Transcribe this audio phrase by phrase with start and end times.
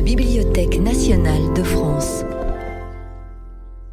[0.00, 2.24] la Bibliothèque nationale de France.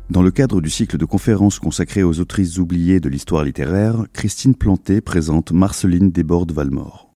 [0.09, 4.55] Dans le cadre du cycle de conférences consacré aux autrices oubliées de l'histoire littéraire, Christine
[4.55, 7.11] Planté présente Marceline Desbordes-Valmore.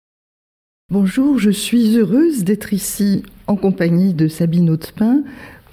[0.89, 5.21] Bonjour, je suis heureuse d'être ici en compagnie de Sabine Hautepin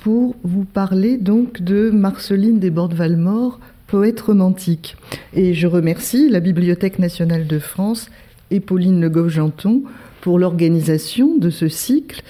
[0.01, 4.95] pour vous parler donc de Marceline Desbordes-Valmore, poète romantique.
[5.33, 8.11] Et je remercie la Bibliothèque nationale de France
[8.51, 9.85] et Pauline Le Goff-Janton
[10.21, 12.23] pour l'organisation de ce cycle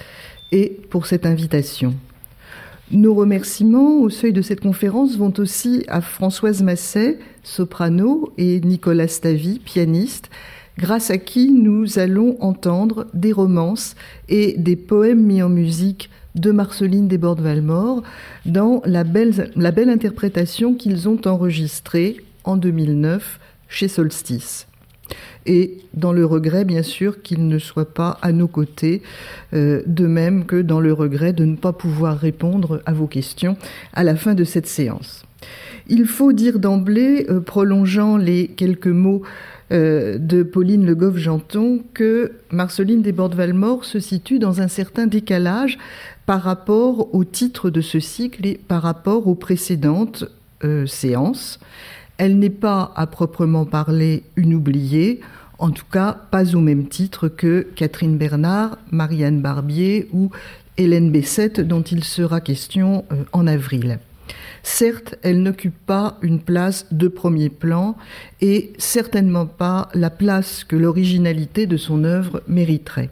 [0.51, 1.93] et pour cette invitation.
[2.91, 9.09] Nos remerciements au seuil de cette conférence vont aussi à Françoise Masset, soprano, et Nicolas
[9.09, 10.29] Stavi, pianiste,
[10.77, 13.95] grâce à qui nous allons entendre des romances
[14.29, 18.03] et des poèmes mis en musique de Marceline Desbordes-Valmore
[18.45, 24.67] dans la belle, la belle interprétation qu'ils ont enregistrée en 2009 chez Solstice
[25.47, 29.01] et dans le regret, bien sûr, qu'il ne soit pas à nos côtés,
[29.53, 33.57] euh, de même que dans le regret de ne pas pouvoir répondre à vos questions
[33.93, 35.23] à la fin de cette séance.
[35.87, 39.21] Il faut dire d'emblée, euh, prolongeant les quelques mots
[39.71, 45.77] euh, de Pauline Le Goff-Janton, que Marceline Desbordes-Valmore se situe dans un certain décalage
[46.25, 50.25] par rapport au titre de ce cycle et par rapport aux précédentes
[50.87, 51.59] séances.
[52.17, 55.21] Elle n'est pas à proprement parler une oubliée,
[55.59, 60.31] en tout cas pas au même titre que Catherine Bernard, Marianne Barbier ou
[60.77, 63.99] Hélène Bessette dont il sera question euh, en avril.
[64.63, 67.95] Certes, elle n'occupe pas une place de premier plan
[68.41, 73.09] et certainement pas la place que l'originalité de son œuvre mériterait.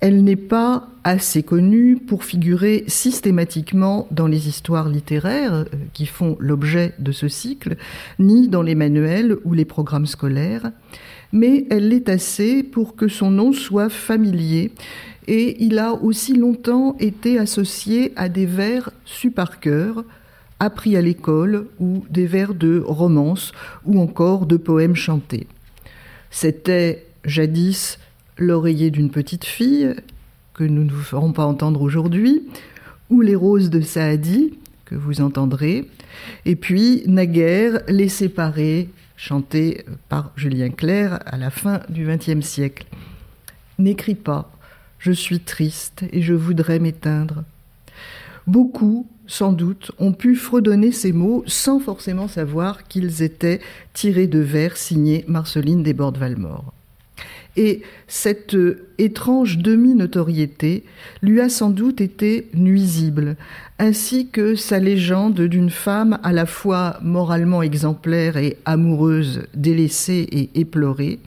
[0.00, 6.36] Elle n'est pas assez connue pour figurer systématiquement dans les histoires littéraires euh, qui font
[6.38, 7.76] l'objet de ce cycle,
[8.18, 10.70] ni dans les manuels ou les programmes scolaires,
[11.32, 14.72] mais elle l'est assez pour que son nom soit familier
[15.28, 20.04] et il a aussi longtemps été associé à des vers su par cœur,
[20.60, 23.52] appris à l'école, ou des vers de romance,
[23.84, 25.46] ou encore de poèmes chantés.
[26.30, 27.98] C'était jadis
[28.38, 29.94] L'oreiller d'une petite fille,
[30.52, 32.42] que nous ne vous ferons pas entendre aujourd'hui,
[33.10, 34.54] ou Les roses de Saadi,
[34.84, 35.88] que vous entendrez,
[36.44, 42.86] et puis Naguère, Les séparés, chanté par Julien Clerc à la fin du XXe siècle.
[43.78, 44.52] N'écris pas,
[44.98, 47.44] je suis triste et je voudrais m'éteindre.
[48.46, 53.60] Beaucoup, sans doute, ont pu fredonner ces mots sans forcément savoir qu'ils étaient
[53.92, 56.75] tirés de vers signés Marceline Desbordes-Valmore.
[57.56, 60.84] Et cette euh, étrange demi-notoriété
[61.22, 63.36] lui a sans doute été nuisible,
[63.78, 70.50] ainsi que sa légende d'une femme à la fois moralement exemplaire et amoureuse, délaissée et
[70.60, 71.18] éplorée,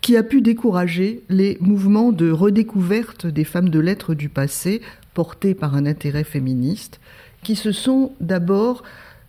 [0.00, 4.80] qui a pu décourager les mouvements de redécouverte des femmes de lettres du passé
[5.12, 7.00] portés par un intérêt féministe,
[7.42, 8.82] qui se sont d'abord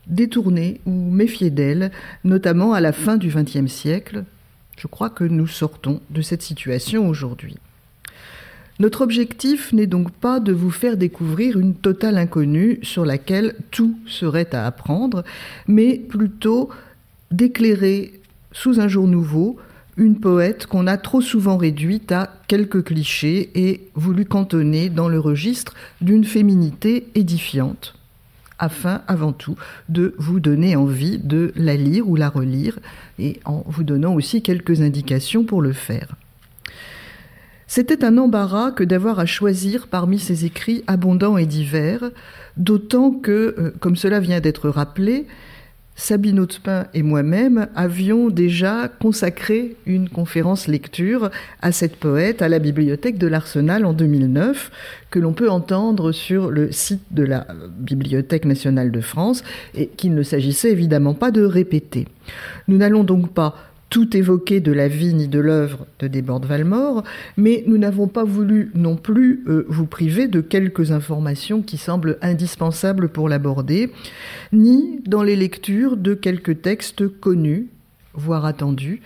[0.07, 1.91] détournés ou méfiés d'elle,
[2.23, 4.23] notamment à la fin du XXe siècle,
[4.81, 7.57] je crois que nous sortons de cette situation aujourd'hui.
[8.79, 13.95] Notre objectif n'est donc pas de vous faire découvrir une totale inconnue sur laquelle tout
[14.07, 15.23] serait à apprendre,
[15.67, 16.69] mais plutôt
[17.29, 18.19] d'éclairer
[18.53, 19.57] sous un jour nouveau
[19.97, 25.19] une poète qu'on a trop souvent réduite à quelques clichés et voulu cantonner dans le
[25.19, 27.93] registre d'une féminité édifiante,
[28.61, 29.57] afin avant tout
[29.89, 32.79] de vous donner envie de la lire ou la relire,
[33.19, 36.15] et en vous donnant aussi quelques indications pour le faire.
[37.67, 42.11] C'était un embarras que d'avoir à choisir parmi ces écrits abondants et divers,
[42.57, 45.25] d'autant que, euh, comme cela vient d'être rappelé,
[45.95, 51.29] Sabine Hautepin et moi-même avions déjà consacré une conférence lecture
[51.61, 54.71] à cette poète à la bibliothèque de l'Arsenal en 2009,
[55.09, 57.45] que l'on peut entendre sur le site de la
[57.77, 59.43] Bibliothèque nationale de France,
[59.75, 62.07] et qu'il ne s'agissait évidemment pas de répéter.
[62.67, 67.03] Nous n'allons donc pas tout évoqué de la vie ni de l'œuvre de Desbordes-Valmore,
[67.35, 72.17] mais nous n'avons pas voulu non plus euh, vous priver de quelques informations qui semblent
[72.21, 73.91] indispensables pour l'aborder,
[74.53, 77.67] ni dans les lectures de quelques textes connus,
[78.13, 79.01] voire attendus,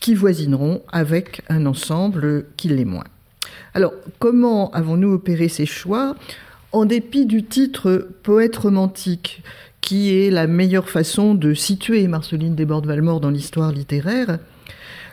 [0.00, 3.06] qui voisineront avec un ensemble qui l'est moins.
[3.74, 6.16] Alors, comment avons-nous opéré ces choix?
[6.72, 9.44] En dépit du titre Poète romantique,
[9.86, 14.40] qui est la meilleure façon de situer Marceline Desbordes-Valmore dans l'histoire littéraire,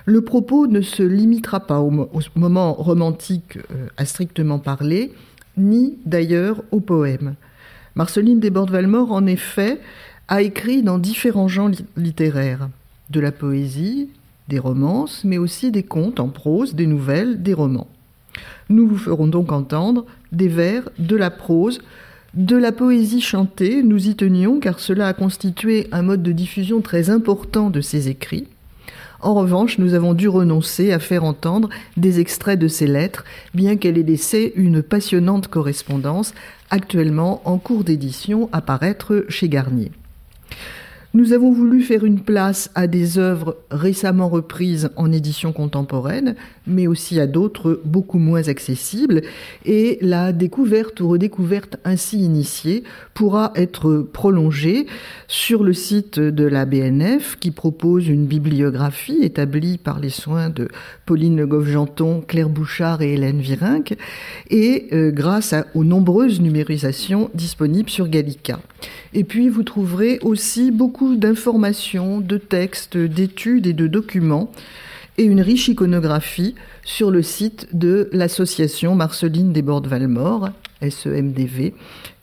[0.05, 1.91] le propos ne se limitera pas au,
[2.35, 5.13] moment romantique euh, à strictement parler,
[5.57, 7.35] ni d'ailleurs au poème.
[7.93, 9.79] Marceline Desbordes-Valmore, en effet,
[10.27, 12.67] a écrit dans différents genres littéraires,
[13.11, 14.09] de la poésie,
[14.47, 17.87] des romances, mais aussi des contes en prose, des nouvelles, des romans.
[18.69, 21.79] Nous vous ferons donc entendre des vers, de la prose,
[22.33, 26.81] de la poésie chantée, nous y tenions car cela a constitué un mode de diffusion
[26.81, 28.47] très important de ses écrits.
[29.21, 33.77] En revanche, nous avons dû renoncer à faire entendre des extraits de ses lettres, bien
[33.77, 36.33] qu'elle ait laissé une passionnante correspondance,
[36.71, 39.91] actuellement en cours d'édition à paraître chez Garnier.
[41.15, 46.33] Nous avons voulu faire une place à des œuvres récemment reprises en édition contemporaine,
[46.65, 49.21] mais aussi à d'autres beaucoup moins accessibles,
[49.63, 52.83] et la découverte ou redécouverte ainsi initiée
[53.13, 54.88] pourra être prolongée
[55.27, 60.68] sur le site de la BNF qui propose une bibliographie établie par les soins de
[61.06, 63.94] Pauline Le Goff-Janton, Claire Bouchard et Hélène Virenque,
[64.50, 68.59] et euh, grâce aux nombreuses numérisations disponibles sur Gallica.
[69.13, 74.51] Et puis vous trouverez aussi beaucoup d'informations, de textes, d'études et de documents
[75.18, 80.50] et une riche iconographie sur le site de l'association Marceline des Bordes Valmore,
[80.81, 81.74] SEMDV,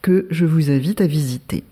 [0.02, 1.62] que je vous invite à visiter.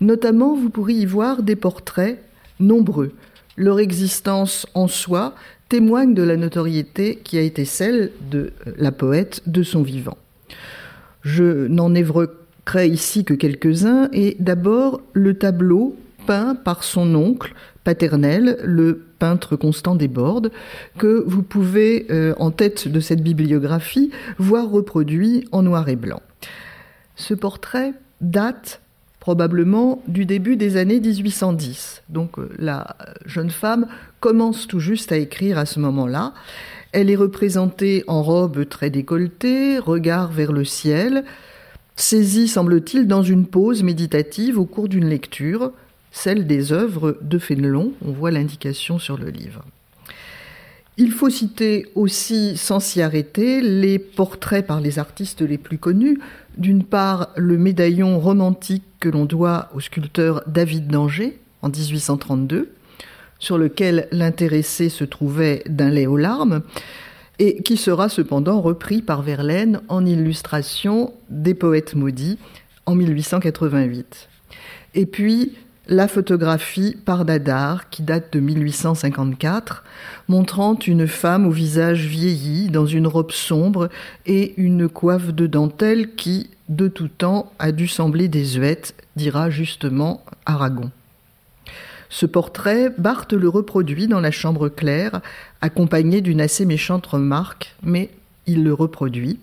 [0.00, 2.20] Notamment, vous pourrez y voir des portraits
[2.58, 3.12] nombreux.
[3.56, 5.34] Leur existence en soi
[5.68, 10.18] témoigne de la notoriété qui a été celle de la poète de son vivant.
[11.22, 11.94] Je n'en
[12.76, 15.96] ici que quelques-uns, et d'abord le tableau
[16.26, 17.54] peint par son oncle
[17.84, 20.50] paternel, le peintre Constant Desbordes,
[20.98, 26.22] que vous pouvez, euh, en tête de cette bibliographie, voir reproduit en noir et blanc.
[27.16, 28.80] Ce portrait date
[29.18, 32.02] probablement du début des années 1810.
[32.08, 32.96] Donc euh, la
[33.26, 33.86] jeune femme
[34.20, 36.32] commence tout juste à écrire à ce moment-là.
[36.92, 41.24] Elle est représentée en robe très décolletée, regard vers le ciel,
[42.00, 45.72] saisi, semble-t-il, dans une pause méditative au cours d'une lecture,
[46.12, 49.64] celle des œuvres de Fénelon, on voit l'indication sur le livre.
[50.96, 56.18] Il faut citer aussi, sans s'y arrêter, les portraits par les artistes les plus connus.
[56.58, 62.70] D'une part, le médaillon romantique que l'on doit au sculpteur David d'Angers en 1832,
[63.38, 66.62] sur lequel l'intéressé se trouvait d'un lait aux larmes
[67.40, 72.38] et qui sera cependant repris par Verlaine en illustration des poètes maudits
[72.84, 74.28] en 1888.
[74.94, 75.54] Et puis
[75.88, 79.84] la photographie par Dadar qui date de 1854,
[80.28, 83.88] montrant une femme au visage vieilli dans une robe sombre
[84.26, 90.22] et une coiffe de dentelle qui, de tout temps, a dû sembler désuète, dira justement
[90.44, 90.90] Aragon.
[92.10, 95.20] Ce portrait, Barthes le reproduit dans la chambre claire,
[95.60, 98.10] accompagné d'une assez méchante remarque, mais
[98.46, 99.38] il le reproduit.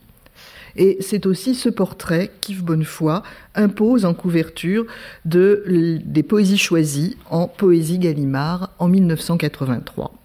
[0.75, 3.23] Et c'est aussi ce portrait qu'Yves Bonnefoy
[3.55, 4.85] impose en couverture
[5.25, 5.63] de,
[6.03, 10.16] des poésies choisies en Poésie Gallimard en 1983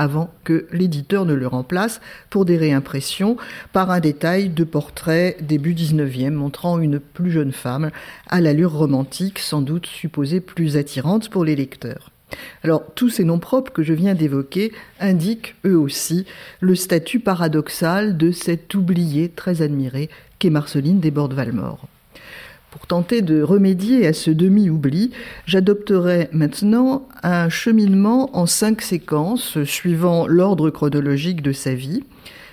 [0.00, 2.00] avant que l'éditeur ne le remplace
[2.30, 3.36] pour des réimpressions
[3.74, 7.90] par un détail de portrait début 19e montrant une plus jeune femme
[8.26, 12.12] à l'allure romantique, sans doute supposée plus attirante pour les lecteurs.
[12.64, 16.24] Alors, tous ces noms propres que je viens d'évoquer indiquent, eux aussi,
[16.60, 20.08] le statut paradoxal de cette oubliée très admirée
[20.38, 21.89] qu'est Marceline Desbordes-Valmore.
[22.70, 25.10] Pour tenter de remédier à ce demi-oubli,
[25.44, 32.04] j'adopterai maintenant un cheminement en cinq séquences suivant l'ordre chronologique de sa vie,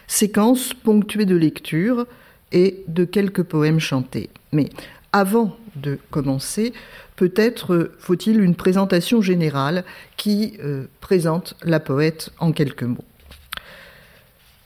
[0.08, 2.08] séquences ponctuées de lectures
[2.52, 4.32] et de quelques poèmes chantés.
[4.52, 4.70] Mais
[5.14, 6.74] avant de commencer,
[7.16, 9.84] peut-être faut-il une présentation générale
[10.16, 13.06] qui euh, présente la poète en quelques mots.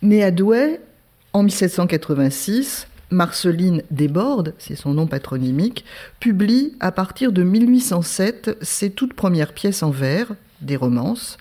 [0.01, 0.79] Née à Douai
[1.33, 5.85] en 1786, Marceline Desbordes, c'est son nom patronymique,
[6.19, 11.37] publie à partir de 1807 ses toutes premières pièces en vers, des romances.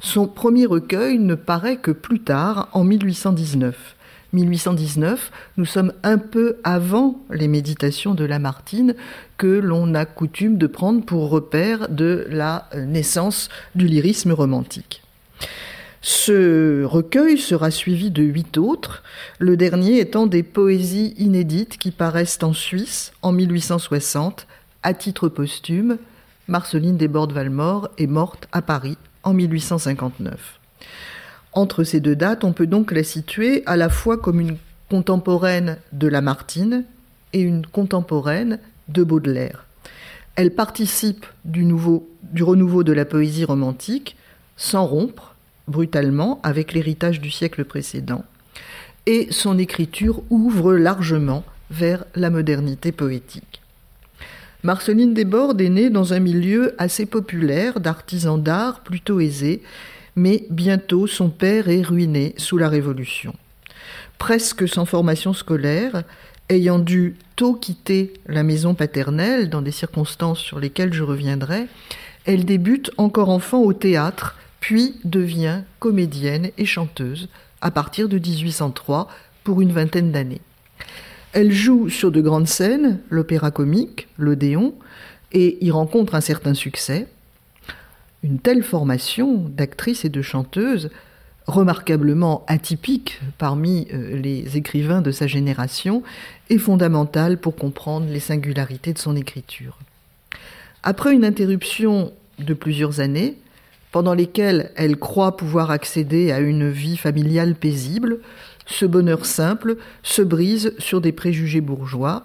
[0.00, 3.96] Son premier recueil ne paraît que plus tard, en 1819.
[4.32, 8.94] 1819, nous sommes un peu avant les méditations de Lamartine
[9.38, 15.02] que l'on a coutume de prendre pour repère de la naissance du lyrisme romantique.
[16.10, 19.02] Ce recueil sera suivi de huit autres,
[19.38, 24.46] le dernier étant des poésies inédites qui paraissent en Suisse en 1860
[24.82, 25.98] à titre posthume.
[26.46, 30.58] Marceline Desbordes-Valmore est morte à Paris en 1859.
[31.52, 34.56] Entre ces deux dates, on peut donc la situer à la fois comme une
[34.88, 36.84] contemporaine de Lamartine
[37.34, 39.66] et une contemporaine de Baudelaire.
[40.36, 41.70] Elle participe du,
[42.22, 44.16] du renouveau de la poésie romantique
[44.56, 45.34] sans rompre
[45.68, 48.24] brutalement avec l'héritage du siècle précédent,
[49.06, 53.62] et son écriture ouvre largement vers la modernité poétique.
[54.64, 59.62] Marceline Desbordes est née dans un milieu assez populaire d'artisans d'art plutôt aisés,
[60.16, 63.34] mais bientôt son père est ruiné sous la Révolution.
[64.18, 66.02] Presque sans formation scolaire,
[66.48, 71.66] ayant dû tôt quitter la maison paternelle dans des circonstances sur lesquelles je reviendrai,
[72.24, 77.28] elle débute encore enfant au théâtre, puis devient comédienne et chanteuse
[77.60, 79.08] à partir de 1803
[79.44, 80.40] pour une vingtaine d'années.
[81.32, 84.74] Elle joue sur de grandes scènes, l'opéra comique, l'Odéon,
[85.32, 87.06] et y rencontre un certain succès.
[88.22, 90.90] Une telle formation d'actrice et de chanteuse,
[91.46, 96.02] remarquablement atypique parmi euh, les écrivains de sa génération,
[96.50, 99.78] est fondamentale pour comprendre les singularités de son écriture.
[100.82, 103.36] Après une interruption de plusieurs années,
[103.92, 108.18] pendant lesquelles elle croit pouvoir accéder à une vie familiale paisible,
[108.66, 112.24] ce bonheur simple se brise sur des préjugés bourgeois.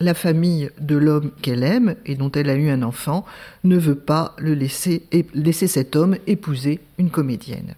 [0.00, 3.24] La famille de l'homme qu'elle aime et dont elle a eu un enfant
[3.64, 5.02] ne veut pas le laisser,
[5.34, 7.74] laisser cet homme épouser une comédienne.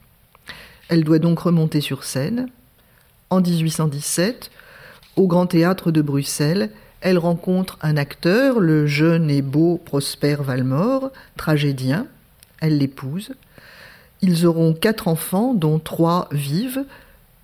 [0.88, 2.48] Elle doit donc remonter sur scène.
[3.30, 4.50] En 1817,
[5.16, 6.70] au Grand Théâtre de Bruxelles,
[7.00, 12.06] elle rencontre un acteur, le jeune et beau Prosper Valmore, tragédien.
[12.60, 13.32] Elle l'épouse.
[14.22, 16.84] Ils auront quatre enfants, dont trois vivent,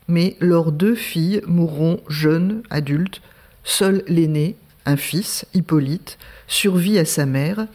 [0.08, 3.22] mais leurs deux filles mourront jeunes, adultes.
[3.64, 7.66] Seul l'aîné, un fils, Hippolyte, survit à sa mère.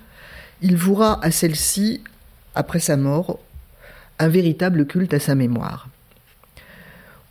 [0.61, 2.01] Il vouera à celle-ci,
[2.55, 3.39] après sa mort,
[4.19, 5.89] un véritable culte à sa mémoire.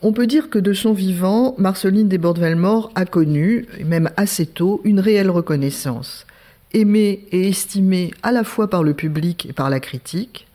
[0.03, 4.99] On peut dire que de son vivant, Marceline Desbordes-Valmore a connu, même assez tôt, une
[4.99, 6.27] réelle reconnaissance.
[6.73, 10.47] Aimée et estimée à la fois par le public et par la critique,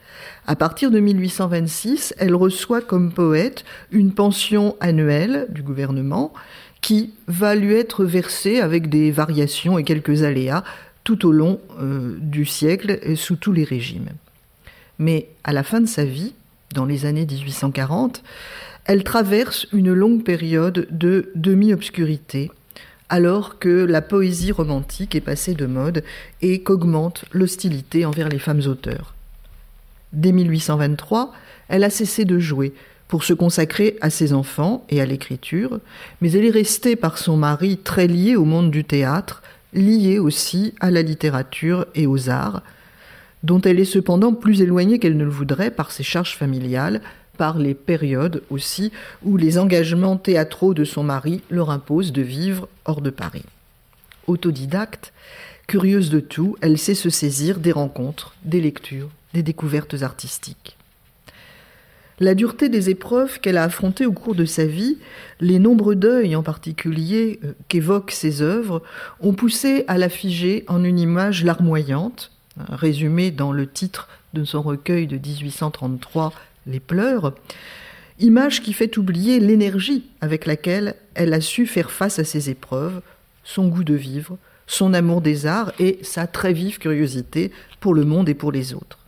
[0.47, 6.33] à partir de 1826, elle reçoit comme poète une pension annuelle du gouvernement
[6.81, 10.63] qui va lui être versée avec des variations et quelques aléas
[11.03, 14.09] tout au long euh, du siècle et sous tous les régimes.
[14.99, 16.33] Mais à la fin de sa vie,
[16.73, 18.23] dans les années 1840,
[18.85, 22.51] elle traverse une longue période de demi-obscurité,
[23.09, 26.03] alors que la poésie romantique est passée de mode
[26.41, 29.13] et qu'augmente l'hostilité envers les femmes auteurs.
[30.13, 31.33] Dès 1823,
[31.67, 32.73] elle a cessé de jouer
[33.07, 35.79] pour se consacrer à ses enfants et à l'écriture,
[36.21, 39.43] mais elle est restée par son mari très liée au monde du théâtre,
[39.73, 42.63] liée aussi à la littérature et aux arts,
[43.43, 47.01] dont elle est cependant plus éloignée qu'elle ne le voudrait par ses charges familiales,
[47.37, 48.91] par les périodes aussi
[49.23, 53.45] où les engagements théâtraux de son mari leur imposent de vivre hors de Paris.
[54.27, 55.13] Autodidacte,
[55.67, 60.77] curieuse de tout, elle sait se saisir des rencontres, des lectures, des découvertes artistiques.
[62.19, 64.97] La dureté des épreuves qu'elle a affrontées au cours de sa vie,
[65.41, 68.81] les nombreux deuils en particulier euh, qu'évoquent ses œuvres,
[69.19, 72.31] ont poussé à la figer en une image larmoyante,
[72.69, 76.31] résumée dans le titre de son recueil de 1833,
[76.65, 77.33] Les pleurs,
[78.19, 83.01] image qui fait oublier l'énergie avec laquelle elle a su faire face à ces épreuves,
[83.43, 88.03] son goût de vivre, son amour des arts et sa très vive curiosité pour le
[88.03, 88.99] monde et pour les autres.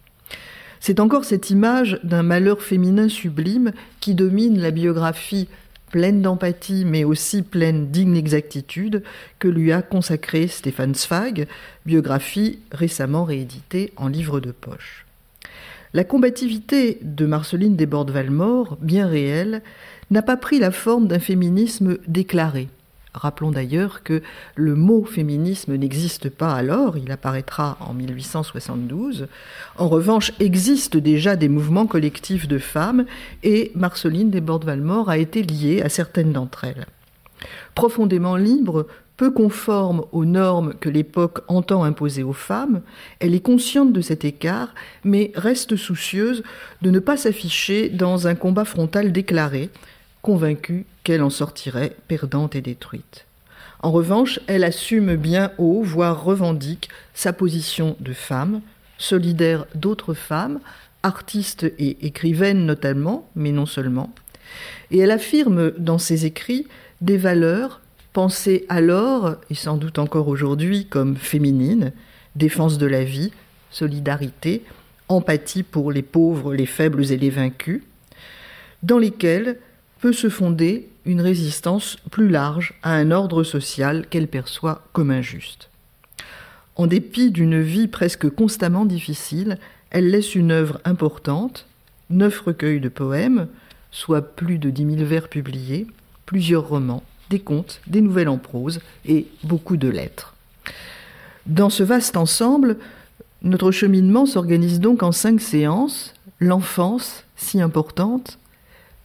[0.80, 5.48] C'est encore cette image d'un malheur féminin sublime qui domine la biographie
[5.90, 9.04] pleine d'empathie mais aussi pleine d'inexactitude
[9.40, 11.48] que lui a consacrée Stéphane Zweig,
[11.86, 15.07] biographie récemment rééditée en livre de poche.
[15.98, 19.64] La combativité de Marceline Desbordes-Valmore, bien réelle,
[20.12, 22.68] n'a pas pris la forme d'un féminisme déclaré.
[23.16, 24.22] Rappelons d'ailleurs que
[24.54, 29.26] le mot féminisme n'existe pas alors, il apparaîtra en 1872.
[29.80, 33.08] En revanche, existent déjà des mouvements collectifs de femmes
[33.42, 36.86] et Marceline Desbordes-Valmore a été liée à certaines d'entre elles.
[37.74, 38.86] Profondément libre,
[39.18, 42.82] peu conforme aux normes que l'époque entend imposer aux femmes,
[43.20, 46.44] elle est consciente de cet écart, mais reste soucieuse
[46.84, 49.70] de ne pas s'afficher dans un combat frontal déclaré,
[50.22, 53.26] convaincue qu'elle en sortirait perdante et détruite.
[53.82, 58.62] En revanche, elle assume bien haut, voire revendique, sa position de femme,
[58.98, 60.60] solidaire d'autres femmes,
[61.04, 64.12] artiste et écrivaine notamment, mais non seulement,
[64.92, 66.68] et elle affirme dans ses écrits
[67.02, 67.82] des valeurs
[68.18, 71.94] pensées alors, et sans doute encore aujourd'hui, comme féminines,
[72.36, 73.32] défense de la vie,
[73.70, 74.64] solidarité,
[75.08, 77.84] empathie pour les pauvres, les faibles et les vaincus,
[78.82, 79.60] dans lesquelles
[80.02, 85.70] peut se fonder une résistance plus large à un ordre social qu'elle perçoit comme injuste.
[86.76, 89.60] En dépit d'une vie presque constamment difficile,
[89.92, 91.68] elle laisse une œuvre importante,
[92.10, 93.48] neuf recueils de poèmes,
[93.92, 95.86] soit plus de dix mille vers publiés,
[96.26, 100.36] plusieurs romans, des contes, des nouvelles en prose et beaucoup de lettres.
[101.46, 102.78] Dans ce vaste ensemble,
[103.42, 108.40] notre cheminement s'organise donc en cinq séances, l'enfance, si importante,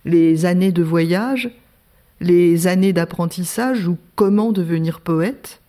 [0.05, 1.50] les années de voyage,
[2.21, 5.61] les années d'apprentissage ou comment devenir poète,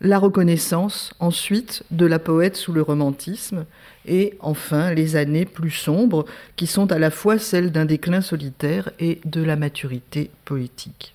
[0.00, 3.64] la reconnaissance ensuite de la poète sous le romantisme,
[4.06, 6.24] et enfin les années plus sombres
[6.56, 11.14] qui sont à la fois celles d'un déclin solitaire et de la maturité poétique.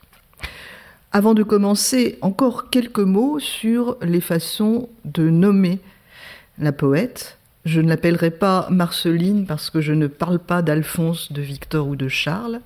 [1.12, 5.80] Avant de commencer, encore quelques mots sur les façons de nommer
[6.60, 7.38] la poète.
[7.66, 11.96] Je ne l'appellerai pas Marceline parce que je ne parle pas d'Alphonse, de Victor ou
[11.96, 12.62] de Charles.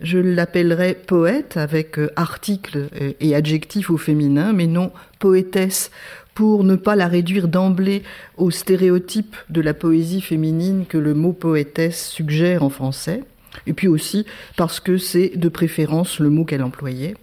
[0.00, 2.88] Je l'appellerai poète avec euh, article
[3.20, 5.90] et adjectif au féminin, mais non poétesse
[6.38, 8.04] pour ne pas la réduire d'emblée
[8.36, 13.24] au stéréotype de la poésie féminine que le mot poétesse suggère en français,
[13.66, 14.24] et puis aussi
[14.56, 17.16] parce que c'est de préférence le mot qu'elle employait.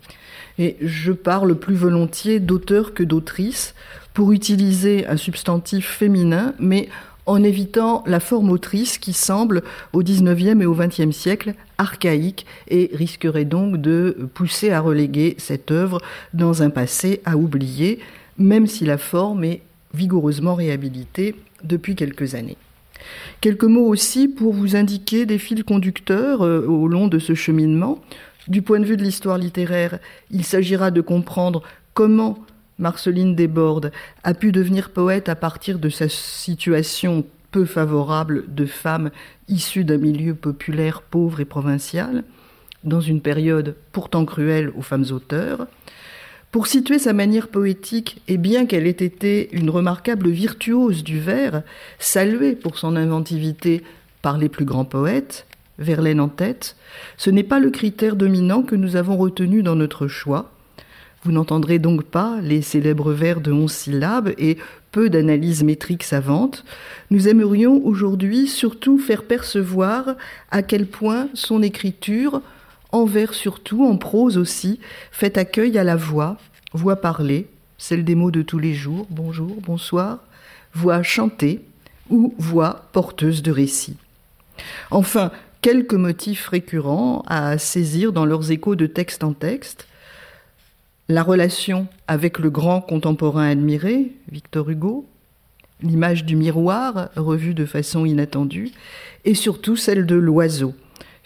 [0.59, 3.73] Et je parle plus volontiers d'auteur que d'autrice
[4.13, 6.89] pour utiliser un substantif féminin, mais
[7.25, 12.91] en évitant la forme autrice qui semble au XIXe et au XXe siècle archaïque et
[12.93, 16.01] risquerait donc de pousser à reléguer cette œuvre
[16.33, 17.99] dans un passé à oublier,
[18.37, 19.61] même si la forme est
[19.93, 22.57] vigoureusement réhabilitée depuis quelques années.
[23.41, 27.99] Quelques mots aussi pour vous indiquer des fils conducteurs euh, au long de ce cheminement.
[28.47, 29.99] Du point de vue de l'histoire littéraire,
[30.31, 31.63] il s'agira de comprendre
[31.93, 32.37] comment
[32.77, 33.91] Marceline Desbordes
[34.23, 39.11] a pu devenir poète à partir de sa situation peu favorable de femme
[39.47, 42.23] issue d'un milieu populaire pauvre et provincial,
[42.83, 45.67] dans une période pourtant cruelle aux femmes auteurs.
[46.55, 51.63] Pour situer sa manière poétique, et bien qu'elle ait été une remarquable virtuose du vers,
[51.99, 53.83] saluée pour son inventivité
[54.21, 55.47] par les plus grands poètes,
[55.79, 56.77] Verlaine en tête,
[57.17, 60.53] ce n'est pas le critère dominant que nous avons retenu dans notre choix,
[61.25, 64.57] vous n'entendrez donc pas les célèbres vers de onze syllabes et
[64.91, 66.63] peu d'analyses métriques savantes.
[67.09, 70.15] Nous aimerions aujourd'hui surtout faire percevoir
[70.51, 72.41] à quel point son écriture,
[72.91, 74.79] en vers surtout, en prose aussi,
[75.11, 76.37] fait accueil à la voix,
[76.73, 80.19] voix parlée, celle des mots de tous les jours, bonjour, bonsoir,
[80.73, 81.61] voix chantée
[82.09, 83.97] ou voix porteuse de récits.
[84.91, 89.87] Enfin, quelques motifs récurrents à saisir dans leurs échos de texte en texte,
[91.07, 95.07] la relation avec le grand contemporain admiré, Victor Hugo,
[95.81, 98.71] l'image du miroir revue de façon inattendue,
[99.23, 100.73] et surtout celle de l'oiseau,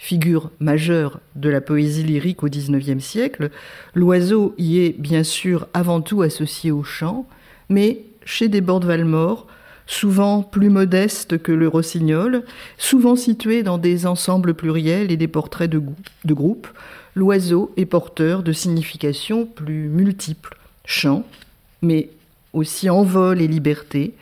[0.00, 3.50] figure majeure de la poésie lyrique au XIXe siècle.
[3.94, 7.28] L'oiseau y est bien sûr avant tout associé au chant,
[7.68, 9.46] mais chez Desbordes-Valmore,
[9.86, 12.44] souvent plus modeste que le rossignol,
[12.78, 15.82] souvent situé dans des ensembles pluriels et des portraits de,
[16.24, 16.66] de groupe,
[17.14, 21.26] l'oiseau est porteur de significations plus multiples, chant,
[21.82, 22.08] mais
[22.54, 24.14] aussi envol et liberté,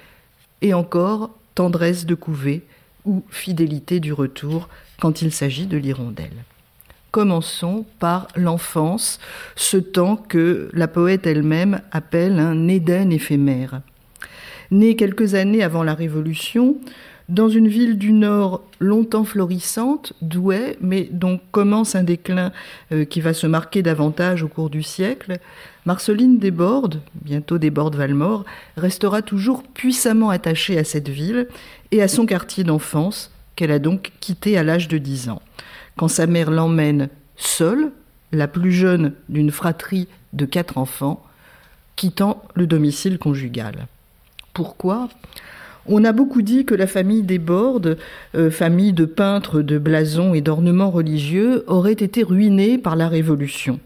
[0.61, 2.63] et encore tendresse de couvée
[3.05, 4.69] ou fidélité du retour
[5.01, 6.45] quand il s'agit de l'hirondelle.
[7.11, 9.19] Commençons par l'enfance,
[9.57, 13.81] ce temps que la poète elle-même appelle un Éden éphémère.
[14.71, 16.77] Né quelques années avant la Révolution,
[17.29, 22.53] dans une ville du Nord longtemps florissante, Douai, mais dont commence un déclin
[22.93, 25.39] euh, qui va se marquer davantage au cours du siècle,
[25.85, 28.45] Marceline Desbordes, bientôt Desbordes-Valmore,
[28.77, 31.49] restera toujours puissamment attachée à cette ville
[31.91, 35.43] et à son quartier d'enfance, qu'elle a donc quitté à l'âge de 10 ans.
[35.97, 37.91] Quand sa mère l'emmène seule,
[38.31, 41.25] la plus jeune d'une fratrie de quatre enfants,
[41.97, 43.89] quittant le domicile conjugal.
[44.55, 45.09] Pourquoi?
[45.87, 47.99] On a beaucoup dit que la famille des Bordes,
[48.37, 53.81] euh, famille de peintres, de blasons et d'ornements religieux, aurait été ruinée par la Révolution.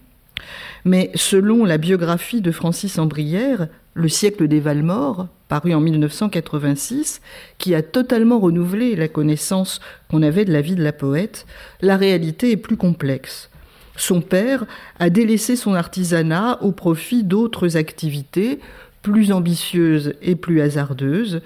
[0.85, 7.21] Mais selon la biographie de Francis Ambrière, Le siècle des Valmores, paru en 1986,
[7.59, 11.47] qui a totalement renouvelé la connaissance qu'on avait de la vie de la poète,
[11.83, 13.51] la réalité est plus complexe.
[13.97, 14.65] Son père
[14.99, 18.61] a délaissé son artisanat au profit d'autres activités,
[19.03, 21.43] plus ambitieuses et plus hasardeuses,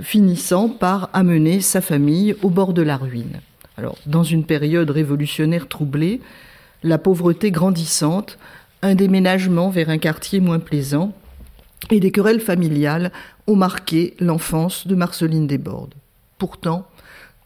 [0.00, 3.40] finissant par amener sa famille au bord de la ruine.
[3.78, 6.20] Alors, dans une période révolutionnaire troublée,
[6.82, 8.38] la pauvreté grandissante,
[8.82, 11.12] un déménagement vers un quartier moins plaisant
[11.90, 13.12] et des querelles familiales
[13.46, 15.94] ont marqué l'enfance de Marceline Desbordes.
[16.38, 16.86] Pourtant,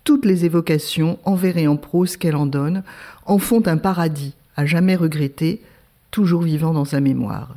[0.04, 2.82] toutes les évocations en vers et en prose qu'elle en donne
[3.26, 5.62] en font un paradis à jamais regretter,
[6.10, 7.56] toujours vivant dans sa mémoire.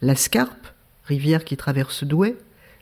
[0.00, 0.68] La Scarpe,
[1.04, 2.36] rivière qui traverse Douai,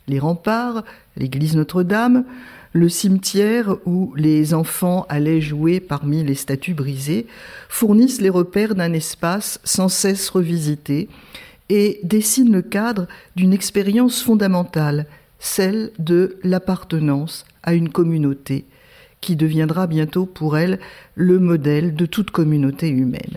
[0.07, 0.85] les remparts,
[1.17, 2.25] l'église Notre-Dame,
[2.73, 7.27] le cimetière où les enfants allaient jouer parmi les statues brisées,
[7.69, 11.09] fournissent les repères d'un espace sans cesse revisité
[11.69, 15.07] et dessinent le cadre d'une expérience fondamentale,
[15.39, 18.65] celle de l'appartenance à une communauté,
[19.21, 20.79] qui deviendra bientôt pour elle
[21.15, 23.37] le modèle de toute communauté humaine.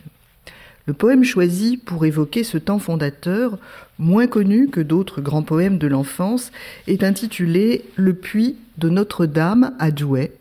[0.88, 3.58] Le poème choisi pour évoquer ce temps fondateur,
[4.00, 6.52] moins connu que d'autres grands poèmes de l'enfance,
[6.88, 10.34] est intitulé Le puits de Notre-Dame à Douai.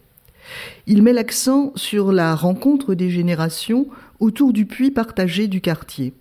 [0.86, 3.86] Il met l'accent sur la rencontre des générations
[4.18, 6.12] autour du puits partagé du quartier,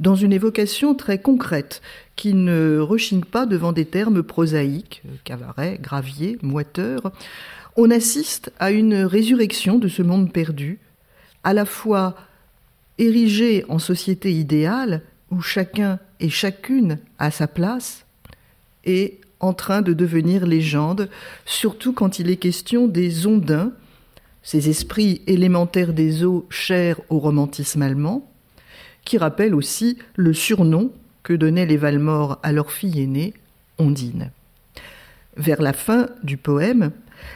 [0.00, 1.82] dans une évocation très concrète
[2.16, 7.12] qui ne rechigne pas devant des termes prosaïques, cavaret, gravier, moiteur.
[7.76, 10.78] On assiste à une résurrection de ce monde perdu,
[11.44, 12.14] à la fois
[12.98, 18.04] érigé en société idéale où chacun et chacune a sa place,
[18.84, 21.08] et en train de devenir légende,
[21.46, 23.72] surtout quand il est question des ondins,
[24.42, 28.31] ces esprits élémentaires des eaux chers au romantisme allemand,
[29.04, 33.34] qui rappellent aussi le surnom que donnaient les Valmore à leur fille aînée,
[33.78, 34.30] Ondine.
[35.36, 36.90] Vers la fin du poème,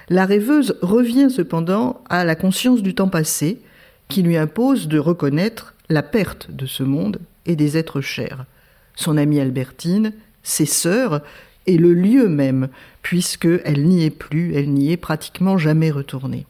[0.09, 3.61] la rêveuse revient cependant à la conscience du temps passé,
[4.09, 8.45] qui lui impose de reconnaître la perte de ce monde et des êtres chers,
[8.95, 11.23] son amie Albertine, ses sœurs
[11.67, 12.69] et le lieu même,
[13.03, 16.47] puisque elle n'y est plus, elle n'y est pratiquement jamais retournée.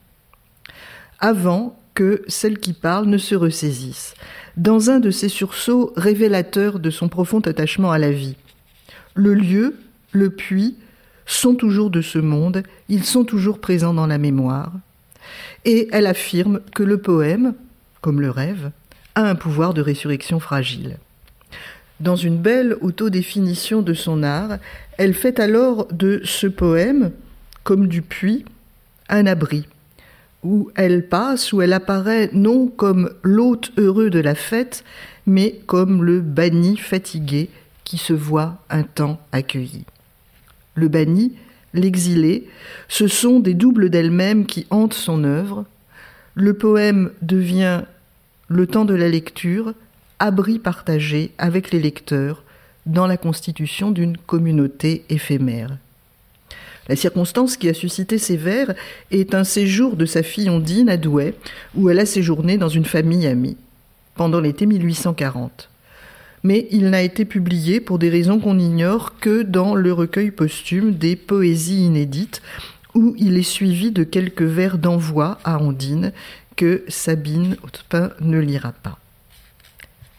[1.18, 4.14] Avant que celle qui parle ne se ressaisisse,
[4.56, 8.36] dans un de ces sursauts révélateurs de son profond attachement à la vie.
[9.14, 9.76] Le lieu,
[10.12, 10.76] le puits,
[11.26, 14.72] sont toujours de ce monde, ils sont toujours présents dans la mémoire,
[15.64, 17.54] et elle affirme que le poème,
[18.00, 18.70] comme le rêve,
[19.14, 20.98] a un pouvoir de résurrection fragile.
[22.00, 24.58] Dans une belle autodéfinition de son art,
[24.98, 27.10] elle fait alors de ce poème,
[27.64, 28.44] comme du puits,
[29.08, 29.66] un abri,
[30.46, 34.84] où elle passe, où elle apparaît non comme l'hôte heureux de la fête,
[35.26, 37.50] mais comme le banni fatigué
[37.82, 39.84] qui se voit un temps accueilli.
[40.76, 41.32] Le banni,
[41.74, 42.48] l'exilé,
[42.88, 45.64] ce sont des doubles d'elle-même qui hantent son œuvre.
[46.34, 47.82] Le poème devient
[48.48, 49.74] le temps de la lecture,
[50.20, 52.44] abri partagé avec les lecteurs
[52.86, 55.76] dans la constitution d'une communauté éphémère.
[56.88, 58.74] La circonstance qui a suscité ces vers
[59.10, 61.34] est un séjour de sa fille Ondine à Douai,
[61.74, 63.56] où elle a séjourné dans une famille amie,
[64.14, 65.68] pendant l'été 1840.
[66.44, 70.94] Mais il n'a été publié, pour des raisons qu'on ignore, que dans le recueil posthume
[70.94, 72.40] des poésies inédites,
[72.94, 76.12] où il est suivi de quelques vers d'envoi à Ondine
[76.54, 78.98] que Sabine Hautepin ne lira pas.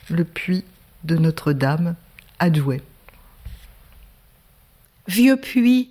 [0.10, 0.64] Le puits
[1.04, 1.96] de Notre-Dame
[2.40, 2.82] à Douai.
[5.08, 5.90] Vieux puits,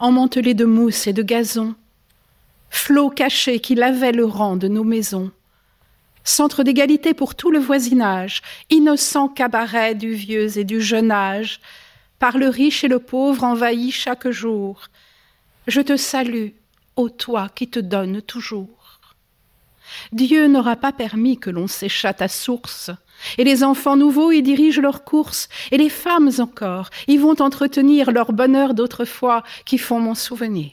[0.00, 1.74] emmantelé de mousse et de gazon,
[2.70, 5.30] flot caché qui lavait le rang de nos maisons,
[6.24, 11.60] centre d'égalité pour tout le voisinage, innocent cabaret du vieux et du jeune âge,
[12.18, 14.88] par le riche et le pauvre envahi chaque jour.
[15.66, 16.48] Je te salue,
[16.96, 19.00] ô toi qui te donnes toujours.
[20.12, 22.90] Dieu n'aura pas permis que l'on s'échatte à source,
[23.38, 28.10] et les enfants nouveaux y dirigent leurs courses, et les femmes encore y vont entretenir
[28.10, 30.72] leur bonheur d'autrefois qui font mon souvenir.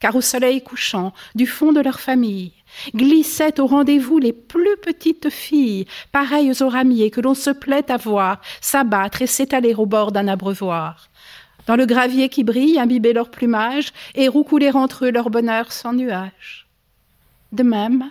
[0.00, 2.52] Car au soleil couchant, du fond de leur famille,
[2.94, 7.98] glissaient au rendez-vous les plus petites filles, pareilles aux ramiers que l'on se plaît à
[7.98, 11.08] voir s'abattre et s'étaler au bord d'un abreuvoir.
[11.66, 15.92] Dans le gravier qui brille, imbiber leur plumage et roucouler entre eux leur bonheur sans
[15.92, 16.66] nuage.
[17.52, 18.10] De même,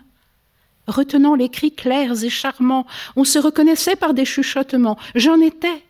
[0.92, 4.98] retenant les cris clairs et charmants, on se reconnaissait par des chuchotements.
[5.16, 5.84] J'en étais,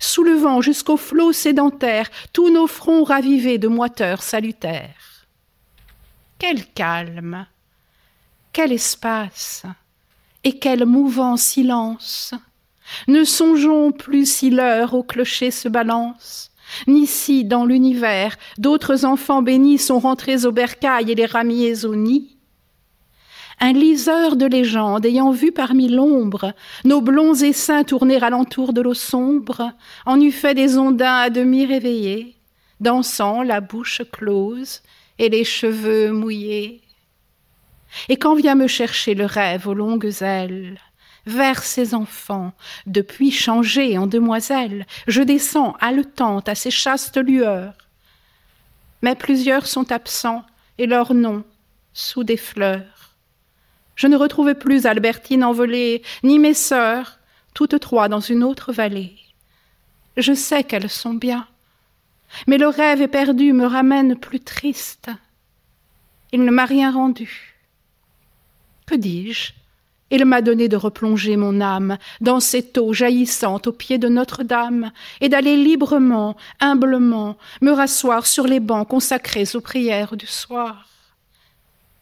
[0.00, 5.26] soulevant jusqu'au flot sédentaire tous nos fronts ravivés de moiteurs salutaires.
[6.38, 7.46] Quel calme,
[8.52, 9.64] quel espace,
[10.44, 12.34] et quel mouvant silence.
[13.08, 16.50] Ne songeons plus si l'heure au clocher se balance,
[16.86, 21.94] ni si, dans l'univers, d'autres enfants bénis sont rentrés au bercail et les ramiers au
[21.94, 22.33] nid
[23.60, 26.52] un liseur de légendes ayant vu parmi l'ombre
[26.84, 29.72] nos blonds essaims tourner alentour de l'eau sombre,
[30.06, 32.36] en eût fait des ondins à demi réveillés,
[32.80, 34.82] dansant la bouche close
[35.18, 36.82] et les cheveux mouillés.
[38.08, 40.78] Et quand vient me chercher le rêve aux longues ailes,
[41.26, 42.52] vers ses enfants,
[42.86, 47.74] depuis changés en demoiselles, je descends haletante à ces chastes lueurs.
[49.00, 50.44] Mais plusieurs sont absents,
[50.78, 51.44] et leurs noms
[51.92, 52.93] sous des fleurs.
[53.96, 57.18] Je ne retrouvais plus Albertine envolée, ni mes sœurs,
[57.54, 59.16] toutes trois dans une autre vallée.
[60.16, 61.46] Je sais qu'elles sont bien,
[62.46, 65.10] mais le rêve éperdu me ramène plus triste.
[66.32, 67.54] Il ne m'a rien rendu.
[68.86, 69.52] Que dis-je?
[70.10, 74.92] Il m'a donné de replonger mon âme dans cette eau jaillissante au pied de Notre-Dame
[75.20, 80.88] et d'aller librement, humblement, me rasseoir sur les bancs consacrés aux prières du soir.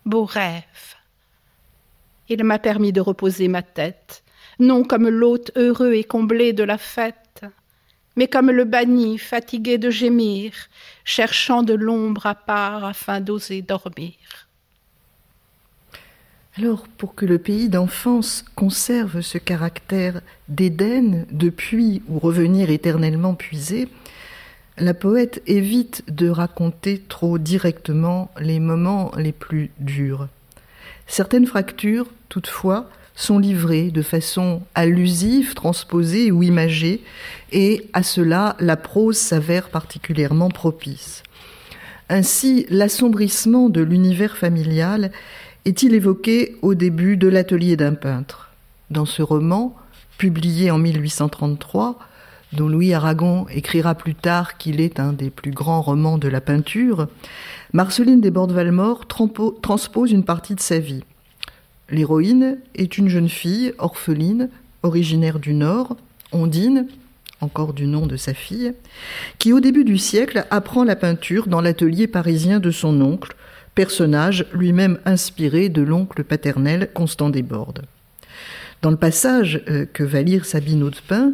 [0.04, 0.91] Beau rêve
[2.32, 4.22] il m'a permis de reposer ma tête
[4.58, 7.44] non comme l'hôte heureux et comblé de la fête,
[8.16, 10.52] mais comme le banni fatigué de gémir,
[11.04, 14.14] cherchant de l'ombre à part afin d'oser dormir.
[16.58, 23.34] Alors, pour que le pays d'enfance conserve ce caractère d'Éden, de puits où revenir éternellement
[23.34, 23.88] puiser,
[24.76, 30.28] la poète évite de raconter trop directement les moments les plus durs.
[31.06, 37.02] Certaines fractures, toutefois, sont livrées de façon allusive, transposée ou imagée,
[37.52, 41.22] et à cela la prose s'avère particulièrement propice.
[42.08, 45.12] Ainsi, l'assombrissement de l'univers familial
[45.64, 48.50] est-il évoqué au début de l'atelier d'un peintre?
[48.90, 49.76] Dans ce roman,
[50.18, 51.98] publié en 1833,
[52.52, 56.40] dont Louis Aragon écrira plus tard qu'il est un des plus grands romans de la
[56.40, 57.08] peinture,
[57.72, 61.04] Marceline Desbordes-Valmore transpose une partie de sa vie.
[61.90, 64.48] L'héroïne est une jeune fille orpheline,
[64.82, 65.96] originaire du Nord,
[66.32, 66.86] Ondine,
[67.40, 68.72] encore du nom de sa fille,
[69.38, 73.34] qui au début du siècle apprend la peinture dans l'atelier parisien de son oncle,
[73.74, 77.82] personnage lui-même inspiré de l'oncle paternel Constant Desbordes.
[78.82, 81.32] Dans le passage euh, que va lire Sabine Audepin,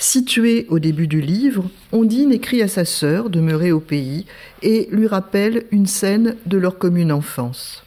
[0.00, 4.26] situé au début du livre, Ondine écrit à sa sœur, demeurée au pays,
[4.62, 7.84] et lui rappelle une scène de leur commune enfance.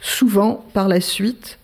[0.00, 1.58] Souvent, par la suite,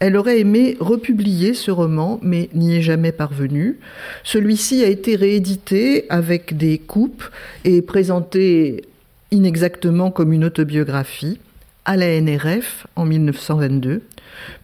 [0.00, 3.78] elle aurait aimé republier ce roman, mais n'y est jamais parvenue.
[4.24, 7.24] Celui-ci a été réédité avec des coupes
[7.64, 8.84] et présenté
[9.30, 11.38] inexactement comme une autobiographie
[11.84, 14.02] à la NRF en 1922,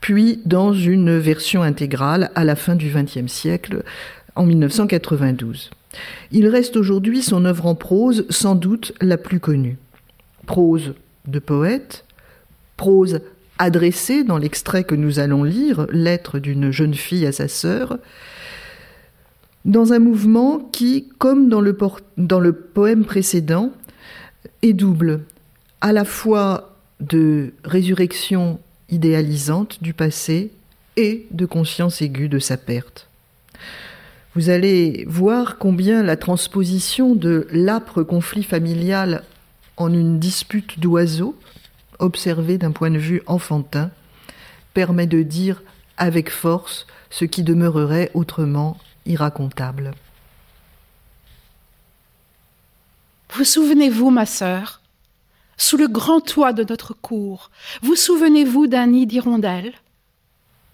[0.00, 3.82] puis dans une version intégrale à la fin du XXe siècle
[4.34, 5.70] en 1992.
[6.30, 9.78] Il reste aujourd'hui son œuvre en prose sans doute la plus connue.
[10.46, 10.94] Prose
[11.26, 12.04] de poète,
[12.76, 13.20] prose
[13.58, 17.98] adressée dans l'extrait que nous allons lire, Lettre d'une jeune fille à sa sœur,
[19.66, 23.72] dans un mouvement qui, comme dans le, poème précédent,
[24.62, 25.20] est double,
[25.82, 30.50] à la fois de résurrection idéalisante du passé
[30.96, 33.08] et de conscience aiguë de sa perte.
[34.34, 39.24] Vous allez voir combien la transposition de l'âpre conflit familial
[39.76, 41.36] en une dispute d'oiseaux
[42.00, 43.90] observé d'un point de vue enfantin,
[44.74, 45.62] permet de dire
[45.96, 49.92] avec force ce qui demeurerait autrement irracontable.
[53.32, 54.79] Vous souvenez-vous, ma sœur,
[55.60, 57.50] sous le grand toit de notre cour,
[57.82, 59.74] vous souvenez-vous d'un nid d'hirondelles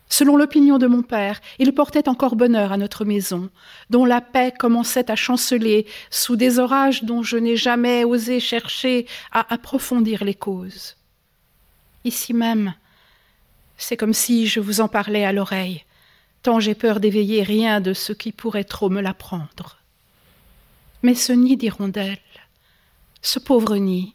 [0.09, 3.51] Selon l'opinion de mon père, il portait encore bonheur à notre maison,
[3.91, 9.07] dont la paix commençait à chanceler sous des orages dont je n'ai jamais osé chercher
[9.33, 10.97] à approfondir les causes
[12.07, 12.75] ici même.
[13.77, 15.85] C'est comme si je vous en parlais à l'oreille,
[16.43, 19.79] tant j'ai peur d'éveiller rien de ce qui pourrait trop me l'apprendre.
[21.03, 22.19] Mais ce nid d'hirondelles,
[23.21, 24.15] ce pauvre nid,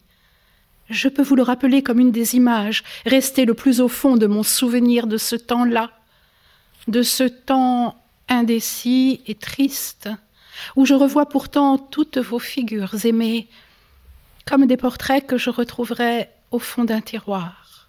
[0.92, 4.26] je peux vous le rappeler comme une des images restées le plus au fond de
[4.26, 5.90] mon souvenir de ce temps-là,
[6.86, 7.96] de ce temps
[8.28, 10.08] indécis et triste,
[10.76, 13.48] où je revois pourtant toutes vos figures aimées,
[14.46, 17.88] comme des portraits que je retrouverais au fond d'un tiroir.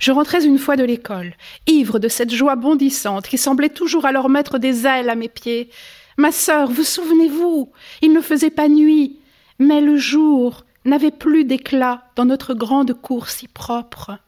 [0.00, 1.34] Je rentrais une fois de l'école,
[1.68, 5.70] ivre de cette joie bondissante qui semblait toujours alors mettre des ailes à mes pieds.
[6.16, 7.70] Ma sœur, vous souvenez-vous,
[8.02, 9.20] il ne faisait pas nuit,
[9.60, 14.18] mais le jour n'avait plus d'éclat dans notre grande cour si propre.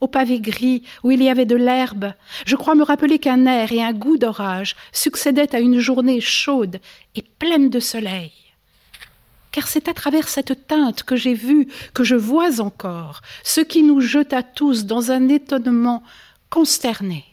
[0.00, 2.12] Au pavé gris, où il y avait de l'herbe,
[2.44, 6.80] je crois me rappeler qu'un air et un goût d'orage succédaient à une journée chaude
[7.14, 8.32] et pleine de soleil
[9.56, 13.82] car c'est à travers cette teinte que j'ai vu, que je vois encore, ce qui
[13.82, 16.02] nous jeta tous dans un étonnement
[16.50, 17.24] consterné.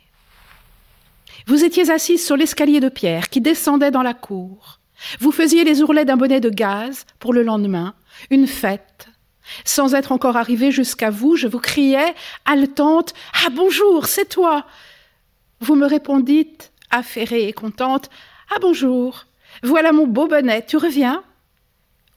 [1.46, 4.80] Vous étiez assise sur l'escalier de pierre qui descendait dans la cour.
[5.20, 7.94] Vous faisiez les ourlets d'un bonnet de gaz pour le lendemain,
[8.30, 9.08] une fête.
[9.66, 12.14] Sans être encore arrivée jusqu'à vous, je vous criais,
[12.46, 13.14] haletante,
[13.46, 14.66] Ah bonjour, c'est toi.
[15.60, 18.10] Vous me répondîtes, affairée et contente,
[18.56, 19.26] Ah bonjour,
[19.62, 21.24] voilà mon beau bonnet, tu reviens?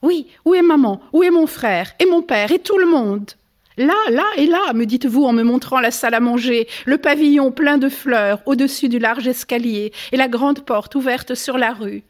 [0.02, 3.30] Oui, où est maman Où est mon frère Et mon père Et tout le monde?
[3.76, 7.50] Là, là et là, me dites-vous en me montrant la salle à manger, le pavillon
[7.50, 12.02] plein de fleurs au-dessus du large escalier et la grande porte ouverte sur la rue.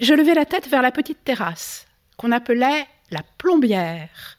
[0.00, 4.38] Je levai la tête vers la petite terrasse, qu'on appelait la plombière,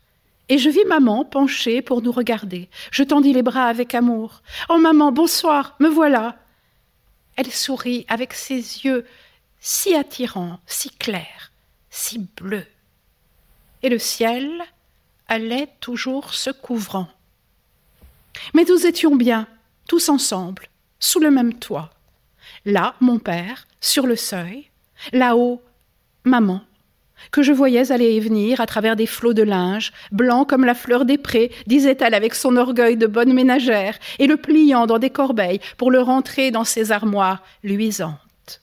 [0.49, 2.69] et je vis maman penchée pour nous regarder.
[2.91, 4.41] Je tendis les bras avec amour.
[4.69, 6.37] Oh maman, bonsoir, me voilà.
[7.35, 9.05] Elle sourit avec ses yeux
[9.59, 11.51] si attirants, si clairs
[11.97, 12.65] si bleu.
[13.83, 14.63] Et le ciel
[15.27, 17.07] allait toujours se couvrant.
[18.53, 19.47] Mais nous étions bien,
[19.87, 20.67] tous ensemble,
[20.99, 21.89] sous le même toit.
[22.65, 24.69] Là, mon père, sur le seuil,
[25.13, 25.61] là-haut,
[26.23, 26.61] maman,
[27.31, 30.75] que je voyais aller et venir à travers des flots de linge, blancs comme la
[30.75, 35.09] fleur des prés, disait-elle avec son orgueil de bonne ménagère, et le pliant dans des
[35.09, 38.61] corbeilles pour le rentrer dans ses armoires luisantes.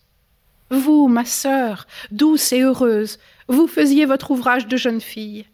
[0.70, 3.18] Vous, ma sœur, douce et heureuse,
[3.49, 5.44] vous faisiez votre ouvrage de jeune fille.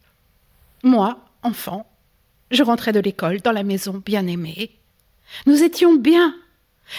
[0.83, 1.87] Moi, enfant,
[2.51, 4.71] je rentrais de l'école dans la maison bien aimée.
[5.47, 6.35] Nous étions bien,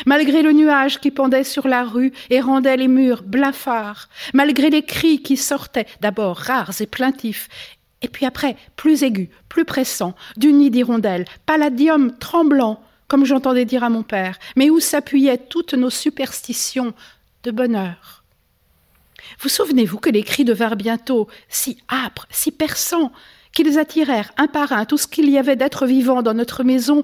[0.06, 4.84] malgré le nuage qui pendait sur la rue et rendait les murs blafards, malgré les
[4.84, 7.50] cris qui sortaient, d'abord rares et plaintifs,
[8.02, 13.84] et puis après plus aigus, plus pressants, du nid d'hirondelles, palladium tremblant, comme j'entendais dire
[13.84, 16.94] à mon père, mais où s'appuyaient toutes nos superstitions
[17.44, 18.24] de bonheur.
[19.40, 23.12] Vous souvenez-vous que les cris devinrent bientôt si âpres, si perçants,
[23.54, 27.04] qu'ils attirèrent un par un tout ce qu'il y avait d'être vivant dans notre maison,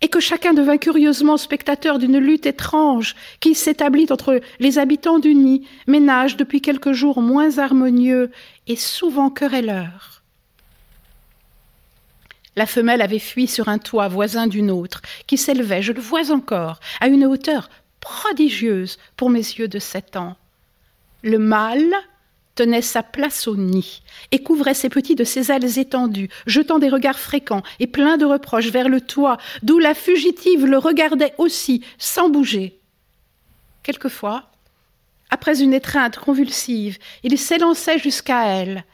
[0.00, 5.34] et que chacun devint curieusement spectateur d'une lutte étrange qui s'établit entre les habitants du
[5.34, 8.30] nid, ménage depuis quelques jours moins harmonieux
[8.66, 10.22] et souvent querelleur.
[12.56, 16.30] La femelle avait fui sur un toit voisin d'une autre, qui s'élevait, je le vois
[16.30, 17.68] encore, à une hauteur
[18.00, 20.36] prodigieuse pour mes yeux de sept ans.
[21.22, 21.94] Le mâle
[22.54, 26.88] tenait sa place au nid et couvrait ses petits de ses ailes étendues, jetant des
[26.88, 31.84] regards fréquents et pleins de reproches vers le toit, d'où la fugitive le regardait aussi,
[31.98, 32.78] sans bouger.
[33.82, 34.50] Quelquefois,
[35.30, 38.84] après une étreinte convulsive, il s'élançait jusqu'à elle,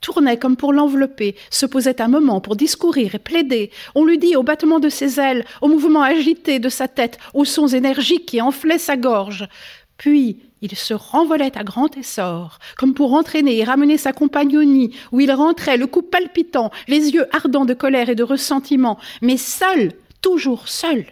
[0.00, 3.70] tournait comme pour l'envelopper, se posait un moment pour discourir et plaider.
[3.94, 7.44] On lui dit au battement de ses ailes, au mouvement agité de sa tête, aux
[7.44, 9.48] sons énergiques qui enflaient sa gorge.
[9.96, 15.20] Puis il se renvolait à grand essor, comme pour entraîner et ramener sa nid, où
[15.20, 19.92] il rentrait, le cou palpitant, les yeux ardents de colère et de ressentiment, mais seul,
[20.20, 21.06] toujours seul.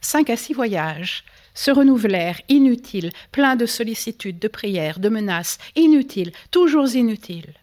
[0.00, 1.24] Cinq à six voyages
[1.54, 7.54] se renouvelèrent, inutiles, pleins de sollicitudes, de prières, de menaces, inutiles, toujours inutiles.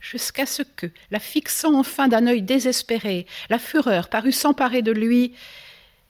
[0.00, 5.32] Jusqu'à ce que, la fixant enfin d'un œil désespéré, la fureur parut s'emparer de lui,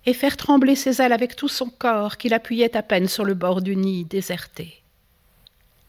[0.07, 3.35] et faire trembler ses ailes avec tout son corps qu'il appuyait à peine sur le
[3.35, 4.83] bord du nid déserté.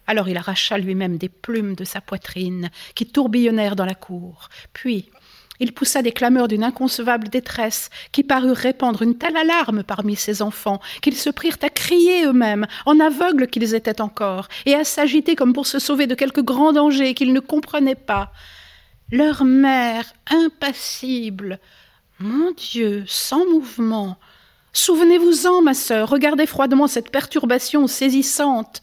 [0.08, 5.10] Alors il arracha lui-même des plumes de sa poitrine qui tourbillonnèrent dans la cour, puis
[5.60, 10.41] il poussa des clameurs d'une inconcevable détresse qui parurent répandre une telle alarme parmi ses
[10.41, 15.36] enfants qu'ils se prirent à crier eux-mêmes, en aveugles qu'ils étaient encore, et à s'agiter
[15.36, 18.32] comme pour se sauver de quelque grand danger qu'ils ne comprenaient pas.
[19.12, 21.60] Leur mère, impassible,
[22.19, 24.17] mon Dieu, sans mouvement.
[24.73, 28.82] Souvenez-vous-en, ma sœur, regardez froidement cette perturbation saisissante,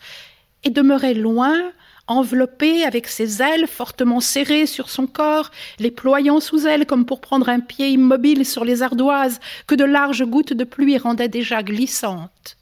[0.65, 1.73] et demeurez loin,
[2.07, 7.21] enveloppée avec ses ailes fortement serrées sur son corps, les ployant sous elle comme pour
[7.21, 11.63] prendre un pied immobile sur les ardoises que de larges gouttes de pluie rendaient déjà
[11.63, 12.57] glissantes.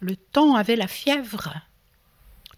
[0.00, 1.54] Le temps avait la fièvre.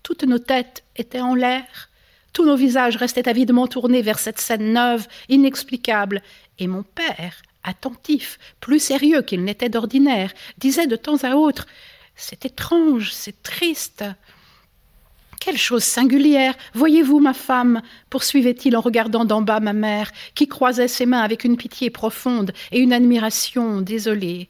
[0.03, 1.89] Toutes nos têtes étaient en l'air,
[2.33, 6.23] tous nos visages restaient avidement tournés vers cette scène neuve, inexplicable,
[6.59, 11.67] et mon père, attentif, plus sérieux qu'il n'était d'ordinaire, disait de temps à autre
[12.17, 14.05] C'est étrange, c'est triste.
[15.41, 16.55] Quelle chose singulière.
[16.75, 21.45] Voyez-vous, ma femme poursuivait-il en regardant d'en bas ma mère, qui croisait ses mains avec
[21.45, 24.49] une pitié profonde et une admiration désolée.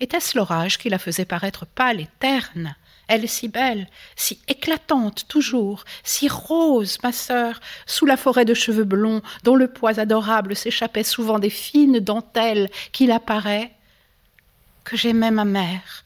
[0.00, 2.74] Était-ce l'orage qui la faisait paraître pâle et terne?
[3.10, 8.84] Elle si belle, si éclatante toujours, si rose, ma sœur, sous la forêt de cheveux
[8.84, 13.72] blonds, dont le poids adorable s'échappait souvent des fines dentelles qu'il apparaît,
[14.84, 16.04] que j'aimais ma mère.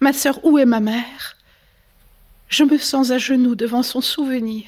[0.00, 1.36] Ma sœur, où est ma mère?
[2.48, 4.66] Je me sens à genoux devant son souvenir.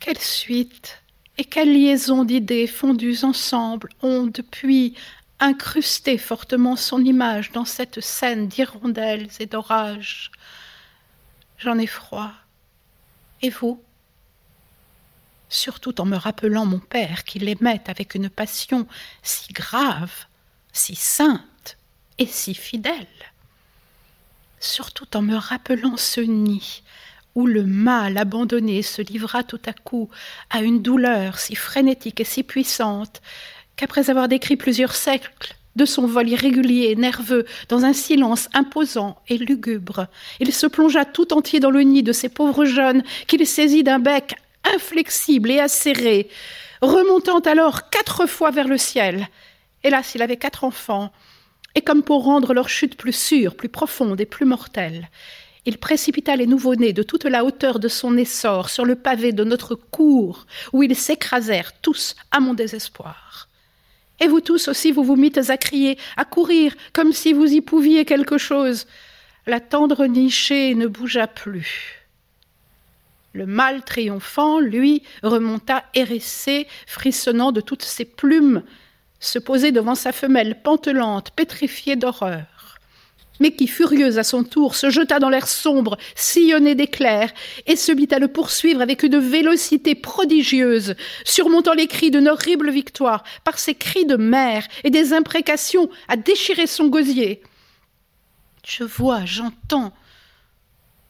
[0.00, 0.98] Quelle suite
[1.38, 4.94] et quelle liaison d'idées fondues ensemble ont, depuis,
[5.42, 10.30] incrusté fortement son image dans cette scène d'hirondelles et d'orages.
[11.58, 12.30] J'en ai froid.
[13.42, 13.82] Et vous?
[15.48, 18.86] Surtout en me rappelant mon père qui l'aimait avec une passion
[19.22, 20.26] si grave,
[20.72, 21.76] si sainte
[22.18, 23.08] et si fidèle.
[24.60, 26.84] Surtout en me rappelant ce nid
[27.34, 30.08] où le mâle abandonné se livra tout à coup
[30.50, 33.20] à une douleur si frénétique et si puissante
[33.76, 39.18] qu'après avoir décrit plusieurs siècles de son vol irrégulier et nerveux, dans un silence imposant
[39.28, 40.06] et lugubre,
[40.40, 43.98] il se plongea tout entier dans le nid de ces pauvres jeunes qu'il saisit d'un
[43.98, 44.34] bec
[44.74, 46.28] inflexible et acéré,
[46.82, 49.28] remontant alors quatre fois vers le ciel.
[49.82, 51.10] Hélas, il avait quatre enfants,
[51.74, 55.08] et comme pour rendre leur chute plus sûre, plus profonde et plus mortelle,
[55.64, 59.44] il précipita les nouveau-nés de toute la hauteur de son essor sur le pavé de
[59.44, 63.48] notre cour, où ils s'écrasèrent tous à mon désespoir.
[64.22, 67.60] Et vous tous aussi, vous vous mîtes à crier, à courir, comme si vous y
[67.60, 68.86] pouviez quelque chose.
[69.48, 72.06] La tendre nichée ne bougea plus.
[73.32, 78.62] Le mâle triomphant, lui, remonta hérissé, frissonnant de toutes ses plumes,
[79.18, 82.44] se posait devant sa femelle pantelante, pétrifiée d'horreur
[83.42, 87.32] mais qui, furieuse à son tour, se jeta dans l'air sombre, sillonné d'éclairs,
[87.66, 92.70] et se mit à le poursuivre avec une vélocité prodigieuse, surmontant les cris d'une horrible
[92.70, 97.42] victoire, par ses cris de mère et des imprécations à déchirer son gosier.
[98.64, 99.92] Je vois, j'entends,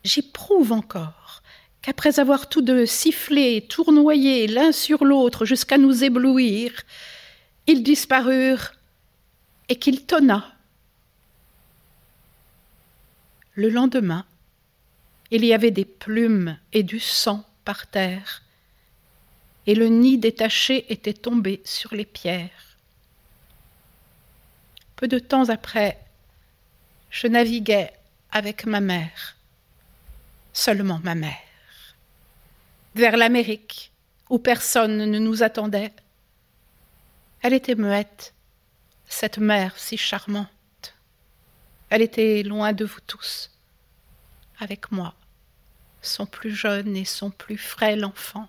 [0.03, 1.43] j'éprouve encore
[1.83, 6.73] qu'après avoir tous deux sifflé, tournoyé l'un sur l'autre jusqu'à nous éblouir,
[7.67, 8.73] ils disparurent
[9.69, 10.53] et qu'il tonna
[13.55, 14.25] le lendemain,
[15.31, 18.43] il y avait des plumes et du sang par terre,
[19.67, 22.77] et le nid détaché était tombé sur les pierres.
[24.97, 25.99] Peu de temps après,
[27.11, 27.93] je naviguais
[28.31, 29.37] avec ma mère,
[30.53, 31.37] seulement ma mère,
[32.95, 33.93] vers l'Amérique,
[34.31, 35.93] où personne ne nous attendait.
[37.43, 38.33] Elle était muette,
[39.07, 40.49] cette mère si charmante.
[41.93, 43.51] Elle était loin de vous tous,
[44.59, 45.13] avec moi,
[46.01, 48.49] son plus jeune et son plus frêle enfant.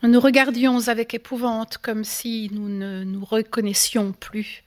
[0.00, 4.62] Nous nous regardions avec épouvante, comme si nous ne nous reconnaissions plus.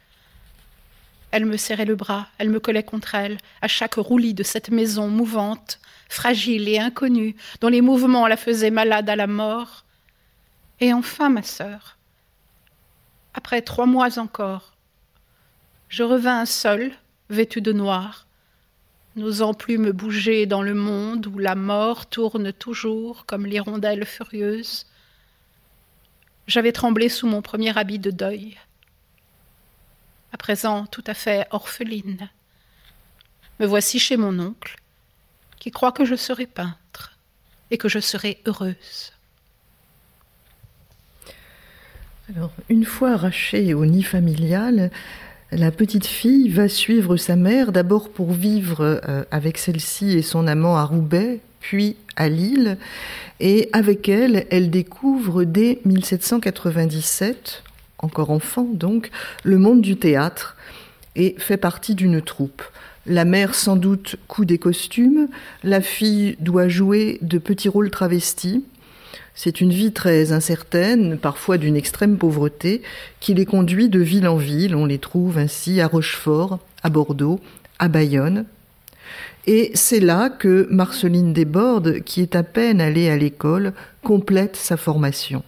[1.31, 4.69] Elle me serrait le bras, elle me collait contre elle, à chaque roulis de cette
[4.69, 5.79] maison mouvante,
[6.09, 9.85] fragile et inconnue, dont les mouvements la faisaient malade à la mort.
[10.81, 11.97] Et enfin, ma sœur,
[13.33, 14.72] après trois mois encore,
[15.93, 16.91] je revins seul,
[17.29, 18.25] vêtu de noir,
[19.15, 24.87] n'osant plus me bouger dans le monde où la mort tourne toujours comme l'hirondelle furieuse.
[26.47, 28.57] J'avais tremblé sous mon premier habit de deuil.
[30.31, 32.27] À présent tout à fait orpheline.
[33.59, 34.77] Me voici chez mon oncle,
[35.59, 37.19] qui croit que je serai peintre
[37.69, 39.13] et que je serai heureuse.
[42.35, 44.89] Alors, une fois arrachée au nid familial,
[45.57, 50.47] la petite fille va suivre sa mère d'abord pour vivre euh, avec celle-ci et son
[50.47, 52.77] amant à Roubaix, puis à Lille,
[53.39, 57.63] et avec elle, elle découvre dès 1797,
[57.99, 59.11] encore enfant donc,
[59.43, 60.57] le monde du théâtre
[61.15, 62.63] et fait partie d'une troupe.
[63.05, 65.27] La mère sans doute coud des costumes,
[65.63, 68.63] la fille doit jouer de petits rôles travestis,
[69.35, 72.81] c'est une vie très incertaine, parfois d'une extrême pauvreté,
[73.19, 74.75] qui les conduit de ville en ville.
[74.75, 77.39] On les trouve ainsi à Rochefort, à Bordeaux,
[77.79, 78.45] à Bayonne.
[79.45, 84.77] Et c'est là que Marceline Desbordes, qui est à peine allée à l'école, complète sa
[84.77, 85.43] formation.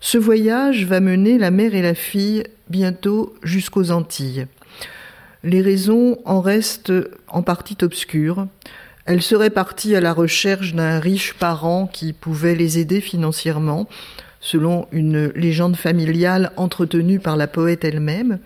[0.00, 4.46] Ce voyage va mener la mère et la fille bientôt jusqu'aux Antilles.
[5.44, 6.92] Les raisons en restent
[7.28, 8.46] en partie obscures.
[9.08, 13.88] Elle serait partie à la recherche d'un riche parent qui pouvait les aider financièrement,
[14.38, 18.38] selon une légende familiale entretenue par la poète elle-même.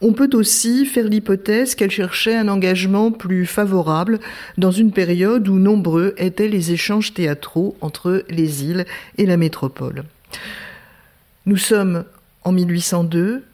[0.00, 4.18] On peut aussi faire l'hypothèse qu'elle cherchait un engagement plus favorable
[4.58, 8.86] dans une période où nombreux étaient les échanges théâtraux entre les îles
[9.18, 10.02] et la métropole.
[11.46, 12.02] Nous sommes
[12.42, 13.44] en 1802,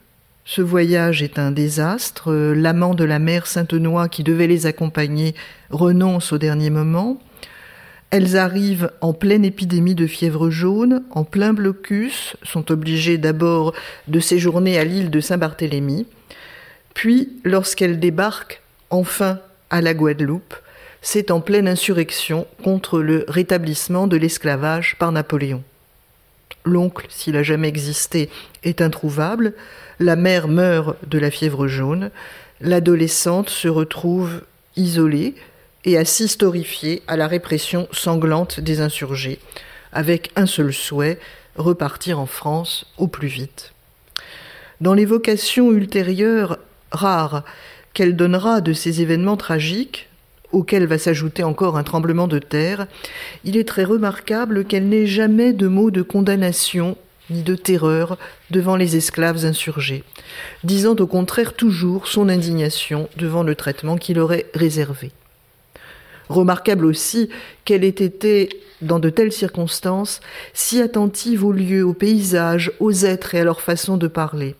[0.49, 2.33] ce voyage est un désastre.
[2.33, 5.35] L'amant de la mère Saintenois qui devait les accompagner
[5.69, 7.21] renonce au dernier moment.
[8.09, 13.75] Elles arrivent en pleine épidémie de fièvre jaune, en plein blocus, sont obligées d'abord
[14.07, 16.07] de séjourner à l'île de Saint-Barthélemy.
[16.95, 19.37] Puis, lorsqu'elles débarquent enfin
[19.69, 20.55] à la Guadeloupe,
[21.03, 25.63] c'est en pleine insurrection contre le rétablissement de l'esclavage par Napoléon.
[26.69, 28.29] L'oncle, s'il a jamais existé,
[28.63, 29.53] est introuvable.
[29.99, 32.11] La mère meurt de la fièvre jaune.
[32.61, 34.41] L'adolescente se retrouve
[34.75, 35.35] isolée
[35.85, 39.39] et assiste horrifiée à la répression sanglante des insurgés,
[39.91, 41.19] avec un seul souhait,
[41.55, 43.73] repartir en France au plus vite.
[44.81, 46.57] Dans l'évocation ultérieure
[46.91, 47.43] rare
[47.93, 50.08] qu'elle donnera de ces événements tragiques,
[50.51, 52.87] auquel va s'ajouter encore un tremblement de terre,
[53.43, 56.97] il est très remarquable qu'elle n'ait jamais de mots de condamnation
[57.29, 58.17] ni de terreur
[58.49, 60.03] devant les esclaves insurgés,
[60.63, 65.11] disant au contraire toujours son indignation devant le traitement qu'il aurait réservé.
[66.27, 67.29] Remarquable aussi
[67.65, 68.49] qu'elle ait été,
[68.81, 70.21] dans de telles circonstances,
[70.53, 74.55] si attentive aux lieux, aux paysages, aux êtres et à leur façon de parler.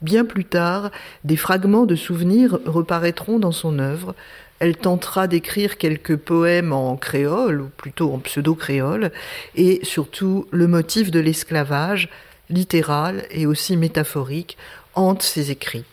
[0.00, 0.90] Bien plus tard,
[1.22, 4.16] des fragments de souvenirs reparaîtront dans son œuvre,
[4.62, 9.10] elle tentera d'écrire quelques poèmes en créole, ou plutôt en pseudo-créole,
[9.56, 12.08] et surtout le motif de l'esclavage,
[12.48, 14.56] littérale et aussi métaphorique
[14.94, 15.84] hante ses écrits.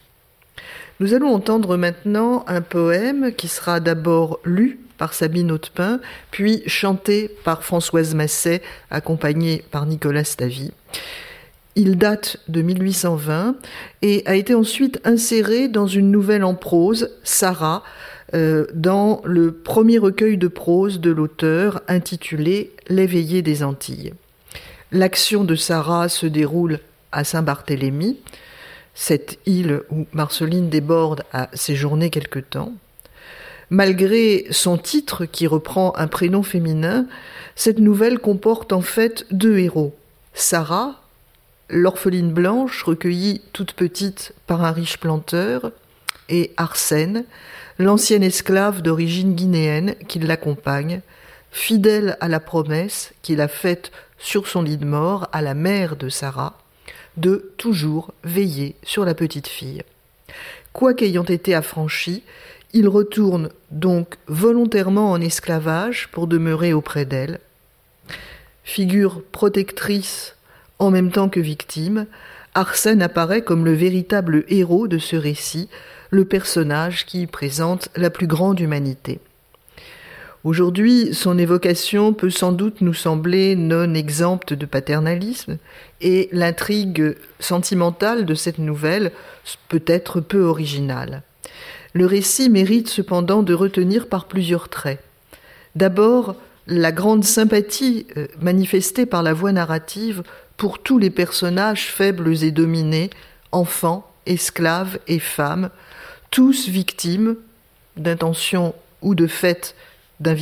[0.99, 5.99] Nous allons entendre maintenant un poème qui sera d'abord lu par Sabine Hautepin,
[6.29, 8.61] puis chanté par Françoise Masset,
[8.91, 10.73] accompagnée par Nicolas Stavy.
[11.75, 13.55] Il date de 1820
[14.03, 17.83] et a été ensuite inséré dans une nouvelle en prose, Sarah,
[18.33, 24.13] euh, dans le premier recueil de prose de l'auteur intitulé L'éveillé des Antilles.
[24.91, 26.79] L'action de Sarah se déroule
[27.11, 28.17] à Saint-Barthélemy,
[28.93, 32.73] cette île où Marceline Desbordes a séjourné quelque temps.
[33.69, 37.05] Malgré son titre qui reprend un prénom féminin,
[37.55, 39.95] cette nouvelle comporte en fait deux héros.
[40.33, 41.01] Sarah,
[41.69, 45.71] l'orpheline blanche recueillie toute petite par un riche planteur,
[46.29, 47.25] et Arsène,
[47.79, 51.01] l'ancien esclave d'origine guinéenne qui l'accompagne,
[51.51, 55.95] fidèle à la promesse qu'il a faite sur son lit de mort à la mère
[55.95, 56.59] de Sarah,
[57.17, 59.81] de toujours veiller sur la petite fille.
[60.73, 62.23] Quoiqu'ayant été affranchi,
[62.73, 67.39] il retourne donc volontairement en esclavage pour demeurer auprès d'elle.
[68.63, 70.35] Figure protectrice
[70.77, 72.05] en même temps que victime,
[72.53, 75.69] Arsène apparaît comme le véritable héros de ce récit,
[76.09, 79.19] le personnage qui présente la plus grande humanité.
[80.45, 85.57] Aujourd'hui, son évocation peut sans doute nous sembler non exempte de paternalisme,
[85.99, 89.11] et l'intrigue sentimentale de cette nouvelle
[89.67, 91.23] peut être peu originale.
[91.93, 94.99] Le récit mérite cependant de retenir par plusieurs traits.
[95.75, 96.35] D'abord,
[96.67, 100.23] la grande sympathie euh, manifestée par la voix narrative
[100.55, 103.09] pour tous les personnages faibles et dominés,
[103.51, 105.69] enfants, esclaves et femmes,
[106.31, 107.35] tous victimes
[107.97, 109.75] d'intentions ou de fait
[110.19, 110.35] d'un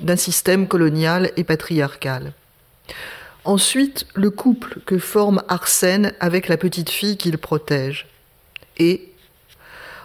[0.00, 2.32] d'un système colonial et patriarcal.
[3.44, 8.06] Ensuite, le couple que forme Arsène avec la petite fille qu'il protège.
[8.78, 9.12] Et,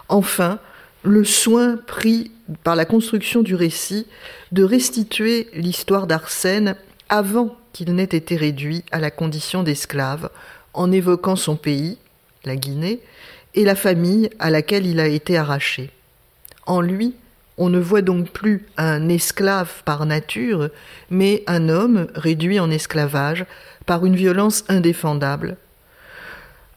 [0.08, 0.60] enfin,
[1.04, 2.32] le soin pris
[2.64, 4.08] par la construction du récit
[4.52, 6.76] de restituer l'histoire d'Arsène
[7.10, 10.30] avant qu'il n'ait été réduit à la condition d'esclave,
[10.74, 11.98] en évoquant son pays,
[12.44, 13.02] la Guinée,
[13.58, 15.90] et la famille à laquelle il a été arraché.
[16.68, 17.16] En lui,
[17.58, 20.70] on ne voit donc plus un esclave par nature,
[21.10, 23.48] mais un homme réduit en esclavage
[23.88, 25.58] par une violence indéfendable.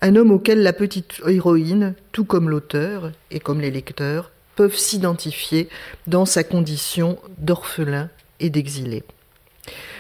[0.01, 5.69] Un homme auquel la petite héroïne, tout comme l'auteur et comme les lecteurs, peuvent s'identifier
[6.07, 8.09] dans sa condition d'orphelin
[8.41, 9.05] et d'exilé.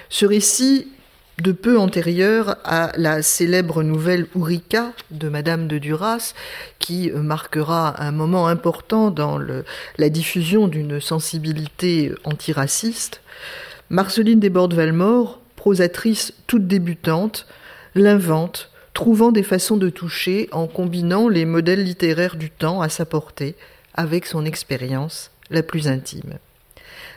[0.09, 0.89] Ce récit
[1.41, 6.35] de peu antérieure à la célèbre nouvelle Ourika de Madame de Duras,
[6.79, 13.23] qui marquera un moment important dans la diffusion d'une sensibilité antiraciste,
[13.89, 17.47] Marceline Desbordes-Valmore, prosatrice toute débutante,
[17.95, 23.05] l'invente, trouvant des façons de toucher en combinant les modèles littéraires du temps à sa
[23.05, 23.57] portée
[23.95, 26.39] avec son expérience la plus intime.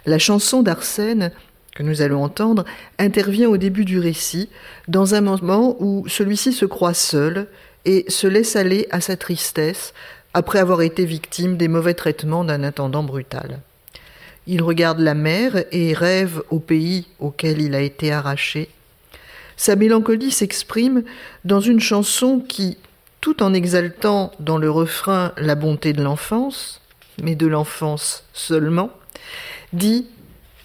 [0.06, 1.32] La chanson d'Arsène
[1.76, 2.66] que nous allons entendre
[3.00, 4.50] intervient au début du récit,
[4.88, 7.48] dans un moment où celui-ci se croit seul
[7.86, 9.94] et se laisse aller à sa tristesse
[10.34, 13.60] après avoir été victime des mauvais traitements d'un intendant brutal.
[14.48, 18.70] Il regarde la mer et rêve au pays auquel il a été arraché.
[19.56, 21.04] Sa mélancolie s'exprime
[21.46, 22.78] dans une chanson qui,
[23.22, 26.82] tout en exaltant dans le refrain la bonté de l'enfance,
[27.22, 28.90] mais de l'enfance seulement,
[29.72, 30.08] dit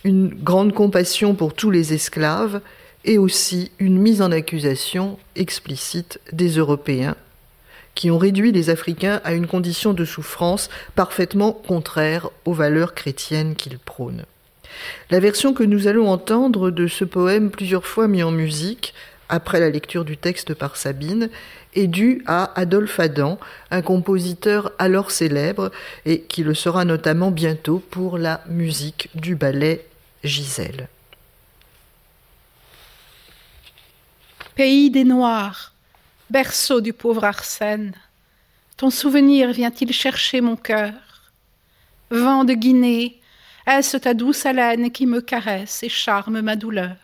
[0.05, 2.61] une grande compassion pour tous les esclaves
[3.05, 7.17] et aussi une mise en accusation explicite des Européens
[7.95, 13.57] qui ont réduit les Africains à une condition de souffrance parfaitement contraire aux valeurs chrétiennes
[13.57, 14.25] qu'ils prônent.
[15.11, 18.95] La version que nous allons entendre de ce poème plusieurs fois mis en musique,
[19.29, 21.29] après la lecture du texte par Sabine,
[21.75, 23.37] est due à Adolphe Adam,
[23.73, 25.73] un compositeur alors célèbre
[26.07, 29.88] et qui le sera notamment bientôt pour la musique du ballet
[30.25, 30.89] Gisèle.
[34.57, 35.73] Pays des Noirs,
[36.29, 37.95] berceau du pauvre Arsène,
[38.77, 40.95] ton souvenir vient-il chercher mon cœur?
[42.11, 43.21] Vent de Guinée,
[43.65, 46.97] est-ce ta douce haleine qui me caresse et charme ma douleur?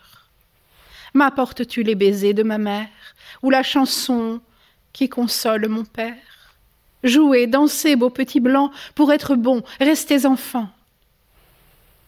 [1.13, 2.89] M'apportes-tu les baisers de ma mère
[3.43, 4.41] ou la chanson
[4.93, 6.17] qui console mon père?
[7.05, 10.71] Jouez, dansez, beaux petits blancs, pour être bons, restez enfants.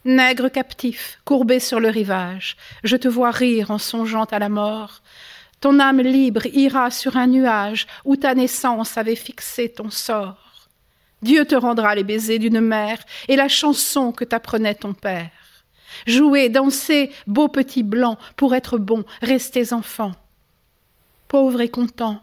[0.07, 5.03] Nègre captif, courbé sur le rivage, je te vois rire en songeant à la mort.
[5.61, 10.69] Ton âme libre ira sur un nuage où ta naissance avait fixé ton sort.
[11.23, 15.33] Dieu te rendra les baisers d'une mère et la chanson que t'apprenait ton père.
[16.07, 20.13] Jouez, dansez, beaux petits blancs, pour être bons, restez enfants.
[21.27, 22.23] pauvre et content.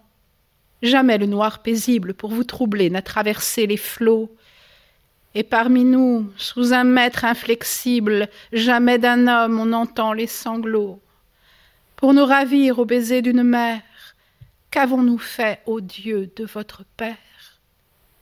[0.82, 4.34] Jamais le noir paisible pour vous troubler n'a traversé les flots.
[5.36, 11.00] Et parmi nous, sous un maître inflexible, jamais d'un homme on entend les sanglots.
[11.96, 13.82] Pour nous ravir au baiser d'une mère,
[14.70, 17.18] qu'avons-nous fait, ô Dieu, de votre Père?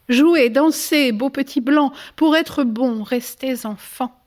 [0.08, 4.18] Jouez, dansez, beaux petits blancs, pour être bons, restez enfants.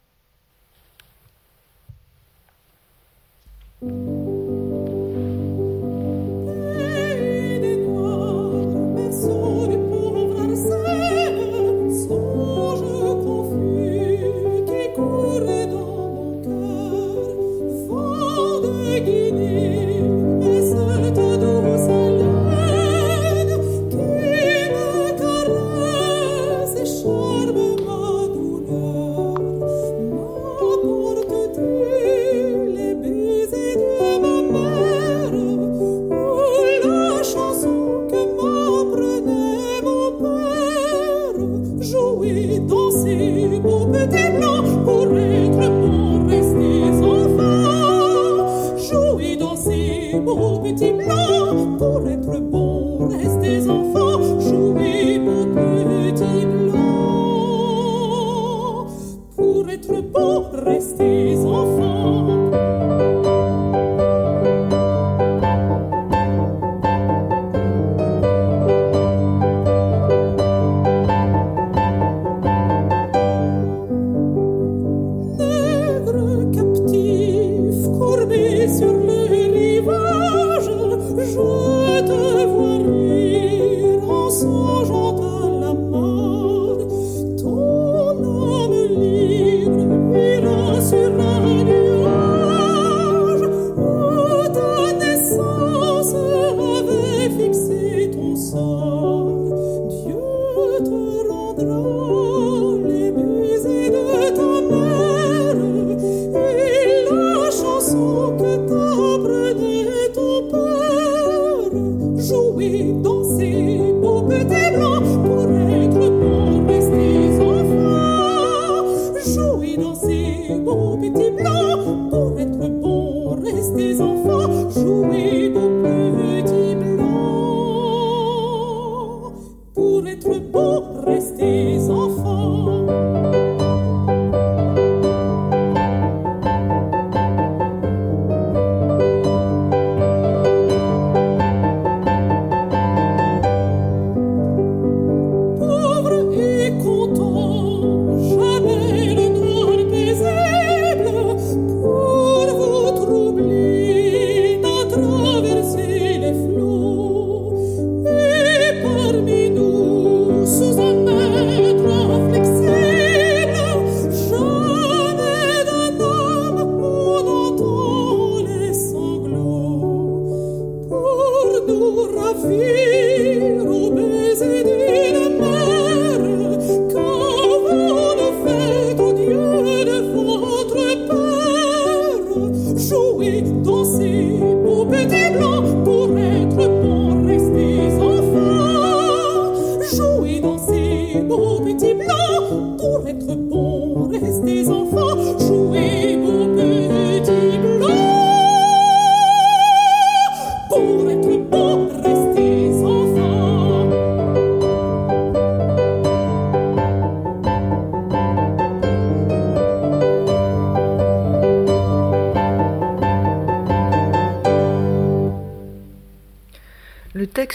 [112.70, 113.13] me dou.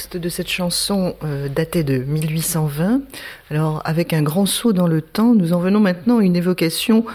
[0.08, 3.02] De cette chanson euh, datait de 1820.
[3.52, 7.06] Alors, avec un grand saut dans le temps, nous en venons maintenant à une évocation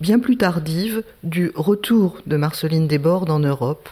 [0.00, 3.88] bien plus tardive du retour de Marceline Desbordes en Europe.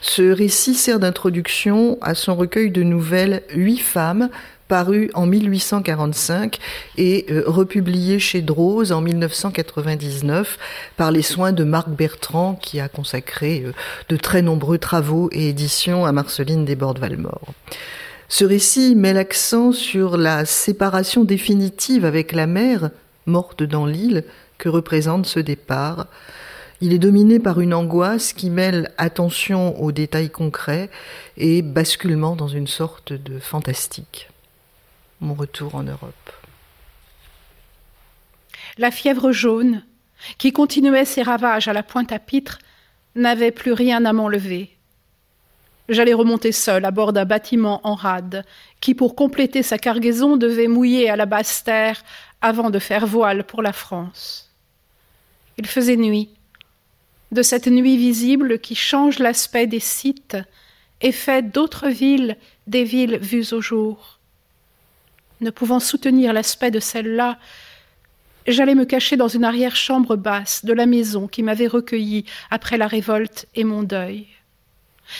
[0.00, 4.28] Ce récit sert d'introduction à son recueil de nouvelles Huit femmes,
[4.68, 6.58] paru en 1845
[6.96, 10.58] et euh, republié chez Drose en 1999
[10.96, 13.72] par les soins de Marc Bertrand qui a consacré euh,
[14.08, 17.52] de très nombreux travaux et éditions à Marceline Desbordes-Valmore.
[18.28, 22.90] Ce récit met l'accent sur la séparation définitive avec la mère,
[23.26, 24.24] morte dans l'île,
[24.58, 26.06] que représente ce départ.
[26.80, 30.90] Il est dominé par une angoisse qui mêle attention aux détails concrets
[31.36, 34.28] et basculement dans une sorte de fantastique.
[35.20, 36.32] Mon retour en Europe.
[38.76, 39.82] La fièvre jaune,
[40.36, 42.58] qui continuait ses ravages à la pointe à pitre,
[43.14, 44.76] n'avait plus rien à m'enlever.
[45.88, 48.44] J'allais remonter seul à bord d'un bâtiment en rade,
[48.80, 52.02] qui, pour compléter sa cargaison, devait mouiller à la basse terre
[52.42, 54.52] avant de faire voile pour la France.
[55.56, 56.28] Il faisait nuit.
[57.32, 60.36] De cette nuit visible qui change l'aspect des sites
[61.00, 62.36] et fait d'autres villes
[62.66, 64.15] des villes vues au jour.
[65.40, 67.38] Ne pouvant soutenir l'aspect de celle-là,
[68.46, 72.86] j'allais me cacher dans une arrière-chambre basse de la maison qui m'avait recueilli après la
[72.86, 74.26] révolte et mon deuil.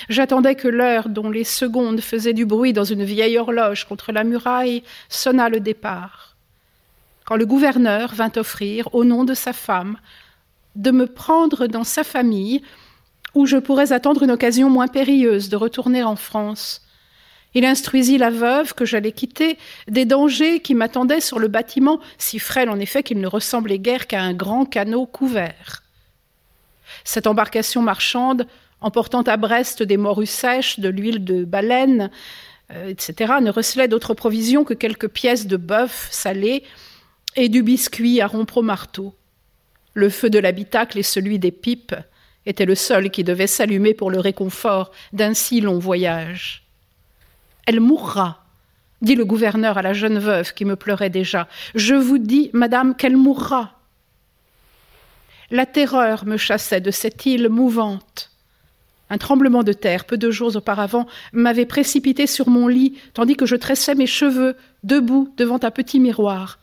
[0.09, 4.25] J'attendais que l'heure dont les secondes faisaient du bruit dans une vieille horloge contre la
[4.25, 6.37] muraille sonnât le départ.
[7.25, 9.99] Quand le gouverneur vint offrir, au nom de sa femme,
[10.77, 12.62] de me prendre dans sa famille,
[13.35, 16.86] où je pourrais attendre une occasion moins périlleuse de retourner en France.
[17.57, 19.57] Il instruisit la veuve que j'allais quitter
[19.88, 24.07] des dangers qui m'attendaient sur le bâtiment, si frêle en effet qu'il ne ressemblait guère
[24.07, 25.82] qu'à un grand canot couvert.
[27.02, 28.46] Cette embarcation marchande
[28.82, 32.11] emportant à Brest des morues sèches, de l'huile de baleine,
[32.72, 36.62] euh, etc., ne recelait d'autres provisions que quelques pièces de bœuf salé
[37.36, 39.14] et du biscuit à rompre au marteau.
[39.94, 41.96] Le feu de l'habitacle et celui des pipes
[42.44, 46.66] étaient le seul qui devait s'allumer pour le réconfort d'un si long voyage.
[47.67, 48.45] Elle mourra,
[49.03, 51.49] dit le gouverneur à la jeune veuve qui me pleurait déjà.
[51.75, 53.73] Je vous dis, madame, qu'elle mourra.
[55.51, 58.31] La terreur me chassait de cette île mouvante.
[59.11, 63.47] Un tremblement de terre, peu de jours auparavant, m'avait précipité sur mon lit, tandis que
[63.47, 66.59] je tressais mes cheveux, debout devant un petit miroir.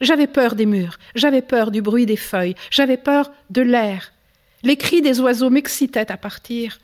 [0.00, 4.12] J'avais peur des murs, j'avais peur du bruit des feuilles, j'avais peur de l'air.
[4.62, 6.78] Les cris des oiseaux m'excitaient à partir.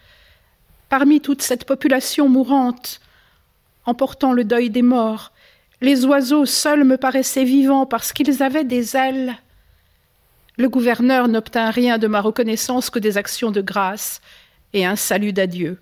[0.88, 3.00] Parmi toute cette population mourante,
[3.84, 5.32] emportant le deuil des morts,
[5.80, 9.36] les oiseaux seuls me paraissaient vivants parce qu'ils avaient des ailes.
[10.56, 14.20] Le gouverneur n'obtint rien de ma reconnaissance que des actions de grâce,
[14.74, 15.78] et un salut d'adieu.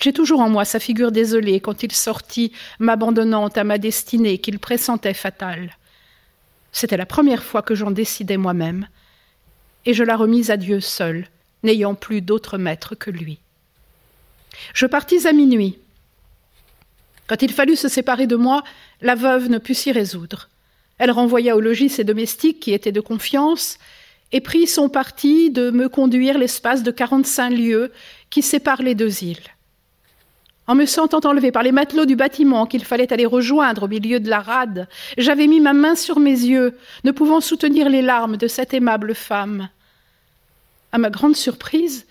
[0.00, 4.58] J'ai toujours en moi sa figure désolée quand il sortit, m'abandonnant à ma destinée qu'il
[4.58, 5.76] pressentait fatale.
[6.70, 8.88] C'était la première fois que j'en décidais moi-même,
[9.86, 11.26] et je la remis à Dieu seul,
[11.62, 13.38] n'ayant plus d'autre maître que lui.
[14.74, 15.78] Je partis à minuit.
[17.28, 18.64] Quand il fallut se séparer de moi,
[19.00, 20.48] la veuve ne put s'y résoudre.
[20.98, 23.78] Elle renvoya au logis ses domestiques qui étaient de confiance,
[24.32, 27.92] et prit son parti de me conduire l'espace de quarante-cinq lieues
[28.30, 29.38] qui séparent les deux îles.
[30.66, 34.20] En me sentant enlevé par les matelots du bâtiment qu'il fallait aller rejoindre au milieu
[34.20, 38.36] de la rade, j'avais mis ma main sur mes yeux, ne pouvant soutenir les larmes
[38.36, 39.70] de cette aimable femme.
[40.92, 42.06] À ma grande surprise,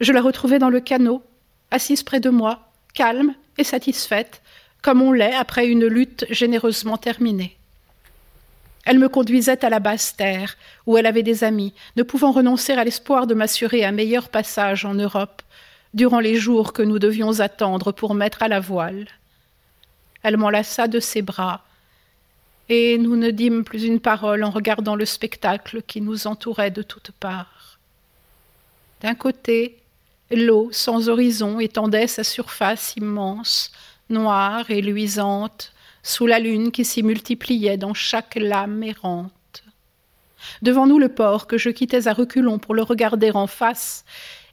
[0.00, 1.22] je la retrouvai dans le canot,
[1.70, 4.42] assise près de moi, calme et satisfaite,
[4.82, 7.56] comme on l'est après une lutte généreusement terminée.
[8.84, 10.56] Elle me conduisait à la basse terre,
[10.86, 14.84] où elle avait des amis, ne pouvant renoncer à l'espoir de m'assurer un meilleur passage
[14.84, 15.42] en Europe,
[15.92, 19.06] durant les jours que nous devions attendre pour mettre à la voile.
[20.22, 21.64] Elle m'enlaça de ses bras,
[22.68, 26.82] et nous ne dîmes plus une parole en regardant le spectacle qui nous entourait de
[26.82, 27.78] toutes parts.
[29.02, 29.78] D'un côté,
[30.30, 33.72] l'eau sans horizon étendait sa surface immense,
[34.10, 39.32] noire et luisante, sous la lune qui s'y multipliait dans chaque lame errante.
[40.62, 44.04] Devant nous le port que je quittais à reculons pour le regarder en face,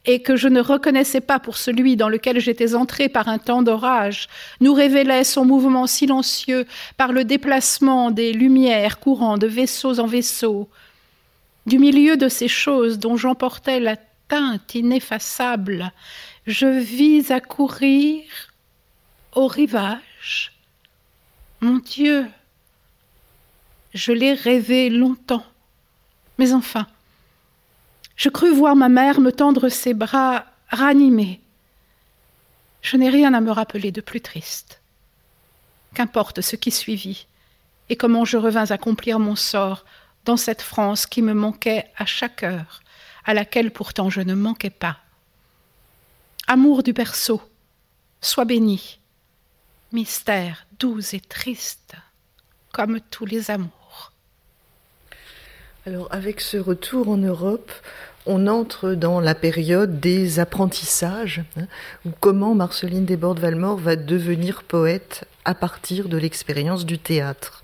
[0.08, 3.62] et que je ne reconnaissais pas pour celui dans lequel j'étais entré par un temps
[3.62, 4.30] d'orage,
[4.62, 10.70] nous révélait son mouvement silencieux par le déplacement des lumières courant de vaisseaux en vaisseaux.
[11.66, 13.98] Du milieu de ces choses dont j'emportais la
[14.30, 15.92] teinte ineffaçable,
[16.46, 18.24] je vis accourir
[19.38, 20.52] au rivage
[21.62, 22.28] mon Dieu.
[23.94, 25.46] Je l'ai rêvé longtemps.
[26.38, 26.88] Mais enfin,
[28.16, 31.40] je crus voir ma mère me tendre ses bras ranimés.
[32.82, 34.82] Je n'ai rien à me rappeler de plus triste.
[35.94, 37.28] Qu'importe ce qui suivit,
[37.90, 39.86] et comment je revins accomplir mon sort
[40.26, 42.82] dans cette France qui me manquait à chaque heure,
[43.26, 44.98] à laquelle pourtant je ne manquais pas.
[46.48, 47.42] Amour du berceau,
[48.22, 49.00] sois béni.
[49.94, 51.96] Mystère doux et triste,
[52.74, 54.12] comme tous les amours.
[55.86, 57.72] Alors avec ce retour en Europe,
[58.26, 61.68] on entre dans la période des apprentissages, hein,
[62.06, 67.64] ou comment Marceline Desbordes-Valmore va devenir poète à partir de l'expérience du théâtre.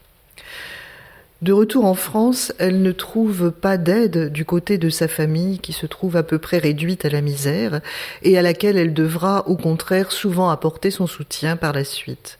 [1.43, 5.73] De retour en France, elle ne trouve pas d'aide du côté de sa famille qui
[5.73, 7.81] se trouve à peu près réduite à la misère
[8.21, 12.39] et à laquelle elle devra au contraire souvent apporter son soutien par la suite.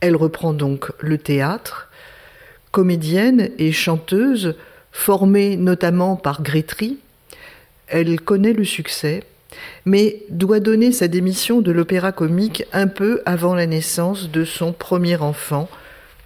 [0.00, 1.88] Elle reprend donc le théâtre,
[2.70, 4.56] comédienne et chanteuse,
[4.92, 6.98] formée notamment par Grétry.
[7.86, 9.24] Elle connaît le succès
[9.86, 14.74] mais doit donner sa démission de l'opéra comique un peu avant la naissance de son
[14.74, 15.70] premier enfant,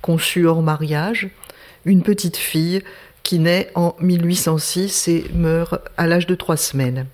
[0.01, 1.31] conçu hors mariage,
[1.85, 2.83] une petite fille
[3.23, 7.07] qui naît en 1806 et meurt à l'âge de trois semaines.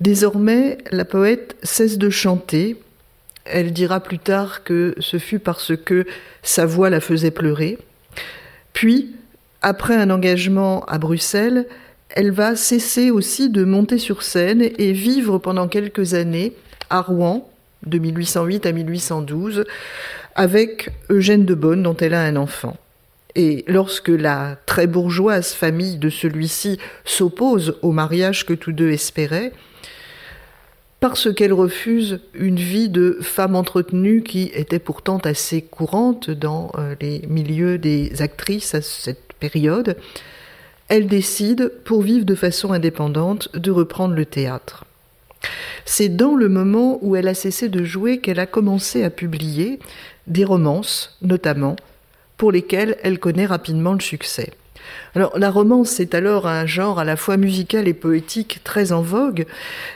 [0.00, 2.76] Désormais, la poète cesse de chanter.
[3.44, 6.06] Elle dira plus tard que ce fut parce que
[6.42, 7.78] sa voix la faisait pleurer.
[8.72, 9.14] Puis,
[9.62, 11.66] après un engagement à Bruxelles,
[12.10, 16.52] elle va cesser aussi de monter sur scène et vivre pendant quelques années
[16.90, 17.48] à Rouen,
[17.86, 19.64] de 1808 à 1812,
[20.34, 22.76] avec Eugène de Bonne, dont elle a un enfant.
[23.34, 29.52] Et lorsque la très bourgeoise famille de celui-ci s'oppose au mariage que tous deux espéraient,
[31.00, 36.94] parce qu'elle refuse une vie de femme entretenue qui était pourtant assez courante dans euh,
[37.00, 39.96] les milieux des actrices à cette période,
[40.88, 44.84] elle décide, pour vivre de façon indépendante, de reprendre le théâtre.
[45.84, 49.80] C'est dans le moment où elle a cessé de jouer qu'elle a commencé à publier
[50.28, 51.74] des romances, notamment,
[52.42, 54.50] pour lesquelles elle connaît rapidement le succès.
[55.14, 59.46] La romance c'est alors un genre à la fois musical et poétique très en vogue,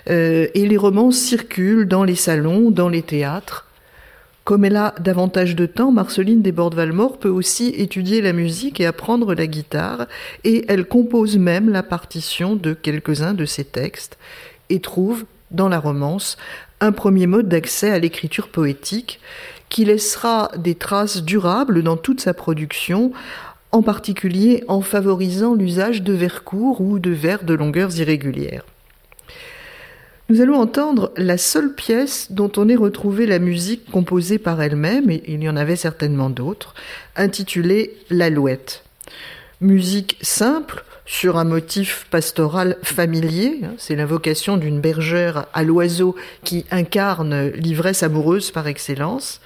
[0.09, 3.67] euh, et les romances circulent dans les salons, dans les théâtres,
[4.45, 9.35] comme elle a davantage de temps, Marceline Desbordes-Valmore peut aussi étudier la musique et apprendre
[9.35, 10.07] la guitare,
[10.45, 14.19] et elle compose même la partition de quelques-uns de ses textes,
[14.71, 16.37] et trouve, dans la romance,
[16.81, 19.19] un premier mode d'accès à l'écriture poétique,
[19.69, 23.13] qui laissera des traces durables dans toute sa production,
[23.73, 28.65] en particulier en favorisant l'usage de vers courts ou de vers de longueurs irrégulières.
[30.29, 35.09] Nous allons entendre la seule pièce dont on ait retrouvé la musique composée par elle-même,
[35.09, 36.75] et il y en avait certainement d'autres,
[37.15, 38.83] intitulée L'Alouette.
[39.61, 47.51] Musique simple, sur un motif pastoral familier, c'est l'invocation d'une bergère à l'oiseau qui incarne
[47.51, 49.41] l'ivresse amoureuse par excellence.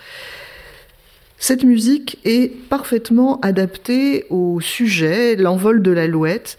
[1.39, 6.59] Cette musique est parfaitement adaptée au sujet, l'envol de l'alouette,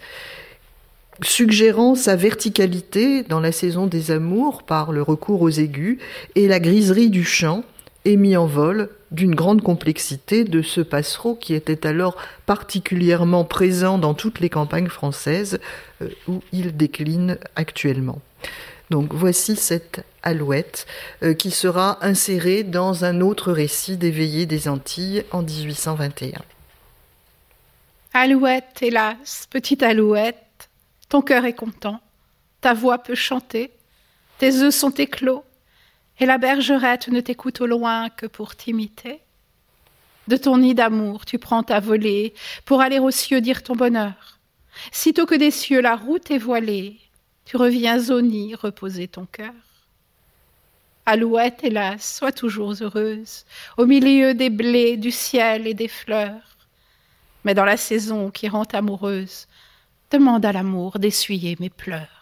[1.20, 5.98] suggérant sa verticalité dans la saison des amours par le recours aux aigus
[6.36, 7.64] et la griserie du chant
[8.04, 13.98] est mis en vol d'une grande complexité de ce passereau qui était alors particulièrement présent
[13.98, 15.60] dans toutes les campagnes françaises
[16.00, 18.20] euh, où il décline actuellement.
[18.90, 20.86] Donc voici cette alouette
[21.22, 26.40] euh, qui sera insérée dans un autre récit d'éveillé des Antilles en 1821.
[28.14, 30.68] Alouette, hélas, petite alouette,
[31.08, 32.00] ton cœur est content,
[32.60, 33.70] ta voix peut chanter,
[34.38, 35.44] tes œufs sont éclos,
[36.22, 39.18] et la bergerette ne t'écoute au loin que pour t'imiter.
[40.28, 42.32] De ton nid d'amour, tu prends ta volée
[42.64, 44.38] pour aller aux cieux dire ton bonheur.
[44.92, 47.00] Sitôt que des cieux la route est voilée,
[47.44, 49.52] tu reviens au nid reposer ton cœur.
[51.06, 53.44] Alouette, hélas, sois toujours heureuse,
[53.76, 56.56] au milieu des blés, du ciel et des fleurs.
[57.42, 59.48] Mais dans la saison qui rend amoureuse,
[60.12, 62.21] demande à l'amour d'essuyer mes pleurs.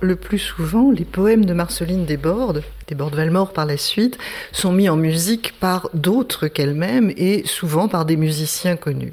[0.00, 4.18] Le plus souvent, les poèmes de Marceline Desbordes, Desbordes-Valmore par la suite,
[4.52, 9.12] sont mis en musique par d'autres qu'elle-même et souvent par des musiciens connus.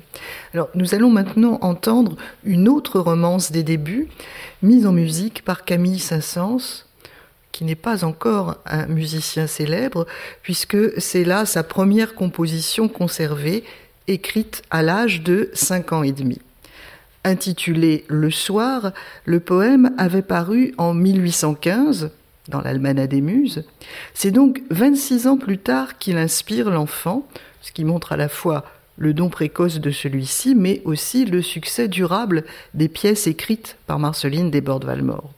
[0.53, 4.07] Alors, nous allons maintenant entendre une autre romance des débuts,
[4.61, 6.86] mise en musique par Camille Saint-Saëns,
[7.51, 10.05] qui n'est pas encore un musicien célèbre,
[10.43, 13.63] puisque c'est là sa première composition conservée,
[14.07, 16.39] écrite à l'âge de 5 ans et demi.
[17.30, 18.91] Intitulé Le soir,
[19.25, 22.09] le poème avait paru en 1815
[22.47, 23.65] dans l'Almanach des Muses.
[24.15, 27.27] C'est donc 26 ans plus tard qu'il inspire l'enfant,
[27.61, 28.65] ce qui montre à la fois
[28.97, 34.49] le don précoce de celui-ci, mais aussi le succès durable des pièces écrites par Marceline
[34.49, 35.30] Desbordes-Valmore.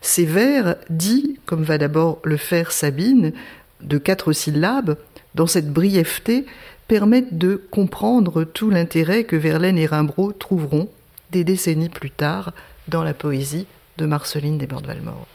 [0.00, 3.34] Ces vers, dits, comme va d'abord le faire Sabine,
[3.82, 4.96] de quatre syllabes,
[5.34, 6.46] dans cette brièveté,
[6.88, 10.88] permettent de comprendre tout l'intérêt que Verlaine et Rimbaud trouveront
[11.30, 12.52] des décennies plus tard
[12.88, 13.66] dans la poésie
[13.96, 15.26] de Marceline Desbordes-Valmore.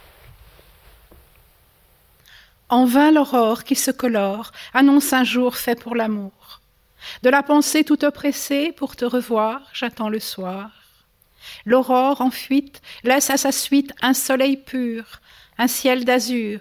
[2.69, 6.61] En vain l'aurore qui se colore annonce un jour fait pour l'amour.
[7.21, 10.71] De la pensée tout oppressée, pour te revoir, j'attends le soir.
[11.65, 15.21] L'aurore en fuite laisse à sa suite un soleil pur,
[15.59, 16.59] un ciel d'azur.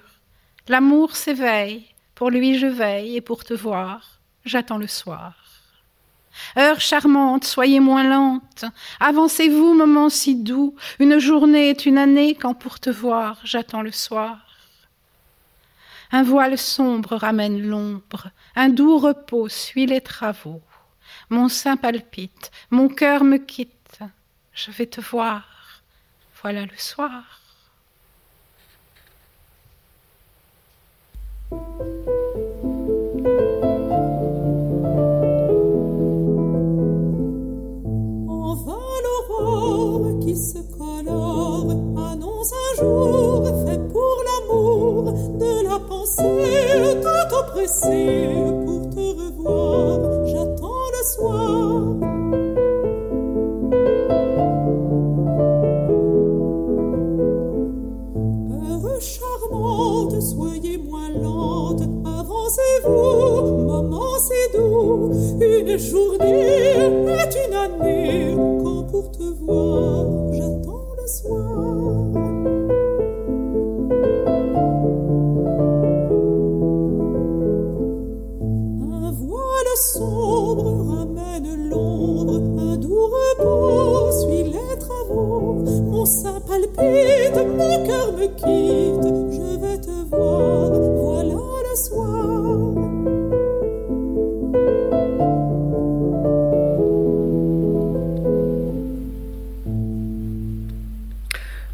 [0.68, 5.43] L'amour s'éveille, pour lui je veille, et pour te voir, j'attends le soir.
[6.58, 8.64] Heure charmante, soyez moins lente,
[9.00, 13.92] avancez-vous, moment si doux, une journée est une année quand pour te voir j'attends le
[13.92, 14.38] soir.
[16.12, 20.62] Un voile sombre ramène l'ombre, un doux repos suit les travaux.
[21.30, 24.00] Mon sein palpite, mon cœur me quitte,
[24.52, 25.82] je vais te voir,
[26.42, 27.43] voilà le soir.
[47.66, 48.43] Tout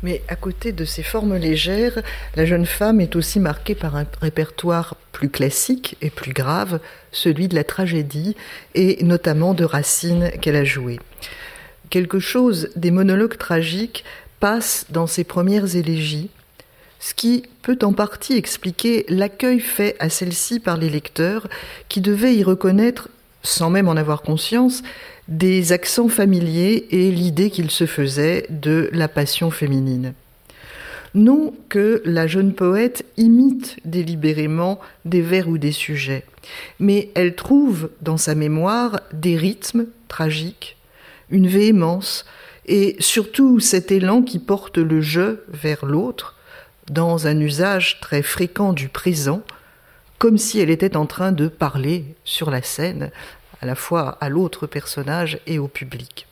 [0.02, 2.02] Mais à côté de ces formes légères,
[2.34, 6.80] la jeune femme est aussi marquée par un répertoire plus classique et plus grave,
[7.12, 8.36] celui de la tragédie,
[8.74, 10.98] et notamment de Racine qu'elle a joué.
[11.90, 14.04] Quelque chose des monologues tragiques
[14.38, 16.30] passe dans ses premières élégies,
[17.01, 21.48] ce qui peut en partie expliquer l'accueil fait à celle-ci par les lecteurs,
[21.88, 23.09] qui devaient y reconnaître,
[23.42, 24.82] sans même en avoir conscience,
[25.26, 30.12] des accents familiers et l'idée qu'il se faisait de la passion féminine.
[31.14, 36.24] Non que la jeune poète imite délibérément des vers ou des sujets,
[36.78, 40.76] mais elle trouve dans sa mémoire des rythmes tragiques,
[41.30, 42.26] une véhémence,
[42.66, 46.36] et surtout cet élan qui porte le je vers l'autre,
[46.91, 49.43] dans un usage très fréquent du présent,
[50.18, 53.11] comme si elle était en train de parler sur la scène
[53.62, 56.26] à la fois à l'autre personnage et au public.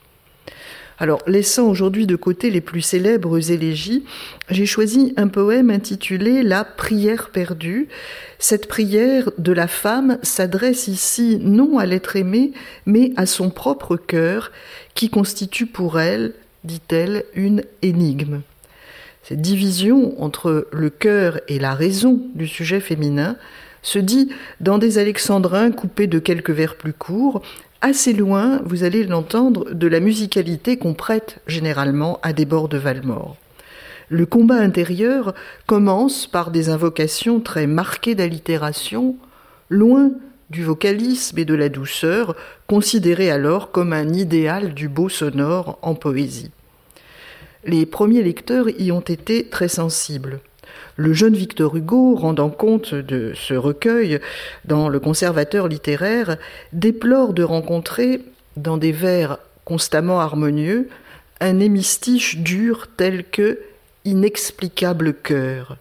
[1.00, 4.04] Alors, laissant aujourd'hui de côté les plus célèbres élégies,
[4.50, 7.86] j'ai choisi un poème intitulé La prière perdue.
[8.40, 12.52] Cette prière de la femme s'adresse ici non à l'être aimé,
[12.84, 14.50] mais à son propre cœur,
[14.94, 16.34] qui constitue pour elle,
[16.64, 18.40] dit-elle, une énigme.
[19.28, 23.36] Cette division entre le cœur et la raison du sujet féminin
[23.82, 24.30] se dit
[24.62, 27.42] dans des alexandrins coupés de quelques vers plus courts,
[27.82, 32.78] assez loin, vous allez l'entendre, de la musicalité qu'on prête généralement à des bords de
[32.78, 33.36] Valmore.
[34.08, 35.34] Le combat intérieur
[35.66, 39.14] commence par des invocations très marquées d'allitération,
[39.68, 40.10] loin
[40.48, 42.34] du vocalisme et de la douceur,
[42.66, 46.50] considérés alors comme un idéal du beau sonore en poésie.
[47.64, 50.40] Les premiers lecteurs y ont été très sensibles.
[50.96, 54.20] Le jeune Victor Hugo, rendant compte de ce recueil
[54.64, 56.36] dans le conservateur littéraire,
[56.72, 58.22] déplore de rencontrer,
[58.56, 60.88] dans des vers constamment harmonieux,
[61.40, 63.60] un hémistiche dur tel que
[64.04, 65.76] inexplicable cœur.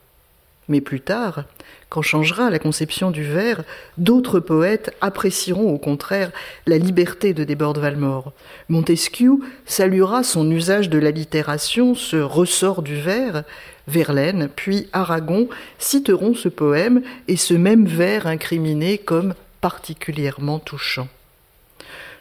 [0.67, 1.45] Mais plus tard,
[1.89, 3.63] quand changera la conception du vers,
[3.97, 6.31] d'autres poètes apprécieront au contraire
[6.65, 8.33] la liberté de Desbordes-Valmore.
[8.67, 13.43] Montesquieu saluera son usage de l'allitération, ce ressort du vers.
[13.87, 15.47] Verlaine, puis Aragon
[15.79, 21.07] citeront ce poème et ce même vers incriminé comme particulièrement touchant.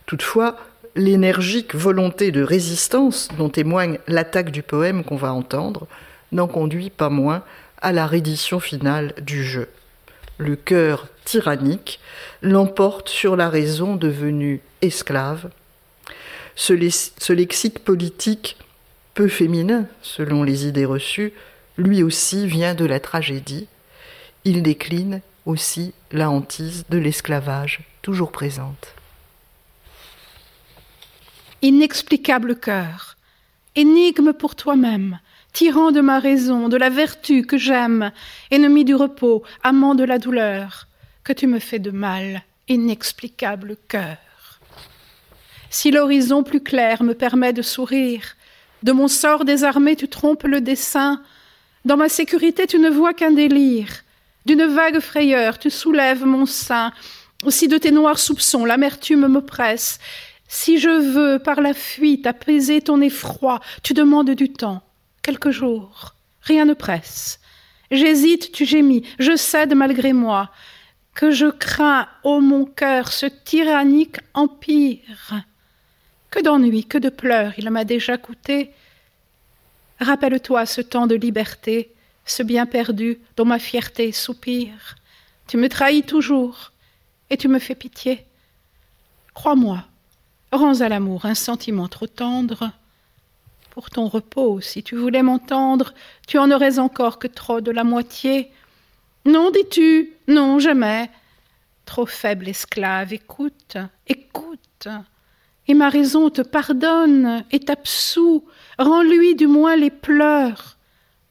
[0.07, 0.57] Toutefois,
[0.95, 5.89] l'énergique volonté de résistance dont témoigne l'attaque du poème qu'on va entendre
[6.31, 7.43] n'en conduit pas moins
[7.81, 9.69] à la reddition finale du jeu.
[10.39, 12.01] Le cœur tyrannique
[12.43, 15.51] l'emporte sur la raison devenue esclave.
[16.55, 16.73] Ce,
[17.33, 18.57] lexique politique
[19.15, 21.33] peu féminin, selon les idées reçues,
[21.77, 23.67] lui aussi vient de la tragédie.
[24.45, 28.95] Il décline aussi la hantise de l'esclavage toujours présente.
[31.63, 33.17] Inexplicable cœur,
[33.75, 35.19] énigme pour toi-même,
[35.57, 38.13] tyran de ma raison, de la vertu que j'aime,
[38.51, 40.87] ennemi du repos, amant de la douleur,
[41.25, 44.19] que tu me fais de mal, inexplicable cœur.
[45.71, 48.37] Si l'horizon plus clair me permet de sourire,
[48.83, 51.23] de mon sort désarmé tu trompes le dessein,
[51.87, 54.05] dans ma sécurité tu ne vois qu'un délire,
[54.45, 56.93] d'une vague frayeur tu soulèves mon sein,
[57.47, 60.01] aussi de tes noirs soupçons l'amertume m'oppresse,
[60.49, 64.83] si je veux par la fuite apaiser ton effroi, tu demandes du temps,
[65.27, 66.15] quelques jours.
[66.43, 67.41] Rien ne presse.
[67.91, 70.51] J'hésite, tu gémis, je cède malgré moi,
[71.15, 75.43] que je crains, ô mon cœur, ce tyrannique empire.
[76.31, 78.71] Que d'ennuis, que de pleurs il m'a déjà coûté.
[79.99, 81.93] Rappelle-toi ce temps de liberté,
[82.25, 84.95] ce bien perdu dont ma fierté soupire.
[85.49, 86.71] Tu me trahis toujours,
[87.31, 88.25] et tu me fais pitié.
[89.35, 89.85] Crois-moi,
[90.53, 92.71] rends à l'amour un sentiment trop tendre
[93.77, 94.63] pour ton repos.
[94.63, 95.93] Si tu voulais m'entendre,
[96.27, 98.51] tu en aurais encore que trop de la moitié.
[99.27, 101.11] Non, dis-tu, non, jamais.
[101.85, 104.89] Trop faible esclave, écoute, écoute.
[105.69, 108.47] Et ma raison te pardonne et t'absout.
[108.79, 110.79] Rends-lui du moins les pleurs.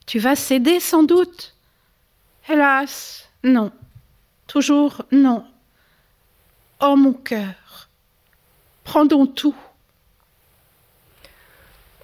[0.06, 1.56] Tu vas céder sans doute?
[2.48, 3.72] Hélas, non.
[4.46, 5.44] Toujours non.
[6.80, 7.88] Oh mon cœur,
[8.84, 9.56] prends donc tout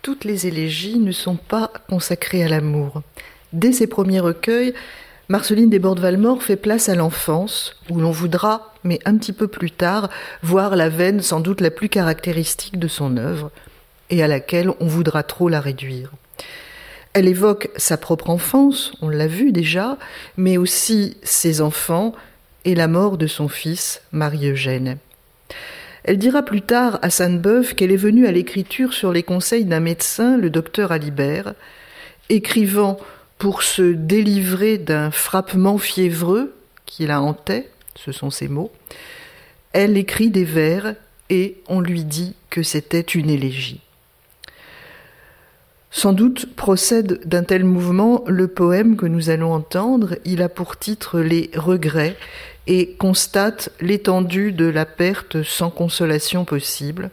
[0.03, 3.03] toutes les élégies ne sont pas consacrées à l'amour.
[3.53, 4.75] Dès ses premiers recueils,
[5.29, 10.11] Marceline Desbordes-Valmore fait place à l'enfance, où l'on voudra, mais un petit peu plus tard,
[10.43, 13.53] voir la veine sans doute la plus caractéristique de son œuvre,
[14.11, 16.11] et à laquelle on voudra trop la réduire.
[17.15, 19.99] Elle évoque sa propre enfance, on l'a vu déjà,
[20.37, 22.13] mais aussi ses enfants
[22.65, 24.99] et la mort de son fils, Marie-Eugène.
[26.05, 29.81] Elle dira plus tard à Sainte-Beuve qu'elle est venue à l'écriture sur les conseils d'un
[29.81, 31.55] médecin, le docteur Alibert,
[32.29, 32.99] écrivant
[33.39, 36.55] pour se délivrer d'un frappement fiévreux
[36.87, 38.73] qui la hantait, ce sont ses mots.
[39.73, 40.95] Elle écrit des vers
[41.31, 43.81] et on lui dit que c'était une élégie.
[45.91, 50.17] Sans doute procède d'un tel mouvement le poème que nous allons entendre.
[50.25, 52.17] Il a pour titre Les regrets
[52.67, 57.11] et constate l'étendue de la perte sans consolation possible,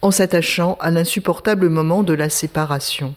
[0.00, 3.14] en s'attachant à l'insupportable moment de la séparation.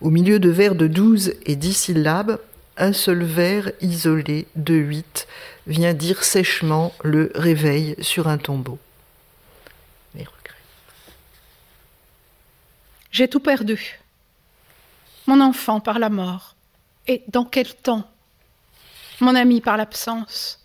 [0.00, 2.38] Au milieu de vers de douze et dix syllabes,
[2.76, 5.26] un seul vers isolé de huit
[5.66, 8.78] vient dire sèchement le réveil sur un tombeau.
[13.10, 13.98] J'ai tout perdu.
[15.26, 16.54] Mon enfant par la mort.
[17.06, 18.08] Et dans quel temps
[19.20, 20.58] Mon ami par l'absence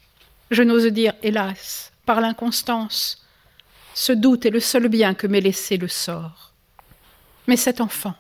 [0.53, 3.25] je n'ose dire, hélas, par l'inconstance.
[3.93, 6.53] Ce doute est le seul bien que m'ait laissé le sort.
[7.47, 8.15] Mais cet enfant,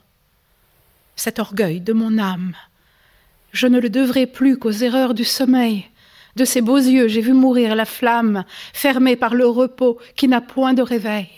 [1.15, 2.55] cet orgueil de mon âme,
[3.51, 5.87] je ne le devrai plus qu'aux erreurs du sommeil.
[6.35, 8.43] De ses beaux yeux, j'ai vu mourir la flamme,
[8.73, 11.29] fermée par le repos qui n'a point de réveil.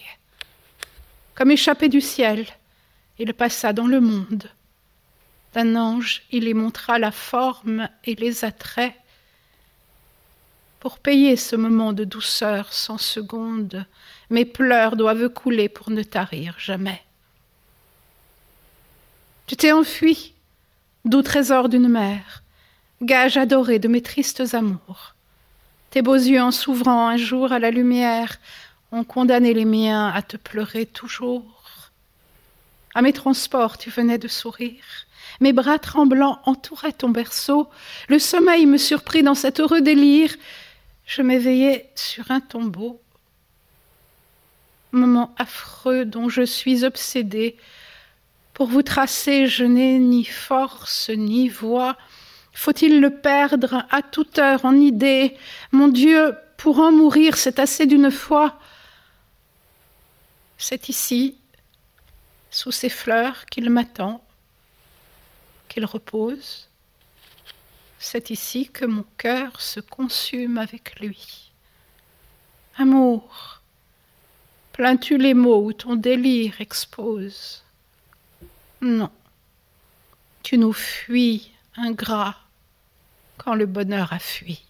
[1.35, 2.45] Comme échappé du ciel,
[3.19, 4.49] il passa dans le monde.
[5.55, 8.93] D'un ange, il y montra la forme et les attraits
[10.85, 13.87] pour payer ce moment de douceur sans seconde,
[14.29, 17.01] mes pleurs doivent couler pour ne tarir jamais.
[19.47, 20.35] Tu t'es enfui,
[21.03, 22.43] doux trésor d'une mère,
[23.01, 25.15] gage adoré de mes tristes amours.
[25.89, 28.37] Tes beaux yeux en s'ouvrant un jour à la lumière
[28.91, 31.89] ont condamné les miens à te pleurer toujours.
[32.93, 35.07] À mes transports tu venais de sourire,
[35.39, 37.69] mes bras tremblants entouraient ton berceau,
[38.07, 40.33] le sommeil me surprit dans cet heureux délire,
[41.05, 43.01] je m'éveillais sur un tombeau,
[44.91, 47.57] moment affreux dont je suis obsédée,
[48.55, 51.97] Pour vous tracer, je n'ai ni force ni voix.
[52.53, 55.35] Faut-il le perdre à toute heure en idée?
[55.73, 58.57] Mon Dieu, pour en mourir, c'est assez d'une fois.
[60.57, 61.37] C'est ici,
[62.49, 64.24] sous ces fleurs, qu'il m'attend,
[65.83, 66.69] repose.
[67.99, 71.51] C'est ici que mon cœur se consume avec lui.
[72.77, 73.61] Amour,
[74.71, 77.63] plains-tu les mots où ton délire expose?
[78.81, 79.09] Non,
[80.43, 82.37] tu nous fuis, ingrat,
[83.37, 84.61] quand le bonheur a fui.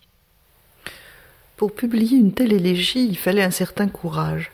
[1.58, 4.52] Pour publier une telle élégie, il fallait un certain courage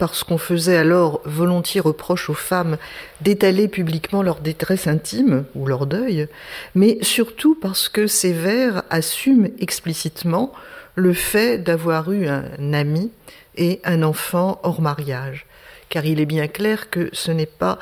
[0.00, 2.78] parce qu'on faisait alors volontiers reproche aux femmes
[3.20, 6.26] d'étaler publiquement leur détresse intime ou leur deuil,
[6.74, 10.52] mais surtout parce que ces vers assument explicitement
[10.94, 13.12] le fait d'avoir eu un ami
[13.56, 15.44] et un enfant hors mariage.
[15.90, 17.78] Car il est bien clair que ce n'est pas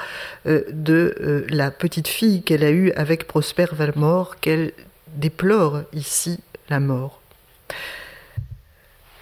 [0.47, 4.73] euh, de euh, la petite fille qu'elle a eue avec Prosper Valmore qu'elle
[5.15, 7.21] déplore ici la mort.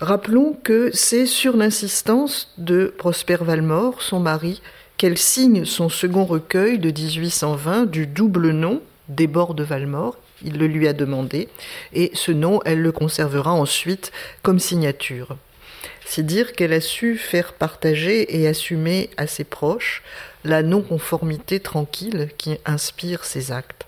[0.00, 4.60] Rappelons que c'est sur l'insistance de Prosper Valmore, son mari,
[4.98, 10.18] qu'elle signe son second recueil de 1820 du double nom des bords de Valmore.
[10.44, 11.48] Il le lui a demandé,
[11.94, 14.12] et ce nom, elle le conservera ensuite
[14.42, 15.38] comme signature.
[16.04, 20.02] C'est dire qu'elle a su faire partager et assumer à ses proches
[20.44, 23.86] la non-conformité tranquille qui inspire ses actes.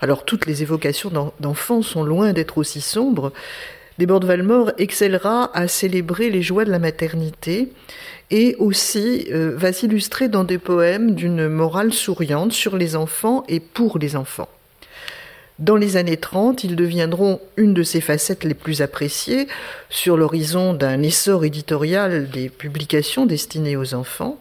[0.00, 3.32] Alors toutes les évocations d'enfants sont loin d'être aussi sombres,
[3.98, 7.68] Desbordes Valmore excellera à célébrer les joies de la maternité
[8.30, 13.60] et aussi euh, va s'illustrer dans des poèmes d'une morale souriante sur les enfants et
[13.60, 14.48] pour les enfants.
[15.58, 19.46] Dans les années 30, ils deviendront une de ses facettes les plus appréciées
[19.90, 24.40] sur l'horizon d'un essor éditorial des publications destinées aux enfants.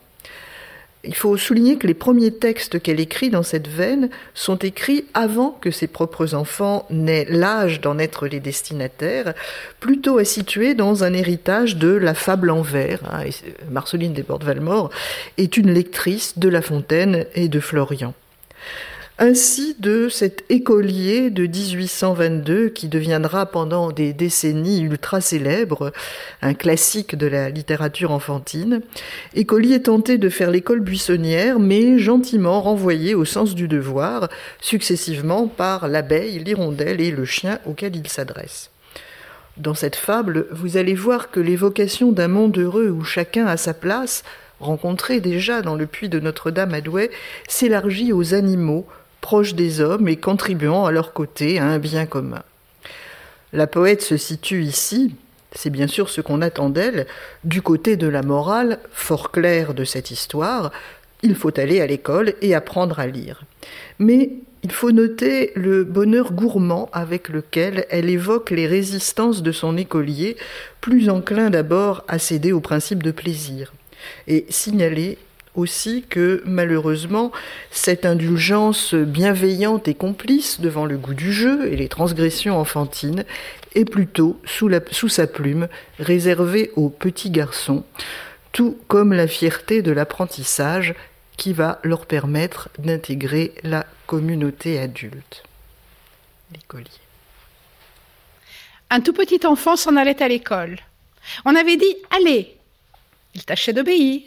[1.03, 5.49] Il faut souligner que les premiers textes qu'elle écrit dans cette veine sont écrits avant
[5.49, 9.33] que ses propres enfants n'aient l'âge d'en être les destinataires,
[9.79, 12.99] plutôt à situer dans un héritage de la fable en vers.
[13.11, 13.23] Hein,
[13.71, 14.91] Marceline Desbordes-Valmore
[15.37, 18.13] est une lectrice de La Fontaine et de Florian
[19.21, 25.91] ainsi de cet écolier de 1822 qui deviendra pendant des décennies ultra célèbre,
[26.41, 28.81] un classique de la littérature enfantine,
[29.35, 34.27] écolier tenté de faire l'école buissonnière mais gentiment renvoyé au sens du devoir,
[34.59, 38.71] successivement par l'abeille, l'hirondelle et le chien auquel il s'adresse.
[39.55, 43.75] Dans cette fable, vous allez voir que l'évocation d'un monde heureux où chacun a sa
[43.75, 44.23] place,
[44.59, 47.11] rencontrée déjà dans le puits de Notre-Dame à Douai,
[47.47, 48.87] s'élargit aux animaux,
[49.21, 52.43] proches des hommes et contribuant à leur côté à un bien commun.
[53.53, 55.15] La poète se situe ici,
[55.53, 57.07] c'est bien sûr ce qu'on attend d'elle,
[57.43, 60.71] du côté de la morale, fort claire de cette histoire,
[61.23, 63.43] il faut aller à l'école et apprendre à lire.
[63.99, 64.31] Mais
[64.63, 70.37] il faut noter le bonheur gourmand avec lequel elle évoque les résistances de son écolier,
[70.81, 73.73] plus enclin d'abord à céder au principe de plaisir,
[74.27, 75.17] et signaler
[75.55, 77.31] aussi que malheureusement
[77.71, 83.25] cette indulgence bienveillante et complice devant le goût du jeu et les transgressions enfantines
[83.75, 85.67] est plutôt sous, sous sa plume
[85.99, 87.83] réservée aux petits garçons,
[88.51, 90.95] tout comme la fierté de l'apprentissage
[91.37, 95.43] qui va leur permettre d'intégrer la communauté adulte.
[96.53, 96.85] L'écolier.
[98.89, 100.77] Un tout petit enfant s'en allait à l'école.
[101.45, 102.57] On avait dit Allez
[103.33, 104.21] Il tâchait d'obéir.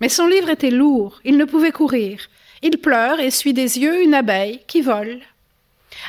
[0.00, 2.20] Mais son livre était lourd, il ne pouvait courir.
[2.62, 5.20] Il pleure et suit des yeux une abeille qui vole.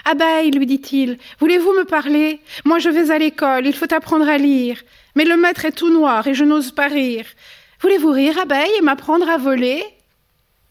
[0.03, 2.39] Abeille, lui dit-il, voulez-vous me parler?
[2.63, 4.81] Moi je vais à l'école, il faut apprendre à lire.
[5.15, 7.25] Mais le maître est tout noir et je n'ose pas rire.
[7.81, 9.83] Voulez-vous rire, abeille, et m'apprendre à voler?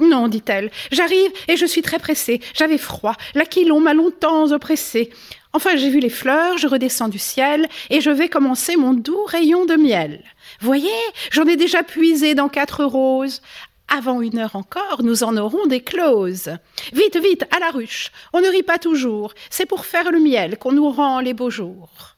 [0.01, 2.41] Non, dit-elle, j'arrive et je suis très pressée.
[2.55, 5.11] J'avais froid, l'aquilon m'a longtemps oppressée.
[5.53, 9.25] Enfin, j'ai vu les fleurs, je redescends du ciel et je vais commencer mon doux
[9.27, 10.25] rayon de miel.
[10.61, 10.91] Voyez,
[11.31, 13.43] j'en ai déjà puisé dans quatre roses.
[13.89, 16.57] Avant une heure encore, nous en aurons des closes.
[16.93, 18.11] Vite, vite, à la ruche.
[18.33, 19.35] On ne rit pas toujours.
[19.51, 22.17] C'est pour faire le miel qu'on nous rend les beaux jours.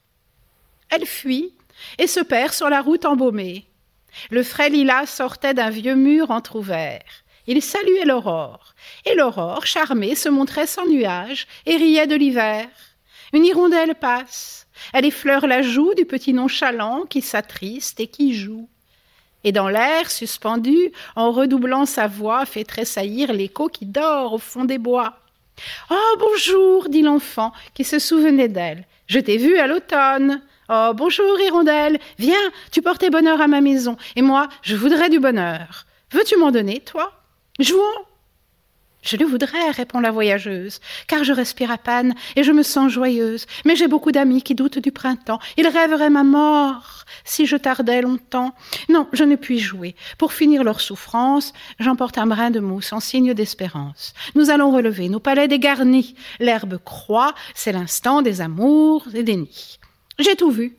[0.91, 1.53] Elle fuit
[1.99, 3.67] et se perd sur la route embaumée.
[4.31, 7.03] Le frais lilas sortait d'un vieux mur entr'ouvert.
[7.49, 12.67] Il saluait l'aurore, et l'aurore, charmée, se montrait sans nuage et riait de l'hiver.
[13.33, 18.69] Une hirondelle passe, elle effleure la joue du petit nonchalant qui s'attriste et qui joue.
[19.45, 24.65] Et dans l'air suspendu, en redoublant sa voix, fait tressaillir l'écho qui dort au fond
[24.65, 25.19] des bois.
[25.91, 28.85] Oh, bonjour, dit l'enfant, qui se souvenait d'elle.
[29.07, 30.43] Je t'ai vue à l'automne.
[30.69, 32.01] Oh, bonjour, hirondelle.
[32.19, 32.35] Viens,
[32.73, 35.87] tu portais bonheur à ma maison, et moi, je voudrais du bonheur.
[36.11, 37.13] Veux-tu m'en donner, toi?
[37.61, 37.81] Jouons.
[39.07, 42.91] Je le voudrais, répond la voyageuse, car je respire à peine et je me sens
[42.91, 43.47] joyeuse.
[43.65, 45.39] Mais j'ai beaucoup d'amis qui doutent du printemps.
[45.57, 48.53] Ils rêveraient ma mort si je tardais longtemps.
[48.89, 49.95] Non, je ne puis jouer.
[50.19, 54.13] Pour finir leur souffrance, j'emporte un brin de mousse en signe d'espérance.
[54.35, 56.17] Nous allons relever nos palais dégarnis.
[56.41, 59.79] L'herbe croît, c'est l'instant des amours et des nids.
[60.19, 60.77] J'ai tout vu.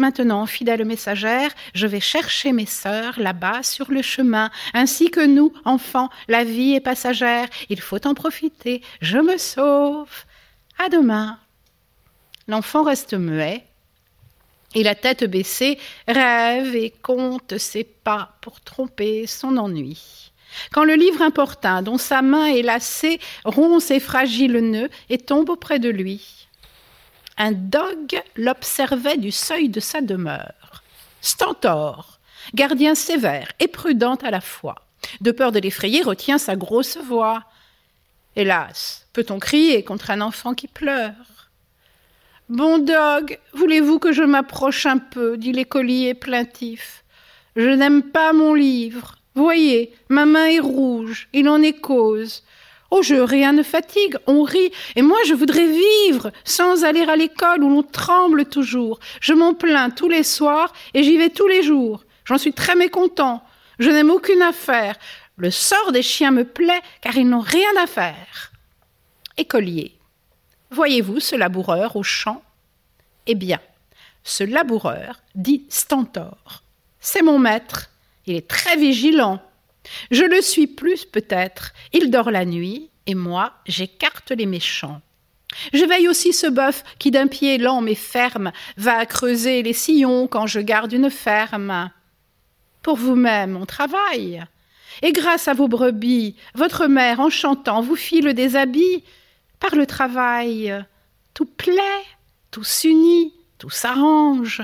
[0.00, 5.52] Maintenant, fidèle messagère, je vais chercher mes sœurs là-bas sur le chemin, ainsi que nous,
[5.66, 10.24] enfants, la vie est passagère, il faut en profiter, je me sauve.
[10.78, 11.38] À demain.
[12.48, 13.62] L'enfant reste muet,
[14.74, 15.78] et la tête baissée
[16.08, 20.32] rêve et compte ses pas pour tromper son ennui.
[20.72, 25.50] Quand le livre importun, dont sa main est lacée, rompt ses fragiles nœuds et tombe
[25.50, 26.48] auprès de lui
[27.36, 30.82] un dog l'observait du seuil de sa demeure.
[31.20, 32.18] Stentor,
[32.54, 34.86] gardien sévère et prudent à la fois,
[35.20, 37.44] de peur de l'effrayer, retient sa grosse voix.
[38.36, 41.50] Hélas, peut-on crier contre un enfant qui pleure?
[42.48, 45.36] Bon dog, voulez-vous que je m'approche un peu?
[45.36, 47.04] dit l'écolier plaintif.
[47.56, 49.16] Je n'aime pas mon livre.
[49.34, 52.42] Voyez, ma main est rouge, il en est cause.
[52.90, 57.14] Oh, je rien ne fatigue, on rit, et moi je voudrais vivre sans aller à
[57.14, 58.98] l'école où l'on tremble toujours.
[59.20, 62.04] Je m'en plains tous les soirs et j'y vais tous les jours.
[62.24, 63.44] J'en suis très mécontent.
[63.78, 64.96] Je n'aime aucune affaire.
[65.36, 68.52] Le sort des chiens me plaît car ils n'ont rien à faire.
[69.36, 69.96] Écolier.
[70.70, 72.42] Voyez-vous ce laboureur au champ?
[73.26, 73.60] Eh bien,
[74.22, 76.62] ce laboureur dit Stentor.
[77.00, 77.88] C'est mon maître.
[78.26, 79.40] Il est très vigilant.
[80.10, 81.72] Je le suis plus peut-être.
[81.92, 85.00] Il dort la nuit, et moi j'écarte les méchants.
[85.72, 90.28] Je veille aussi ce bœuf qui d'un pied lent mais ferme va creuser les sillons
[90.28, 91.90] quand je garde une ferme.
[92.82, 94.44] Pour vous-même on travaille.
[95.02, 99.02] Et grâce à vos brebis, votre mère en chantant vous file des habits.
[99.58, 100.74] Par le travail,
[101.34, 102.04] tout plaît,
[102.50, 104.62] tout s'unit, tout s'arrange.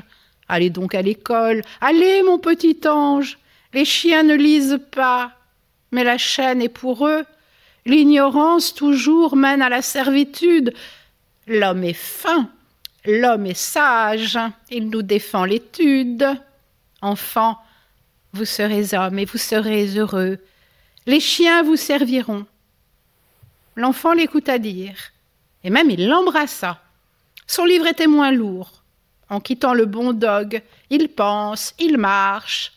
[0.49, 3.39] Allez donc à l'école, allez mon petit ange,
[3.77, 5.33] les chiens ne lisent pas,
[5.93, 7.27] mais la chaîne est pour eux.
[7.85, 10.73] L'ignorance toujours mène à la servitude.
[11.47, 12.49] L'homme est fin,
[13.05, 14.39] l'homme est sage,
[14.71, 16.27] il nous défend l'étude.
[17.03, 17.59] Enfant,
[18.33, 20.39] vous serez homme et vous serez heureux.
[21.05, 22.47] Les chiens vous serviront.
[23.77, 24.97] L'enfant l'écouta dire,
[25.65, 26.81] et même il l'embrassa.
[27.47, 28.83] Son livre était moins lourd.
[29.29, 32.73] En quittant le bon dog, il pense, il marche,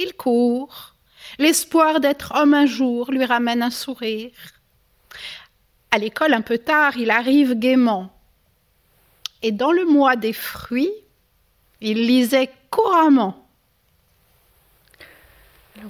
[0.00, 0.96] il court.
[1.38, 4.32] L'espoir d'être homme un jour lui ramène un sourire.
[5.92, 8.12] À l'école, un peu tard, il arrive gaiement.
[9.42, 10.92] Et dans le mois des fruits,
[11.80, 13.39] il lisait couramment.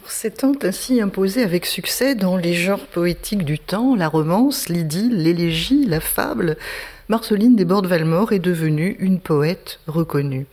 [0.06, 5.84] S'étant ainsi imposé avec succès dans les genres poétiques du temps, la romance, l'idylle, l'élégie,
[5.86, 6.56] la fable,
[7.08, 10.46] Marceline Desbordes-Valmore est devenue une poète reconnue.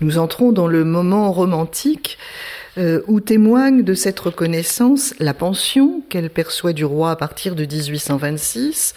[0.00, 2.18] Nous entrons dans le moment romantique
[2.78, 7.64] euh, où témoigne de cette reconnaissance la pension qu'elle perçoit du roi à partir de
[7.64, 8.94] 1826,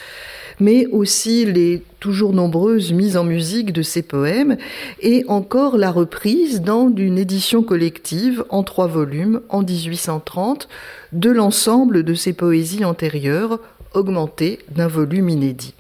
[0.60, 4.58] mais aussi les toujours nombreuses mises en musique de ses poèmes
[5.02, 10.68] et encore la reprise dans une édition collective en trois volumes en 1830
[11.12, 13.60] de l'ensemble de ses poésies antérieures
[13.94, 15.74] augmentées d'un volume inédit.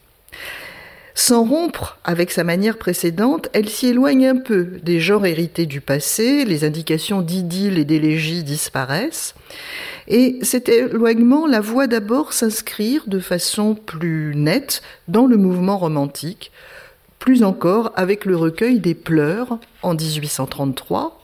[1.15, 5.81] Sans rompre avec sa manière précédente, elle s'y éloigne un peu des genres hérités du
[5.81, 9.35] passé, les indications d'idylle et d'élégie disparaissent,
[10.09, 16.51] et cet éloignement la voit d'abord s'inscrire de façon plus nette dans le mouvement romantique,
[17.19, 21.21] plus encore avec le recueil des Pleurs en 1833,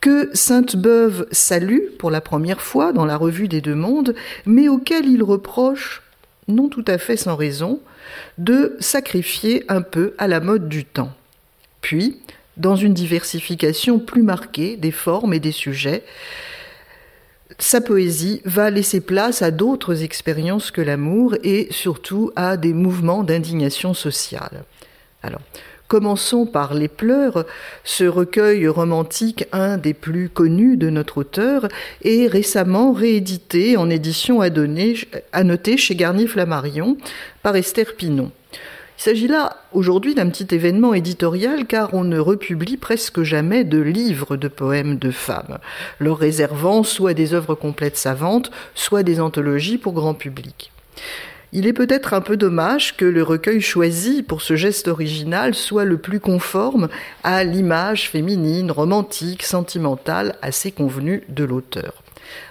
[0.00, 4.14] que Sainte-Beuve salue pour la première fois dans la Revue des Deux Mondes,
[4.46, 6.02] mais auquel il reproche,
[6.48, 7.80] non tout à fait sans raison,
[8.38, 11.12] de sacrifier un peu à la mode du temps.
[11.80, 12.18] Puis,
[12.56, 16.04] dans une diversification plus marquée des formes et des sujets,
[17.58, 23.22] sa poésie va laisser place à d'autres expériences que l'amour et surtout à des mouvements
[23.22, 24.64] d'indignation sociale.
[25.22, 25.40] Alors,
[25.86, 27.44] Commençons par Les Pleurs,
[27.84, 31.68] ce recueil romantique, un des plus connus de notre auteur,
[32.02, 34.40] est récemment réédité en édition
[35.44, 36.96] noter chez Garnier Flammarion
[37.42, 38.32] par Esther Pinon.
[38.98, 43.80] Il s'agit là aujourd'hui d'un petit événement éditorial car on ne republie presque jamais de
[43.80, 45.58] livres de poèmes de femmes,
[45.98, 50.70] leur réservant soit des œuvres complètes savantes, soit des anthologies pour grand public.
[51.52, 55.84] Il est peut-être un peu dommage que le recueil choisi pour ce geste original soit
[55.84, 56.88] le plus conforme
[57.22, 62.02] à l'image féminine, romantique, sentimentale, assez convenue de l'auteur.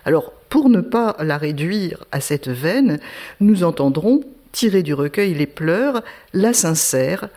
[0.06, 3.00] Alors, pour ne pas la réduire à cette veine,
[3.42, 4.22] nous entendrons,
[4.54, 6.02] tiré du recueil Les Pleurs,
[6.34, 7.28] La Sincère,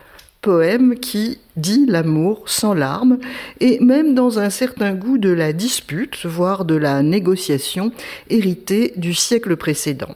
[0.41, 3.17] poème qui dit l'amour sans larmes
[3.59, 7.91] et même dans un certain goût de la dispute, voire de la négociation
[8.29, 10.15] héritée du siècle précédent.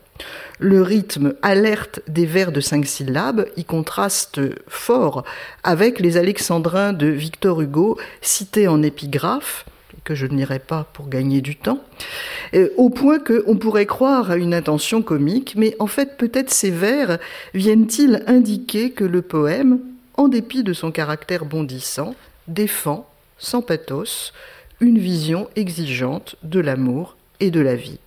[0.60, 5.26] Le rythme alerte des vers de cinq syllabes y contraste fort
[5.64, 9.66] avec les alexandrins de Victor Hugo cités en épigraphe,
[10.04, 11.80] que je n'irai pas pour gagner du temps,
[12.78, 17.20] au point qu'on pourrait croire à une intention comique, mais en fait peut-être ces vers
[17.54, 19.80] viennent-ils indiquer que le poème,
[20.16, 22.16] en dépit de son caractère bondissant,
[22.48, 23.08] défend,
[23.38, 24.34] sans pathos,
[24.80, 28.00] une vision exigeante de l'amour et de la vie.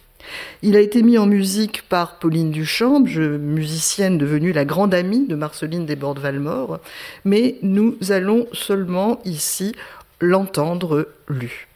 [0.63, 5.35] Il a été mis en musique par Pauline Duchamp, musicienne devenue la grande amie de
[5.35, 6.81] Marceline Desbordes-Valmore,
[7.25, 9.75] mais nous allons seulement ici
[10.21, 11.69] l'entendre lu.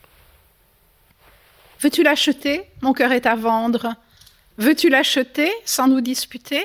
[1.81, 3.95] Veux-tu l'acheter Mon cœur est à vendre?
[4.57, 6.65] Veux-tu l'acheter sans nous disputer?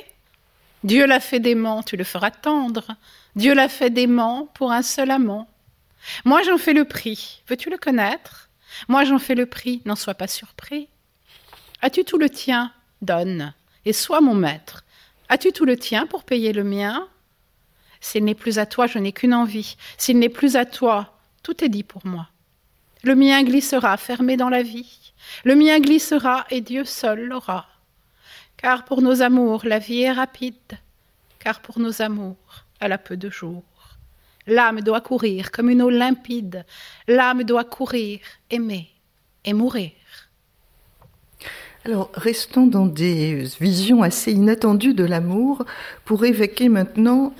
[0.84, 2.96] Dieu l'a fait dément, tu le feras tendre.
[3.36, 5.48] Dieu l'a fait dément pour un seul amant.
[6.26, 8.50] Moi j'en fais le prix, veux-tu le connaître?
[8.88, 10.90] Moi j'en fais le prix, n'en sois pas surpris.
[11.82, 12.72] As-tu tout le tien?
[13.02, 13.54] Donne,
[13.86, 14.84] et sois mon maître.
[15.30, 17.08] As-tu tout le tien pour payer le mien?
[18.02, 19.78] S'il n'est plus à toi, je n'ai qu'une envie.
[19.98, 22.28] S'il n'est plus à toi, tout est dit pour moi.
[23.04, 25.03] Le mien glissera, fermé dans la vie.
[25.44, 27.68] Le mien glissera, et Dieu seul l'aura.
[28.58, 30.56] Car pour nos amours, la vie est rapide.
[31.40, 33.64] Car pour nos amours, elle a peu de jours.
[34.48, 36.66] L'âme doit courir comme une eau limpide.
[37.08, 38.20] L'âme doit courir,
[38.50, 38.90] aimer
[39.46, 39.92] et mourir.
[41.86, 45.66] Alors, restons dans des visions assez inattendues de l'amour
[46.06, 47.34] pour évoquer maintenant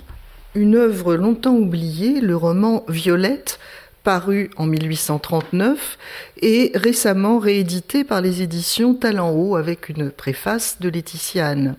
[0.54, 3.58] une œuvre longtemps oubliée, le roman Violette,
[4.04, 5.98] paru en 1839
[6.42, 11.76] et récemment réédité par les éditions Talent Haut avec une préface de Laetitia Anne.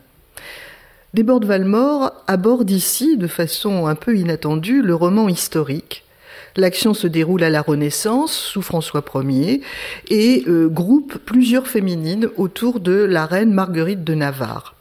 [1.13, 6.03] Desbordes Valmore aborde ici, de façon un peu inattendue, le roman historique.
[6.57, 9.61] L'action se déroule à la Renaissance, sous François Ier,
[10.09, 14.74] et euh, groupe plusieurs féminines autour de la reine Marguerite de Navarre.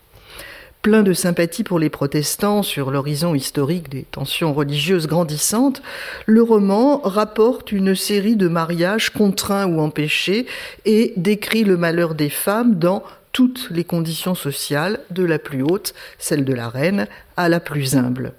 [0.85, 5.81] Plein de sympathie pour les protestants sur l'horizon historique des tensions religieuses grandissantes,
[6.27, 10.45] le roman rapporte une série de mariages contraints ou empêchés
[10.85, 13.03] et décrit le malheur des femmes dans
[13.33, 17.07] toutes les conditions sociales, de la plus haute, celle de la reine,
[17.39, 18.35] à la plus humble.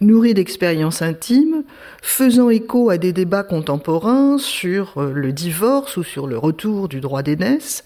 [0.00, 1.64] Nourri d'expériences intimes,
[2.02, 7.00] faisant écho à des débats contemporains sur euh, le divorce ou sur le retour du
[7.00, 7.82] droit d'aînesse,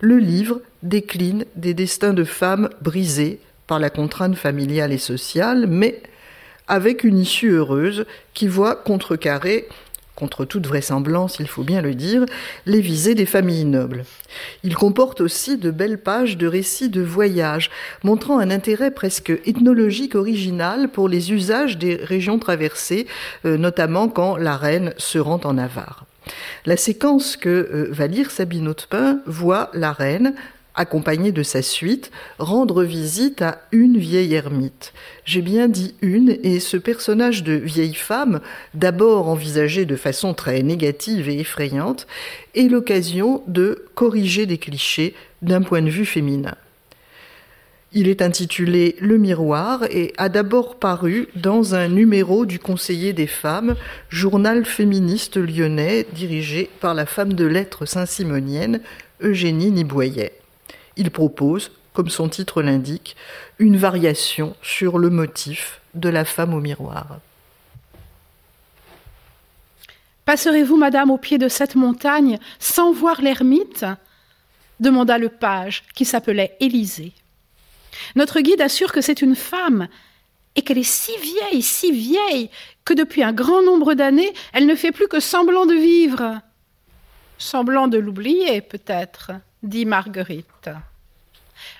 [0.00, 6.02] le livre décline des destins de femmes brisées par la contrainte familiale et sociale, mais
[6.66, 9.68] avec une issue heureuse qui voit contrecarrer
[10.20, 12.26] contre toute vraisemblance, il faut bien le dire,
[12.66, 14.04] les visées des familles nobles.
[14.62, 17.70] Il comporte aussi de belles pages de récits de voyage,
[18.04, 23.06] montrant un intérêt presque ethnologique original pour les usages des régions traversées,
[23.46, 26.04] euh, notamment quand la reine se rend en Navarre.
[26.66, 30.34] La séquence que euh, va lire Sabine Hautepin voit la reine
[30.74, 34.92] accompagné de sa suite, rendre visite à une vieille ermite.
[35.24, 38.40] J'ai bien dit une, et ce personnage de vieille femme,
[38.74, 42.06] d'abord envisagé de façon très négative et effrayante,
[42.54, 46.54] est l'occasion de corriger des clichés d'un point de vue féminin.
[47.92, 53.26] Il est intitulé Le miroir et a d'abord paru dans un numéro du Conseiller des
[53.26, 53.74] femmes,
[54.10, 58.80] journal féministe lyonnais dirigé par la femme de lettres saint-simonienne
[59.20, 60.32] Eugénie Niboyet.
[60.96, 63.16] Il propose, comme son titre l'indique,
[63.58, 67.18] une variation sur le motif de la femme au miroir.
[70.26, 73.84] Passerez-vous, madame, au pied de cette montagne sans voir l'ermite?
[74.78, 77.12] demanda le page, qui s'appelait Élisée.
[78.16, 79.88] Notre guide assure que c'est une femme
[80.56, 82.50] et qu'elle est si vieille, si vieille,
[82.84, 86.40] que depuis un grand nombre d'années, elle ne fait plus que semblant de vivre.
[87.38, 90.70] Semblant de l'oublier, peut-être, dit Marguerite.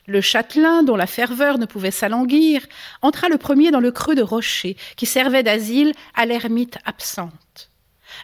[0.07, 2.66] Le châtelain, dont la ferveur ne pouvait s'alanguir,
[3.03, 7.70] entra le premier dans le creux de rocher qui servait d'asile à l'ermite absente.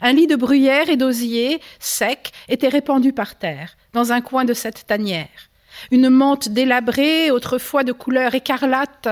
[0.00, 4.54] Un lit de bruyère et d'osier, sec, était répandu par terre, dans un coin de
[4.54, 5.50] cette tanière.
[5.90, 9.08] Une mante délabrée, autrefois de couleur écarlate,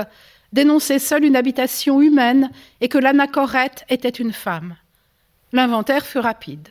[0.53, 2.49] dénonçait seule une habitation humaine
[2.81, 4.75] et que l'anachorète était une femme.
[5.51, 6.69] L'inventaire fut rapide.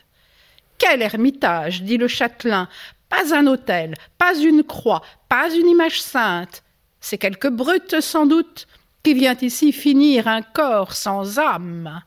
[0.77, 2.67] Quel ermitage dit le châtelain,
[3.09, 6.63] pas un autel, pas une croix, pas une image sainte.
[6.99, 8.67] C'est quelque brute, sans doute,
[9.03, 12.01] qui vient ici finir un corps sans âme.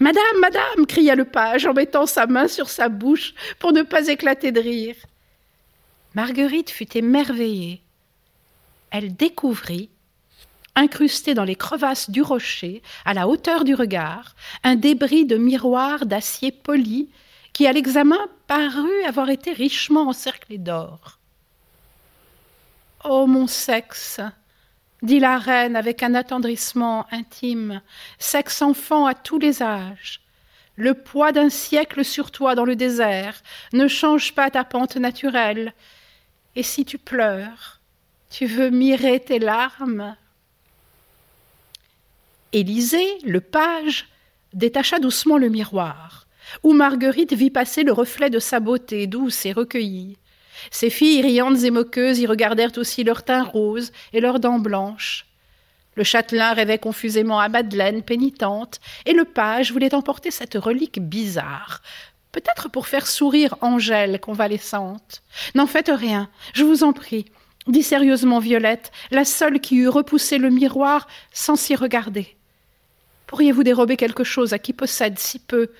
[0.00, 4.08] Madame, madame, cria le page en mettant sa main sur sa bouche pour ne pas
[4.08, 4.96] éclater de rire.
[6.14, 7.82] Marguerite fut émerveillée.
[8.90, 9.90] Elle découvrit,
[10.76, 16.06] incrusté dans les crevasses du rocher, à la hauteur du regard, un débris de miroir
[16.06, 17.10] d'acier poli
[17.52, 21.18] qui, à l'examen, parut avoir été richement encerclé d'or.
[23.04, 24.20] Ô mon sexe,
[25.02, 27.82] dit la reine avec un attendrissement intime,
[28.18, 30.20] sexe enfant à tous les âges.
[30.76, 33.40] Le poids d'un siècle sur toi dans le désert
[33.72, 35.72] ne change pas ta pente naturelle.
[36.56, 37.80] Et si tu pleures,
[38.30, 40.16] tu veux mirer tes larmes
[42.52, 44.06] Élisée, le page,
[44.52, 46.26] détacha doucement le miroir,
[46.62, 50.16] où Marguerite vit passer le reflet de sa beauté douce et recueillie.
[50.70, 55.26] Ses filles riantes et moqueuses y regardèrent aussi leur teint rose et leurs dents blanches.
[55.96, 61.82] Le châtelain rêvait confusément à Madeleine pénitente, et le page voulait emporter cette relique bizarre,
[62.34, 65.22] peut-être pour faire sourire Angèle convalescente.
[65.54, 67.26] N'en faites rien, je vous en prie,
[67.68, 72.36] dit sérieusement Violette, la seule qui eût repoussé le miroir sans s'y regarder.
[73.28, 75.70] Pourriez-vous dérober quelque chose à qui possède si peu?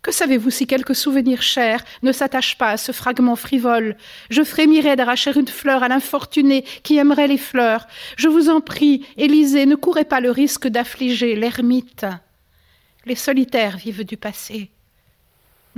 [0.00, 3.96] Que savez-vous si quelque souvenir cher ne s'attache pas à ce fragment frivole?
[4.30, 7.88] Je frémirais d'arracher une fleur à l'infortuné qui aimerait les fleurs.
[8.16, 12.06] Je vous en prie, Élisée, ne courez pas le risque d'affliger l'ermite.
[13.04, 14.70] Les solitaires vivent du passé.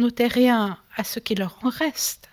[0.00, 2.30] Notez rien à ce qui leur en reste.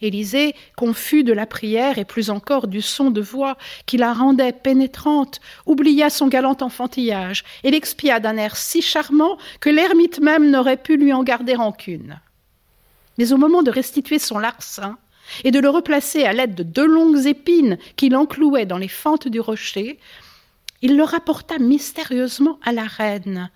[0.00, 4.52] Élisée, confus de la prière et plus encore du son de voix qui la rendait
[4.52, 10.78] pénétrante, oublia son galant enfantillage et l'expia d'un air si charmant que l'ermite même n'aurait
[10.78, 12.18] pu lui en garder rancune.
[13.18, 14.96] Mais au moment de restituer son larcin
[15.44, 19.28] et de le replacer à l'aide de deux longues épines qu'il enclouait dans les fentes
[19.28, 19.98] du rocher,
[20.80, 23.50] il le rapporta mystérieusement à la reine,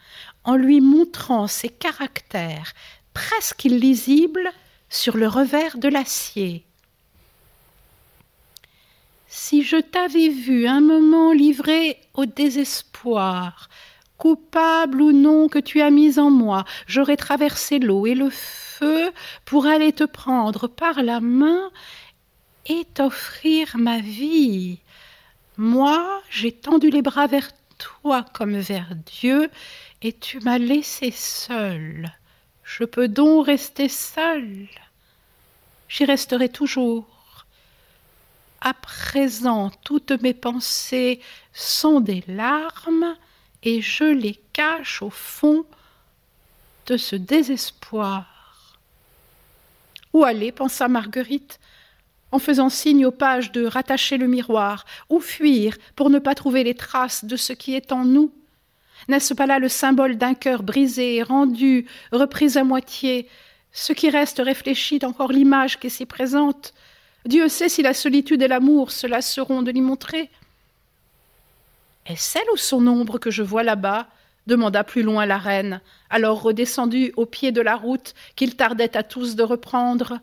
[0.44, 2.74] en lui montrant ses caractères
[3.12, 4.50] presque illisibles
[4.88, 6.64] sur le revers de l'acier.
[9.26, 13.68] Si je t'avais vu un moment livré au désespoir,
[14.16, 19.10] coupable ou non que tu as mis en moi, j'aurais traversé l'eau et le feu
[19.44, 21.70] pour aller te prendre par la main
[22.66, 24.78] et t'offrir ma vie.
[25.56, 29.50] Moi, j'ai tendu les bras vers toi comme vers Dieu,
[30.04, 32.12] et tu m'as laissé seule.
[32.62, 34.68] Je peux donc rester seule
[35.94, 37.46] j'y resterai toujours.
[38.60, 41.20] À présent, toutes mes pensées
[41.52, 43.16] sont des larmes,
[43.62, 45.64] et je les cache au fond
[46.86, 48.78] de ce désespoir.
[50.12, 51.60] Où aller pensa Marguerite,
[52.32, 56.64] en faisant signe aux pages de rattacher le miroir, ou fuir pour ne pas trouver
[56.64, 58.32] les traces de ce qui est en nous?
[59.08, 63.28] N'est-ce pas là le symbole d'un cœur brisé, rendu, repris à moitié,
[63.72, 66.74] ce qui reste réfléchit encore l'image qui s'y présente?
[67.26, 70.30] Dieu sait si la solitude et l'amour se lasseront de l'y montrer.
[72.06, 74.08] Est-ce elle ou son ombre que je vois là-bas?
[74.46, 79.02] demanda plus loin la reine, alors redescendue au pied de la route qu'il tardait à
[79.02, 80.18] tous de reprendre.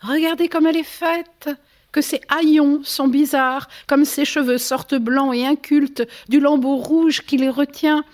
[0.00, 1.50] Regardez comme elle est faite,
[1.92, 7.22] que ses haillons sont bizarres, comme ses cheveux sortent blancs et incultes du lambeau rouge
[7.22, 8.04] qui les retient.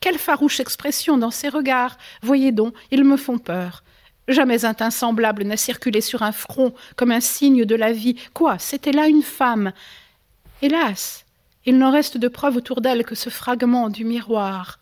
[0.00, 1.96] Quelle farouche expression dans ses regards.
[2.22, 3.84] Voyez donc, ils me font peur.
[4.28, 8.16] Jamais un teint semblable n'a circulé sur un front comme un signe de la vie.
[8.34, 9.72] Quoi C'était là une femme?
[10.60, 11.24] Hélas,
[11.66, 14.78] il n'en reste de preuve autour d'elle que ce fragment du miroir,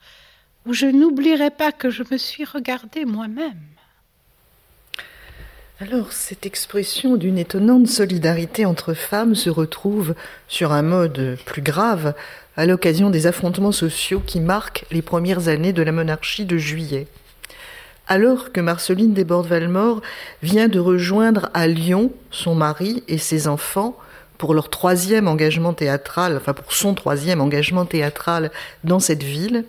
[0.67, 3.61] où je n'oublierai pas que je me suis regardée moi-même.
[5.83, 10.15] Alors, cette expression d'une étonnante solidarité entre femmes se retrouve
[10.47, 12.13] sur un mode plus grave
[12.59, 17.07] à l'occasion des affrontements sociaux qui marquent les premières années de la monarchie de juillet.
[18.09, 20.03] Alors que Marceline Desbordes-Valmore
[20.43, 23.97] vient de rejoindre à Lyon son mari et ses enfants
[24.37, 28.51] pour leur troisième engagement théâtral, enfin pour son troisième engagement théâtral
[28.85, 29.65] dans cette ville,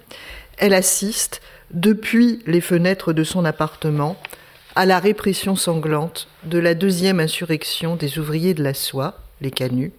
[0.58, 1.42] elle assiste,
[1.74, 4.18] depuis les fenêtres de son appartement,
[4.76, 9.94] à la répression sanglante de la deuxième insurrection des ouvriers de la soie, les canuts,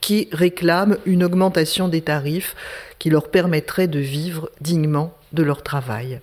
[0.00, 2.56] qui réclament une augmentation des tarifs
[2.98, 6.18] qui leur permettrait de vivre dignement de leur travail.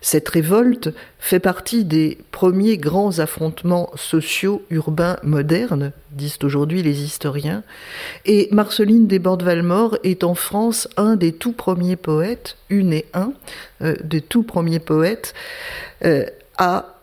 [0.00, 7.64] Cette révolte fait partie des premiers grands affrontements sociaux urbains modernes, disent aujourd'hui les historiens,
[8.24, 13.32] et Marceline Desbordes-Valmore est en France un des tout premiers poètes, une et un
[13.82, 15.34] euh, des tout premiers poètes,
[16.04, 16.26] euh,
[16.58, 16.97] à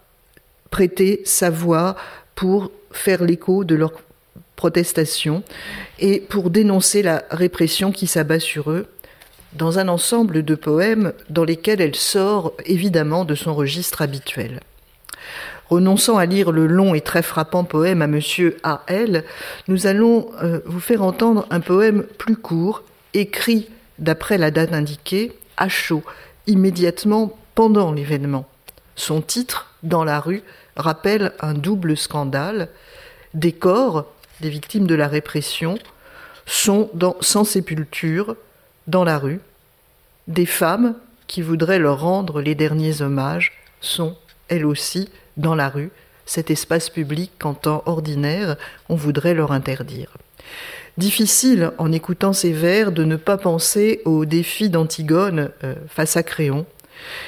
[0.76, 1.96] prêter sa voix
[2.36, 3.94] pour faire l'écho de leurs
[4.58, 5.42] protestations
[6.00, 8.86] et pour dénoncer la répression qui s'abat sur eux
[9.54, 14.60] dans un ensemble de poèmes dans lesquels elle sort évidemment de son registre habituel.
[15.70, 19.24] Renonçant à lire le long et très frappant poème à Monsieur A.L.,
[19.70, 22.84] nous allons euh, vous faire entendre un poème plus court,
[23.14, 26.04] écrit d'après la date indiquée, à chaud,
[26.48, 28.46] immédiatement pendant l'événement.
[28.98, 30.42] Son titre, Dans la rue,
[30.76, 32.70] rappelle un double scandale.
[33.34, 34.06] Des corps,
[34.42, 35.78] des victimes de la répression,
[36.46, 36.90] sont
[37.22, 38.36] sans sépulture,
[38.88, 39.40] dans la rue.
[40.28, 40.96] Des femmes
[41.28, 44.16] qui voudraient leur rendre les derniers hommages sont,
[44.48, 45.92] elles aussi, dans la rue,
[46.26, 48.58] cet espace public qu'en temps ordinaire
[48.90, 50.18] on voudrait leur interdire.
[50.98, 56.24] Difficile, en écoutant ces vers, de ne pas penser au défi d'Antigone euh, face à
[56.24, 56.66] Créon,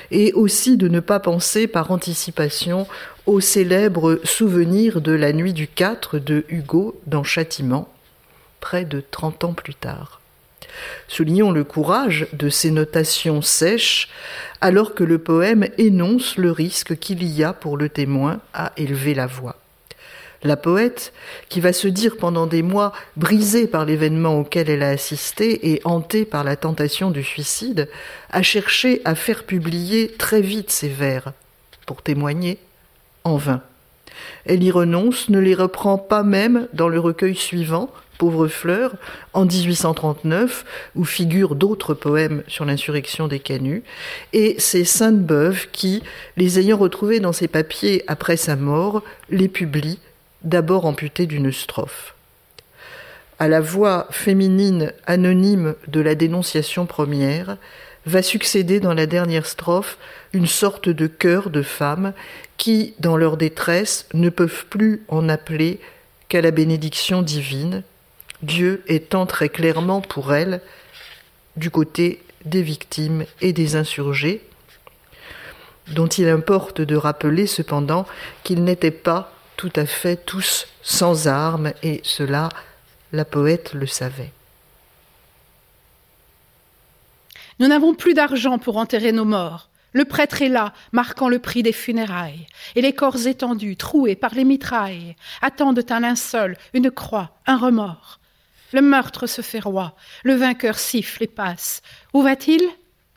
[0.10, 2.88] et aussi de ne pas penser par anticipation
[3.28, 7.94] au célèbre souvenir de la nuit du 4 de Hugo dans Châtiment,
[8.62, 10.22] près de trente ans plus tard.
[11.10, 14.08] Soulignons le courage de ces notations sèches,
[14.62, 19.14] alors que le poème énonce le risque qu'il y a pour le témoin à élever
[19.14, 19.58] la voix.
[20.44, 21.12] La poète,
[21.50, 25.82] qui va se dire pendant des mois brisée par l'événement auquel elle a assisté et
[25.84, 27.90] hantée par la tentation du suicide,
[28.30, 31.34] a cherché à faire publier très vite ses vers,
[31.86, 32.60] pour témoigner,
[33.28, 33.62] en vain.
[34.46, 38.96] Elle y renonce, ne les reprend pas même dans le recueil suivant, Pauvre fleur,
[39.34, 43.84] en 1839, où figurent d'autres poèmes sur l'insurrection des canuts,
[44.34, 46.02] et c'est Sainte-Beuve qui,
[46.36, 50.00] les ayant retrouvés dans ses papiers après sa mort, les publie,
[50.42, 52.16] d'abord amputées d'une strophe.
[53.38, 57.58] À la voix féminine anonyme de la dénonciation première,
[58.08, 59.98] va succéder dans la dernière strophe
[60.32, 62.14] une sorte de chœur de femmes
[62.56, 65.80] qui, dans leur détresse, ne peuvent plus en appeler
[66.30, 67.84] qu'à la bénédiction divine,
[68.42, 70.62] Dieu étant très clairement pour elles
[71.58, 74.42] du côté des victimes et des insurgés,
[75.90, 78.06] dont il importe de rappeler cependant
[78.44, 82.50] qu'ils n'étaient pas tout à fait tous sans armes, et cela,
[83.12, 84.32] la poète le savait.
[87.60, 89.70] Nous n'avons plus d'argent pour enterrer nos morts.
[89.94, 94.36] Le prêtre est là, marquant le prix des funérailles, et les corps étendus, troués par
[94.36, 98.20] les mitrailles, attendent un linceul, une croix, un remords.
[98.74, 101.82] Le meurtre se fait roi, le vainqueur siffle et passe.
[102.14, 102.62] Où va-t-il?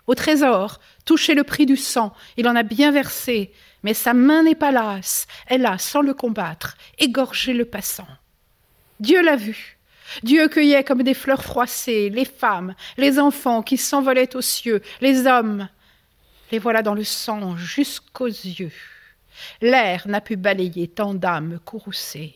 [0.07, 3.53] Au trésor, toucher le prix du sang, il en a bien versé,
[3.83, 8.09] mais sa main n'est pas lasse, elle a, sans le combattre, égorgé le passant.
[9.01, 9.80] Dieu l'a vu.
[10.23, 15.27] Dieu cueillait comme des fleurs froissées les femmes, les enfants qui s'envolaient aux cieux, les
[15.27, 15.69] hommes.
[16.53, 18.73] Les voilà dans le sang jusqu'aux yeux.
[19.61, 22.35] L'air n'a pu balayer tant d'âmes courroucées.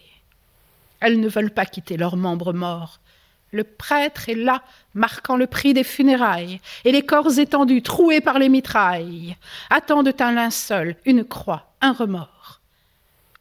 [1.01, 3.01] Elles ne veulent pas quitter leurs membres morts.
[3.51, 4.63] Le prêtre est là,
[4.95, 9.37] marquant le prix des funérailles, et les corps étendus, troués par les mitrailles,
[9.71, 12.61] attendent un linceul, une croix, un remords.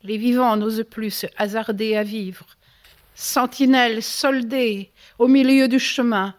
[0.03, 2.45] Les vivants n'osent plus se hasarder à vivre.
[3.15, 6.33] Sentinelle soldée au milieu du chemin,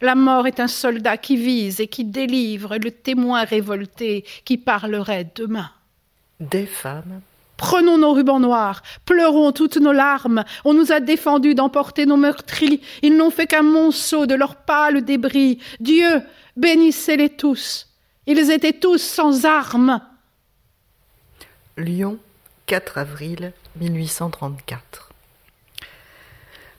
[0.00, 5.30] la mort est un soldat qui vise et qui délivre le témoin révolté qui parlerait
[5.34, 5.70] demain.
[6.40, 7.20] Des femmes
[7.58, 10.44] Prenons nos rubans noirs, pleurons toutes nos larmes.
[10.64, 12.80] On nous a défendus d'emporter nos meurtris.
[13.02, 15.58] Ils n'ont fait qu'un monceau de leurs pâles débris.
[15.78, 16.22] Dieu,
[16.56, 17.88] bénissez-les tous.
[18.26, 20.00] Ils étaient tous sans armes.
[21.76, 22.18] Lyon,
[22.64, 25.09] 4 avril 1834.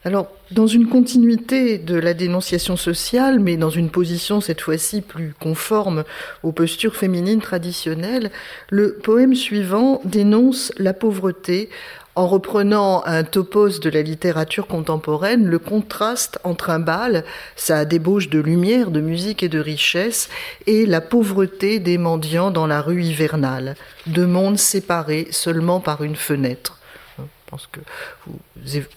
[0.04, 5.36] Alors, dans une continuité de la dénonciation sociale, mais dans une position cette fois-ci plus
[5.40, 6.04] conforme
[6.42, 8.32] aux postures féminines traditionnelles,
[8.72, 11.70] le poème suivant dénonce la pauvreté
[12.16, 17.24] en reprenant un topos de la littérature contemporaine, le contraste entre un bal,
[17.56, 20.30] sa débauche de lumière, de musique et de richesse,
[20.66, 23.76] et la pauvreté des mendiants dans la rue hivernale,
[24.08, 26.81] deux mondes séparés seulement par une fenêtre.
[27.52, 27.82] Je pense que
[28.26, 28.40] vous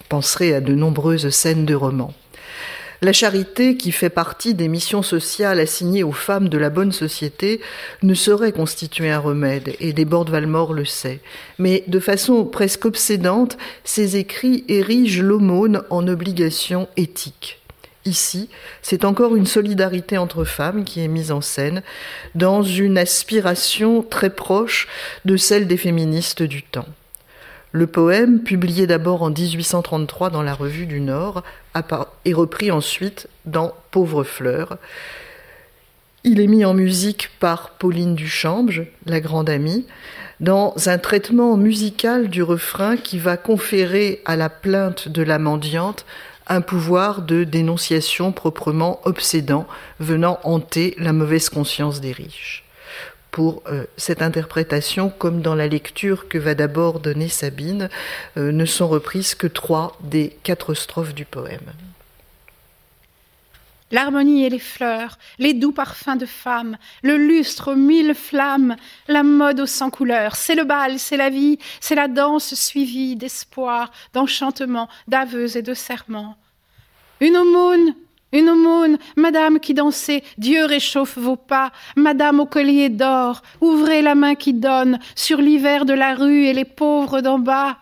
[0.07, 2.13] penserez à de nombreuses scènes de romans.
[3.01, 7.59] La charité, qui fait partie des missions sociales assignées aux femmes de la bonne société,
[8.01, 11.19] ne saurait constituer un remède, et Desbordes Valmore le sait.
[11.59, 17.59] Mais de façon presque obsédante, ses écrits érigent l'aumône en obligation éthique.
[18.05, 18.49] Ici,
[18.81, 21.83] c'est encore une solidarité entre femmes qui est mise en scène,
[22.35, 24.87] dans une aspiration très proche
[25.25, 26.87] de celle des féministes du temps.
[27.75, 31.43] Le poème, publié d'abord en 1833 dans la Revue du Nord,
[32.23, 34.77] est repris ensuite dans Pauvre fleur.
[36.23, 38.71] Il est mis en musique par Pauline Duchambe,
[39.05, 39.85] la grande amie,
[40.39, 46.05] dans un traitement musical du refrain qui va conférer à la plainte de la mendiante
[46.47, 49.67] un pouvoir de dénonciation proprement obsédant,
[49.99, 52.64] venant hanter la mauvaise conscience des riches.
[53.35, 57.89] Pour euh, cette interprétation, comme dans la lecture que va d'abord donner Sabine,
[58.37, 61.73] euh, ne sont reprises que trois des quatre strophes du poème.
[63.91, 68.77] L'harmonie et les fleurs, les doux parfums de femmes, le lustre aux mille flammes,
[69.09, 73.17] la mode aux cent couleurs, c'est le bal, c'est la vie, c'est la danse suivie
[73.17, 76.37] d'espoir, d'enchantement, d'aveux et de serments.
[77.19, 77.95] Une aumône,
[78.35, 84.13] une aumône, madame qui dansez, Dieu réchauffe vos pas, madame au collier d'or, ouvrez la
[84.13, 87.77] main qui donne sur l'hiver de la rue et les pauvres d'en bas.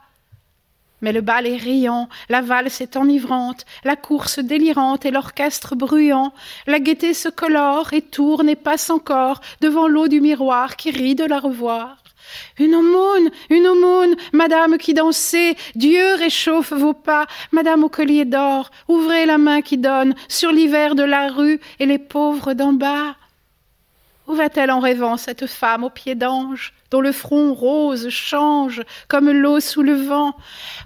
[1.02, 6.34] Mais le bal est riant, la valse est enivrante, la course délirante et l'orchestre bruyant.
[6.68, 11.16] La gaieté se colore et tourne et passe encore devant l'eau du miroir qui rit
[11.16, 12.03] de la revoir.
[12.60, 18.72] Une aumône, une aumône, madame qui dansez, Dieu réchauffe vos pas, madame au collier d'or,
[18.88, 23.16] ouvrez la main qui donne sur l'hiver de la rue et les pauvres d'en bas.
[24.28, 29.30] Où va-t-elle en rêvant, cette femme aux pieds d'ange, dont le front rose change comme
[29.30, 30.34] l'eau sous le vent?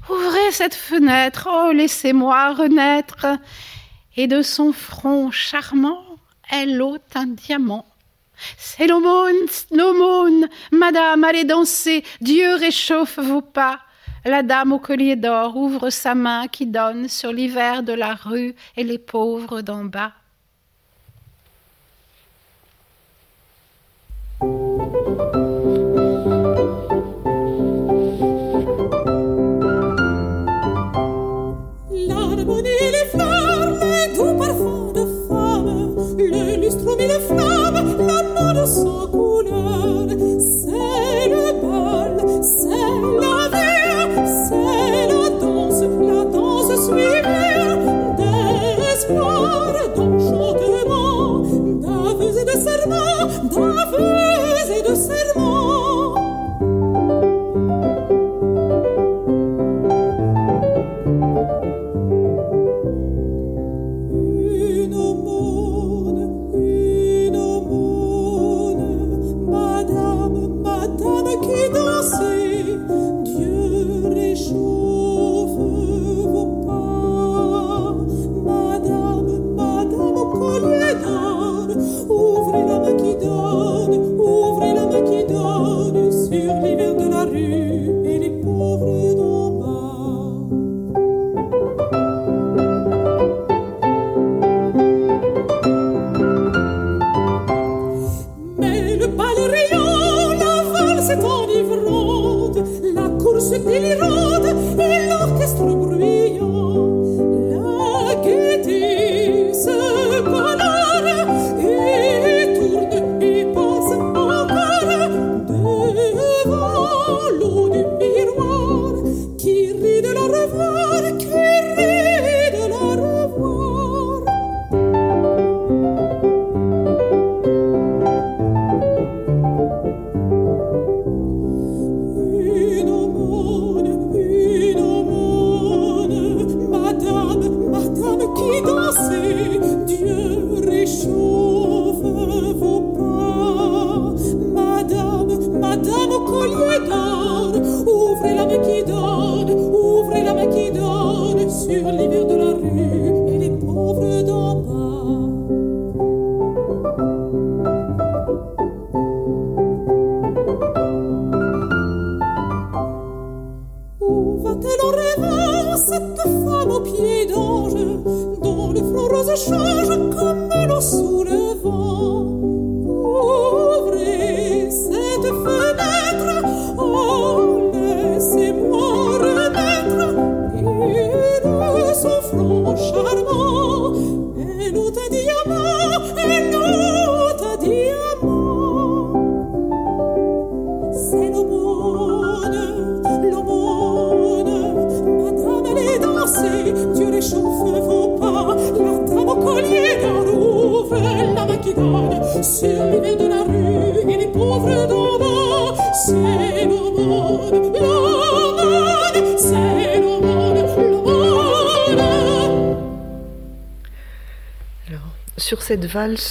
[0.09, 3.27] Ouvrez cette fenêtre, oh, laissez-moi renaître.
[4.15, 6.03] Et de son front charmant,
[6.49, 7.85] elle ôte un diamant.
[8.57, 13.79] C'est l'aumône, l'aumône, madame, allez danser, Dieu réchauffe vos pas.
[14.25, 18.55] La dame au collier d'or ouvre sa main qui donne sur l'hiver de la rue
[18.75, 20.11] et les pauvres d'en bas.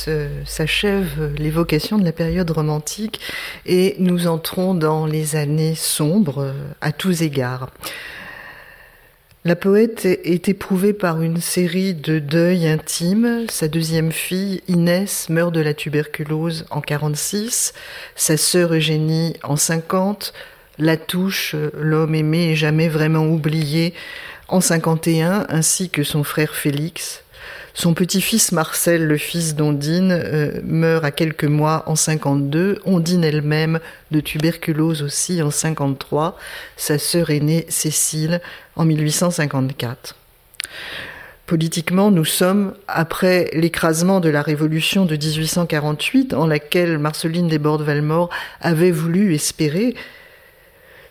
[0.09, 3.21] Euh, s'achève l'évocation de la période romantique
[3.65, 7.71] et nous entrons dans les années sombres euh, à tous égards.
[9.45, 13.47] La poète est éprouvée par une série de deuils intimes.
[13.49, 17.73] Sa deuxième fille, Inès, meurt de la tuberculose en 46,
[18.17, 20.33] sa sœur Eugénie en 50,
[20.79, 23.95] La Touche, l'homme aimé et jamais vraiment oublié,
[24.49, 27.23] en 51, ainsi que son frère Félix.
[27.79, 32.81] Son petit-fils Marcel, le fils d'Ondine, euh, meurt à quelques mois en 52.
[32.87, 33.81] Ondine elle-même
[34.11, 36.39] de tuberculose aussi en 53.
[36.79, 38.41] Sa sœur aînée Cécile
[38.77, 40.17] en 1854.
[41.45, 48.31] Politiquement, nous sommes après l'écrasement de la révolution de 1848, en laquelle Marceline Desbordes-Valmore
[48.63, 49.95] avait voulu espérer,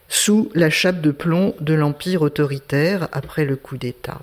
[0.10, 4.20] sous la chape de plomb de l'Empire autoritaire après le coup d'État.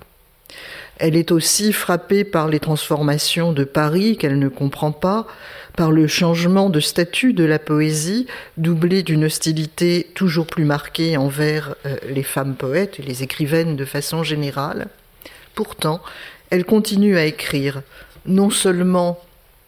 [0.97, 5.27] Elle est aussi frappée par les transformations de Paris qu'elle ne comprend pas,
[5.75, 11.75] par le changement de statut de la poésie, doublé d'une hostilité toujours plus marquée envers
[11.85, 14.87] euh, les femmes poètes et les écrivaines de façon générale.
[15.55, 16.01] Pourtant,
[16.51, 17.81] elle continue à écrire,
[18.27, 19.19] non seulement,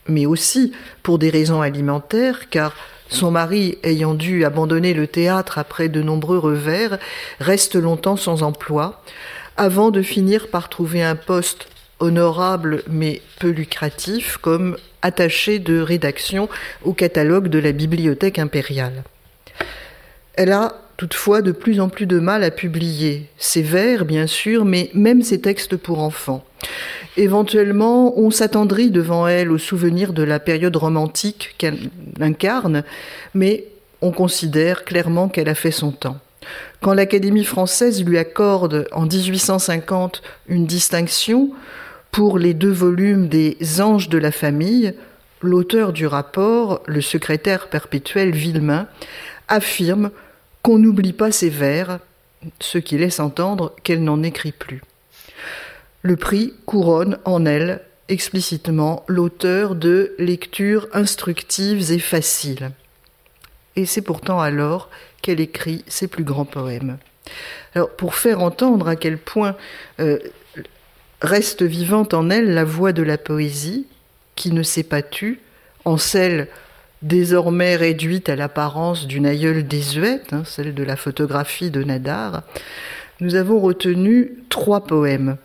[0.07, 2.75] mais aussi pour des raisons alimentaires, car
[3.09, 6.97] son mari, ayant dû abandonner le théâtre après de nombreux revers,
[7.39, 9.01] reste longtemps sans emploi,
[9.57, 11.67] avant de finir par trouver un poste
[11.99, 16.49] honorable mais peu lucratif comme attaché de rédaction
[16.83, 19.03] au catalogue de la Bibliothèque impériale.
[20.33, 24.65] Elle a toutefois de plus en plus de mal à publier ses vers, bien sûr,
[24.65, 26.43] mais même ses textes pour enfants.
[27.17, 32.83] Éventuellement, on s'attendrit devant elle au souvenir de la période romantique qu'elle incarne,
[33.33, 33.65] mais
[34.01, 36.17] on considère clairement qu'elle a fait son temps.
[36.81, 41.51] Quand l'Académie française lui accorde en 1850 une distinction
[42.11, 44.93] pour les deux volumes des Anges de la famille,
[45.41, 48.87] l'auteur du rapport, le secrétaire perpétuel Villemain,
[49.47, 50.11] affirme
[50.61, 51.99] qu'on n'oublie pas ses vers,
[52.59, 54.81] ce qui laisse entendre qu'elle n'en écrit plus.
[56.01, 62.71] Le prix couronne en elle explicitement l'auteur de lectures instructives et faciles.
[63.75, 64.89] Et c'est pourtant alors
[65.21, 66.97] qu'elle écrit ses plus grands poèmes.
[67.97, 69.55] Pour faire entendre à quel point
[69.99, 70.19] euh,
[71.21, 73.87] reste vivante en elle la voix de la poésie,
[74.35, 75.39] qui ne s'est pas tue,
[75.83, 76.47] en celle
[77.01, 82.43] désormais réduite à l'apparence d'une aïeule désuète, hein, celle de la photographie de Nadar,
[83.21, 85.37] nous avons retenu trois poèmes,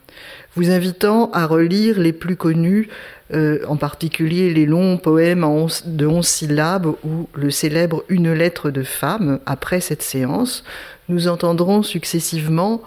[0.57, 2.89] vous invitant à relire les plus connus
[3.33, 5.47] euh, en particulier les longs poèmes
[5.85, 9.39] de onze syllabes ou le célèbre Une lettre de femme.
[9.47, 10.65] Après cette séance,
[11.09, 12.83] nous entendrons successivement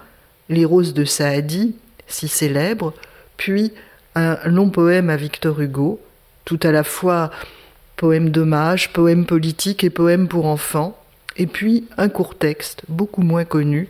[0.49, 1.76] Les roses de Saadi,
[2.07, 2.94] si célèbre,
[3.38, 3.72] puis
[4.15, 6.02] un long poème à Victor Hugo,
[6.44, 7.31] tout à la fois
[7.95, 10.99] poème d'hommage, poème politique et poème pour enfants,
[11.38, 13.90] et puis un court texte, beaucoup moins connu,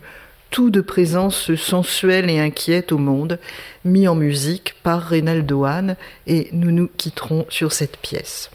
[0.54, 3.40] tout de présence sensuelle et inquiète au monde,
[3.84, 5.96] mis en musique par Reynaldo Hahn,
[6.28, 8.52] et nous nous quitterons sur cette pièce.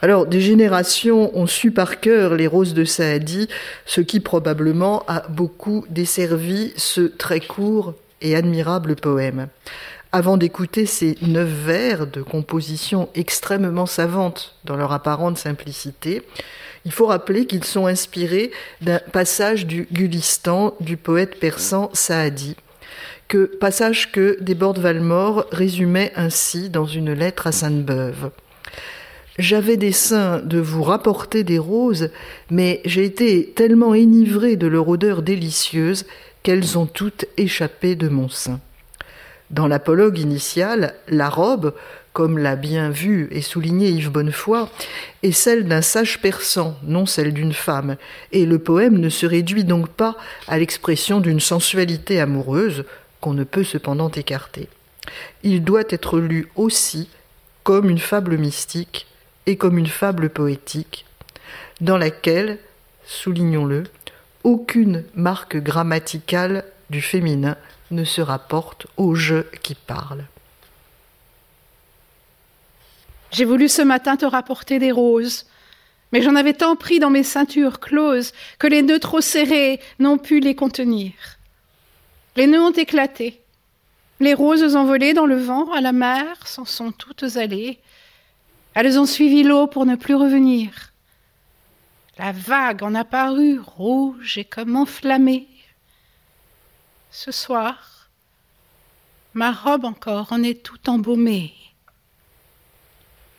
[0.00, 3.46] Alors, des générations ont su par cœur les roses de Saadi,
[3.86, 9.46] ce qui probablement a beaucoup desservi ce très court et admirable poème.
[10.10, 16.22] Avant d'écouter ces neuf vers de composition extrêmement savante dans leur apparente simplicité,
[16.84, 18.50] il faut rappeler qu'ils sont inspirés
[18.80, 22.56] d'un passage du Gulistan du poète persan Saadi,
[23.28, 28.30] que, passage que Desbordes Valmore résumait ainsi dans une lettre à Sainte-Beuve.
[29.38, 32.10] J'avais dessein de vous rapporter des roses,
[32.50, 36.04] mais j'ai été tellement enivré de leur odeur délicieuse
[36.42, 38.60] qu'elles ont toutes échappé de mon sein.
[39.50, 41.74] Dans l'apologue initial, la robe,
[42.12, 44.68] comme l'a bien vu et souligné Yves Bonnefoy,
[45.22, 47.96] est celle d'un sage persan, non celle d'une femme,
[48.32, 50.16] et le poème ne se réduit donc pas
[50.48, 52.84] à l'expression d'une sensualité amoureuse,
[53.20, 54.68] qu'on ne peut cependant écarter.
[55.42, 57.08] Il doit être lu aussi
[57.62, 59.06] comme une fable mystique
[59.46, 61.06] et comme une fable poétique,
[61.80, 62.58] dans laquelle,
[63.06, 63.84] soulignons-le,
[64.44, 67.56] aucune marque grammaticale du féminin
[67.90, 70.24] ne se rapporte au je qui parle.
[73.32, 75.46] J'ai voulu ce matin te rapporter des roses,
[76.12, 80.18] mais j'en avais tant pris dans mes ceintures closes que les nœuds trop serrés n'ont
[80.18, 81.12] pu les contenir.
[82.36, 83.40] Les nœuds ont éclaté.
[84.20, 87.80] Les roses envolées dans le vent à la mer s'en sont toutes allées.
[88.74, 90.92] Elles ont suivi l'eau pour ne plus revenir.
[92.18, 95.48] La vague en a paru rouge et comme enflammée.
[97.10, 98.10] Ce soir,
[99.32, 101.54] ma robe encore en est tout embaumée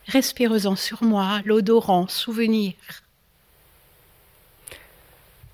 [0.08, 2.74] respirez-en sur moi l'odorant souvenir.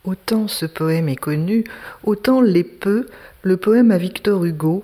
[0.06, 1.66] Autant ce poème est connu,
[2.04, 3.08] autant l'est peu
[3.42, 4.84] le poème à Victor Hugo,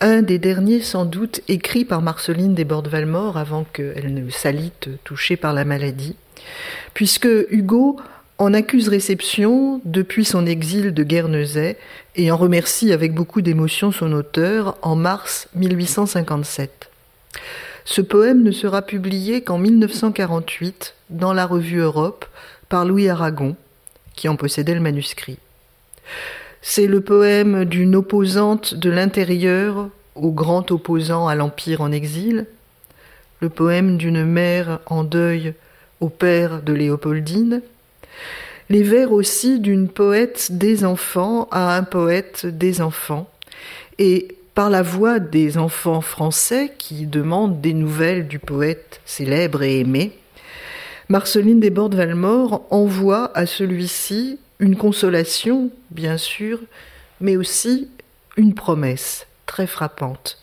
[0.00, 5.52] un des derniers sans doute écrit par Marceline Desbordes-Valmore avant qu'elle ne salite touchée par
[5.52, 6.16] la maladie,
[6.94, 7.98] puisque Hugo
[8.38, 11.76] en accuse réception depuis son exil de Guernesey
[12.14, 16.90] et en remercie avec beaucoup d'émotion son auteur en mars 1857.
[17.88, 22.26] Ce poème ne sera publié qu'en 1948 dans la revue Europe
[22.68, 23.54] par Louis Aragon,
[24.16, 25.38] qui en possédait le manuscrit.
[26.62, 32.46] C'est le poème d'une opposante de l'intérieur au grand opposant à l'Empire en exil,
[33.38, 35.54] le poème d'une mère en deuil
[36.00, 37.62] au père de Léopoldine,
[38.68, 43.30] les vers aussi d'une poète des enfants à un poète des enfants,
[44.00, 49.80] et par la voix des enfants français qui demandent des nouvelles du poète célèbre et
[49.80, 50.12] aimé,
[51.10, 56.58] Marceline Desbordes-Valmore envoie à celui-ci une consolation, bien sûr,
[57.20, 57.90] mais aussi
[58.38, 60.42] une promesse très frappante.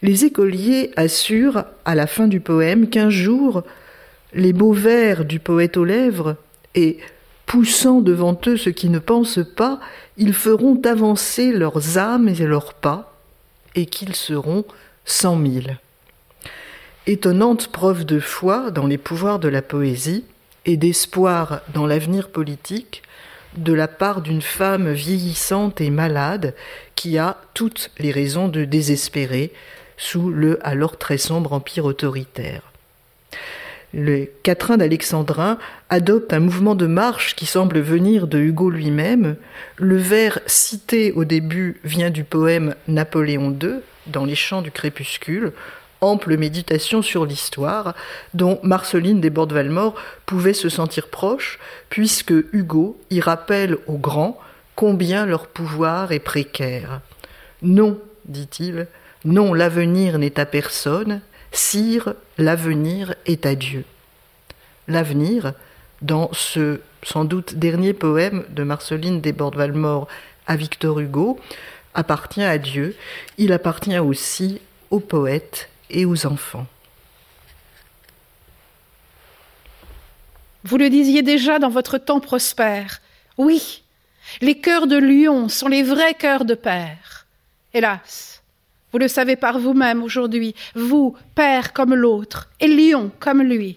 [0.00, 3.64] Les écoliers assurent, à la fin du poème, qu'un jour,
[4.32, 6.36] les beaux vers du poète aux lèvres,
[6.74, 6.96] et
[7.54, 9.78] poussant devant eux ce qui ne pensent pas,
[10.16, 13.14] ils feront avancer leurs âmes et leurs pas,
[13.76, 14.64] et qu'ils seront
[15.04, 15.78] cent mille.
[17.06, 20.24] Étonnante preuve de foi dans les pouvoirs de la poésie
[20.64, 23.04] et d'espoir dans l'avenir politique
[23.56, 26.56] de la part d'une femme vieillissante et malade
[26.96, 29.52] qui a toutes les raisons de désespérer
[29.96, 32.73] sous le alors très sombre empire autoritaire
[33.94, 35.58] le quatrain d'Alexandrin
[35.88, 39.36] adopte un mouvement de marche qui semble venir de Hugo lui-même.
[39.76, 43.76] Le vers cité au début vient du poème Napoléon II,
[44.08, 45.52] dans les champs du crépuscule,
[46.00, 47.94] ample méditation sur l'histoire,
[48.34, 49.94] dont Marceline Desbordes-Valmore
[50.26, 54.38] pouvait se sentir proche, puisque Hugo y rappelle aux grands
[54.74, 57.00] combien leur pouvoir est précaire.
[57.62, 58.88] Non, dit-il,
[59.24, 61.20] non, l'avenir n'est à personne,
[61.54, 63.84] Sire, l'avenir est à Dieu.
[64.88, 65.54] L'avenir,
[66.02, 70.08] dans ce sans doute dernier poème de Marceline Desbordes-Valmore
[70.48, 71.38] à Victor Hugo,
[71.94, 72.96] appartient à Dieu,
[73.38, 74.60] il appartient aussi
[74.90, 76.66] aux poètes et aux enfants.
[80.64, 83.00] Vous le disiez déjà dans votre temps prospère.
[83.38, 83.84] Oui,
[84.40, 87.26] les cœurs de lion sont les vrais cœurs de père.
[87.74, 88.33] Hélas,
[88.94, 93.76] vous le savez par vous-même aujourd'hui, vous, père comme l'autre, et lion comme lui.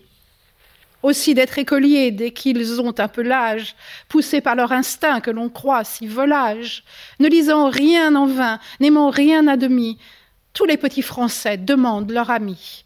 [1.02, 3.76] Aussi d'être écoliers dès qu'ils ont un peu l'âge,
[4.10, 6.84] poussés par leur instinct que l'on croit si volage,
[7.20, 9.98] ne lisant rien en vain, n'aimant rien à demi,
[10.54, 12.86] tous les petits Français demandent leur ami.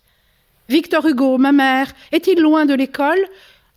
[0.70, 3.28] Victor Hugo, ma mère, est-il loin de l'école?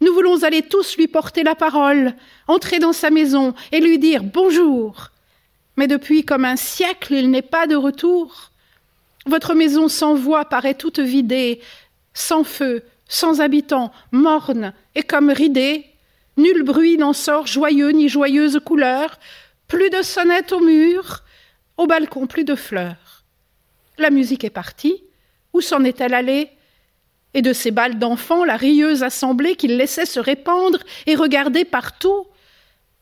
[0.01, 2.15] Nous voulons aller tous lui porter la parole,
[2.47, 5.11] entrer dans sa maison et lui dire bonjour.
[5.77, 8.51] Mais depuis comme un siècle, il n'est pas de retour.
[9.27, 11.61] Votre maison sans voix paraît toute vidée,
[12.13, 15.87] sans feu, sans habitants, morne et comme ridée.
[16.37, 19.19] Nul bruit n'en sort joyeux ni joyeuse couleur,
[19.69, 21.23] plus de sonnettes au mur,
[21.77, 23.25] au balcon plus de fleurs.
[23.99, 25.05] La musique est partie,
[25.53, 26.51] où s'en est-elle allée?
[27.33, 32.27] Et de ces balles d'enfants, la rieuse assemblée qu'il laissait se répandre et regarder partout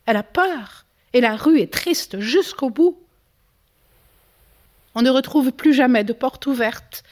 [0.07, 2.99] Elle a peur et la rue est triste jusqu'au bout.
[4.95, 7.03] On ne retrouve plus jamais de porte ouverte.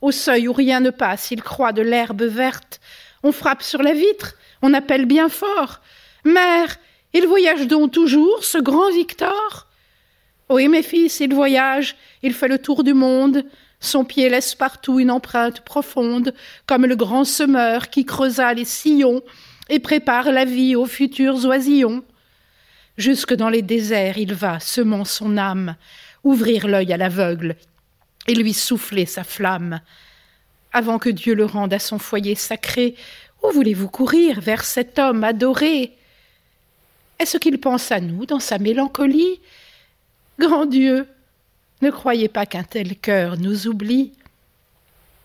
[0.00, 2.80] Au seuil où rien ne passe, il croit de l'herbe verte.
[3.22, 5.80] On frappe sur la vitre, on appelle bien fort.
[6.24, 6.76] Mère,
[7.14, 9.66] il voyage donc toujours, ce grand Victor?
[10.50, 13.44] Oui, mes fils, il voyage, il fait le tour du monde.
[13.80, 16.34] Son pied laisse partout une empreinte profonde,
[16.66, 19.22] comme le grand semeur qui creusa les sillons
[19.68, 22.02] et prépare la vie aux futurs oisillons.
[22.98, 25.76] Jusque dans les déserts il va, semant son âme,
[26.24, 27.54] ouvrir l'œil à l'aveugle
[28.26, 29.80] et lui souffler sa flamme.
[30.72, 32.96] Avant que Dieu le rende à son foyer sacré,
[33.42, 35.96] où voulez-vous courir vers cet homme adoré?
[37.20, 39.40] Est-ce qu'il pense à nous dans sa mélancolie?
[40.40, 41.06] Grand Dieu,
[41.82, 44.12] ne croyez pas qu'un tel cœur nous oublie.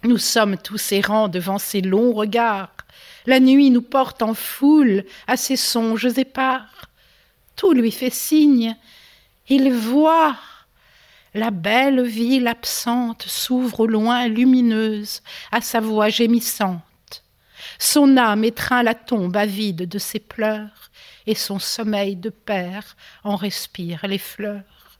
[0.04, 2.70] Nous sommes tous errants devant ses longs regards.
[3.26, 6.73] La nuit nous porte en foule à ses songes épars.
[7.56, 8.76] Tout lui fait signe.
[9.48, 10.38] Il voit.
[11.36, 16.82] La belle ville absente s'ouvre au loin lumineuse à sa voix gémissante.
[17.80, 20.92] Son âme étreint la tombe avide de ses pleurs,
[21.26, 25.00] et son sommeil de père en respire les fleurs.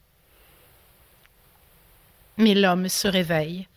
[2.36, 3.68] Mais l'homme se réveille,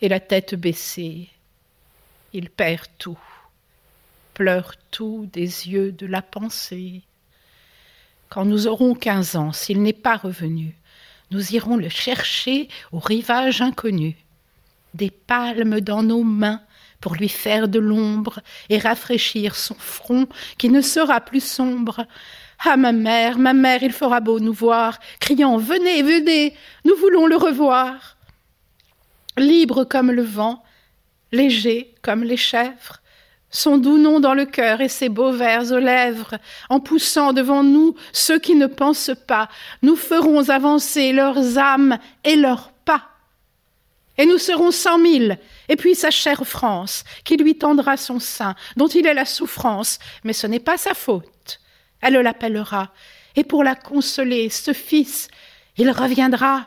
[0.00, 1.28] et la tête baissée,
[2.32, 3.20] il perd tout.
[4.34, 7.02] pleure tout des yeux de la pensée.
[8.32, 10.74] Quand nous aurons quinze ans, s'il n'est pas revenu,
[11.32, 14.16] nous irons le chercher au rivage inconnu.
[14.94, 16.62] Des palmes dans nos mains
[17.02, 18.40] pour lui faire de l'ombre
[18.70, 22.06] et rafraîchir son front qui ne sera plus sombre.
[22.64, 26.54] Ah, ma mère, ma mère, il fera beau nous voir, criant Venez, venez,
[26.86, 28.16] nous voulons le revoir.
[29.36, 30.64] Libre comme le vent,
[31.32, 33.01] léger comme les chèvres,
[33.52, 36.38] son doux nom dans le cœur et ses beaux vers aux lèvres,
[36.70, 39.48] en poussant devant nous ceux qui ne pensent pas,
[39.82, 43.04] nous ferons avancer leurs âmes et leurs pas.
[44.18, 45.38] Et nous serons cent mille,
[45.68, 49.98] et puis sa chère France, qui lui tendra son sein, dont il est la souffrance,
[50.24, 51.60] mais ce n'est pas sa faute.
[52.00, 52.90] Elle l'appellera,
[53.36, 55.28] et pour la consoler, ce fils,
[55.76, 56.66] il reviendra,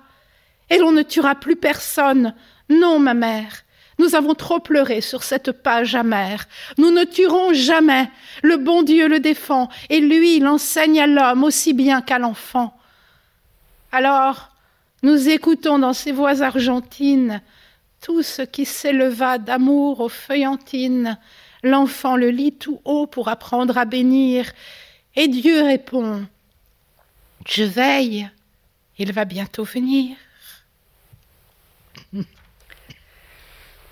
[0.70, 2.34] et l'on ne tuera plus personne.
[2.70, 3.64] Non, ma mère,
[3.98, 6.48] nous avons trop pleuré sur cette page amère.
[6.78, 8.10] Nous ne tuerons jamais.
[8.44, 12.78] Le bon Dieu le défend, et lui l'enseigne à l'homme aussi bien qu'à l'enfant.
[13.92, 14.52] Alors,
[15.04, 17.42] nous écoutons dans ces voix argentines
[18.02, 21.18] tout ce qui s'éleva d'amour aux feuillantines.
[21.64, 24.52] L'enfant le lit tout haut pour apprendre à bénir,
[25.16, 26.26] et Dieu répond
[27.48, 28.30] Je veille,
[28.98, 30.16] il va bientôt venir.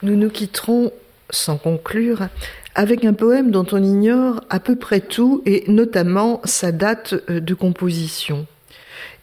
[0.03, 0.91] Nous nous quitterons,
[1.30, 2.27] sans conclure,
[2.75, 7.39] avec un poème dont on ignore à peu près tout, et notamment sa date euh,
[7.39, 8.45] de composition.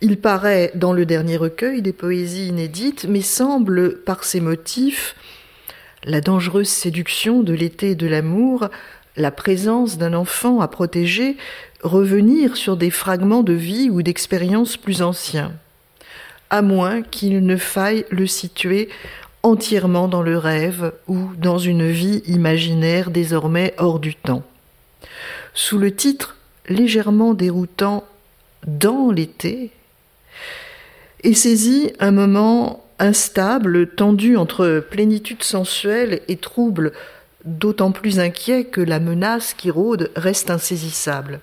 [0.00, 5.14] Il paraît dans le dernier recueil des poésies inédites, mais semble, par ses motifs,
[6.04, 8.70] la dangereuse séduction de l'été et de l'amour,
[9.16, 11.36] la présence d'un enfant à protéger,
[11.82, 15.52] revenir sur des fragments de vie ou d'expériences plus anciens,
[16.48, 18.88] à moins qu'il ne faille le situer
[19.42, 24.42] entièrement dans le rêve ou dans une vie imaginaire désormais hors du temps.
[25.54, 26.36] Sous le titre
[26.68, 28.04] légèrement déroutant
[28.66, 29.70] Dans l'été,
[31.22, 36.92] est saisi un moment instable, tendu entre plénitude sensuelle et trouble,
[37.44, 41.40] d'autant plus inquiet que la menace qui rôde reste insaisissable.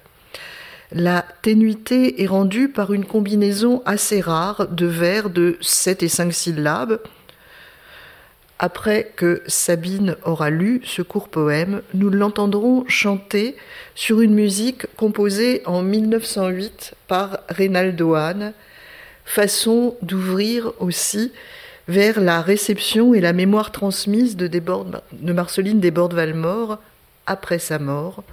[0.92, 6.34] La ténuité est rendue par une combinaison assez rare de vers de sept et cinq
[6.34, 7.00] syllabes,
[8.60, 13.56] après que Sabine aura lu ce court poème, nous l'entendrons chanter
[13.94, 18.54] sur une musique composée en 1908 par Reynaldo Hahn,
[19.26, 21.32] façon d'ouvrir aussi
[21.88, 24.50] vers la réception et la mémoire transmise de,
[25.22, 26.80] Marceline Desbordes-Valmore
[27.28, 28.24] après sa mort,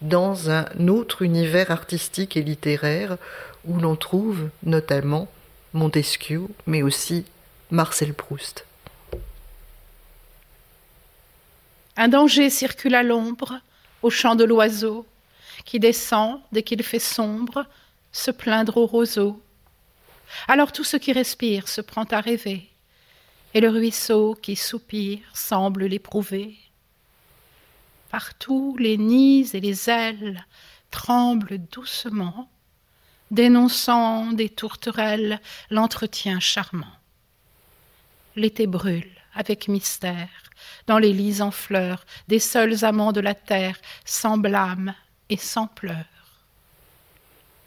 [0.00, 3.16] dans un autre univers artistique et littéraire
[3.64, 5.28] où l'on trouve notamment
[5.72, 7.24] Montesquieu, mais aussi
[7.70, 8.66] Marcel Proust.
[11.96, 13.60] Un danger circule à l'ombre,
[14.02, 15.06] au chant de l'oiseau,
[15.64, 17.66] qui descend dès qu'il fait sombre,
[18.12, 19.40] se plaindre au roseau.
[20.48, 22.68] Alors tout ce qui respire se prend à rêver,
[23.54, 26.56] et le ruisseau qui soupire semble l'éprouver.
[28.10, 30.44] Partout les nids et les ailes
[30.90, 32.48] tremblent doucement,
[33.30, 35.40] dénonçant des tourterelles
[35.70, 36.86] l'entretien charmant.
[38.36, 40.43] L'été brûle avec mystère,
[40.86, 44.94] dans les lits en fleurs, des seuls amants de la terre, sans blâme
[45.30, 46.04] et sans pleurs.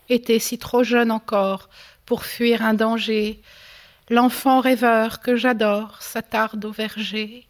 [0.09, 1.69] Était si trop jeune encore
[2.05, 3.41] pour fuir un danger,
[4.09, 7.45] l'enfant rêveur que j'adore s'attarde au verger.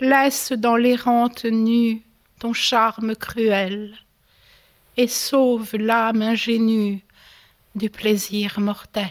[0.00, 2.02] Laisse dans l'errante nue
[2.38, 3.96] ton charme cruel,
[4.96, 7.04] et sauve l'âme ingénue
[7.74, 9.10] du plaisir mortel.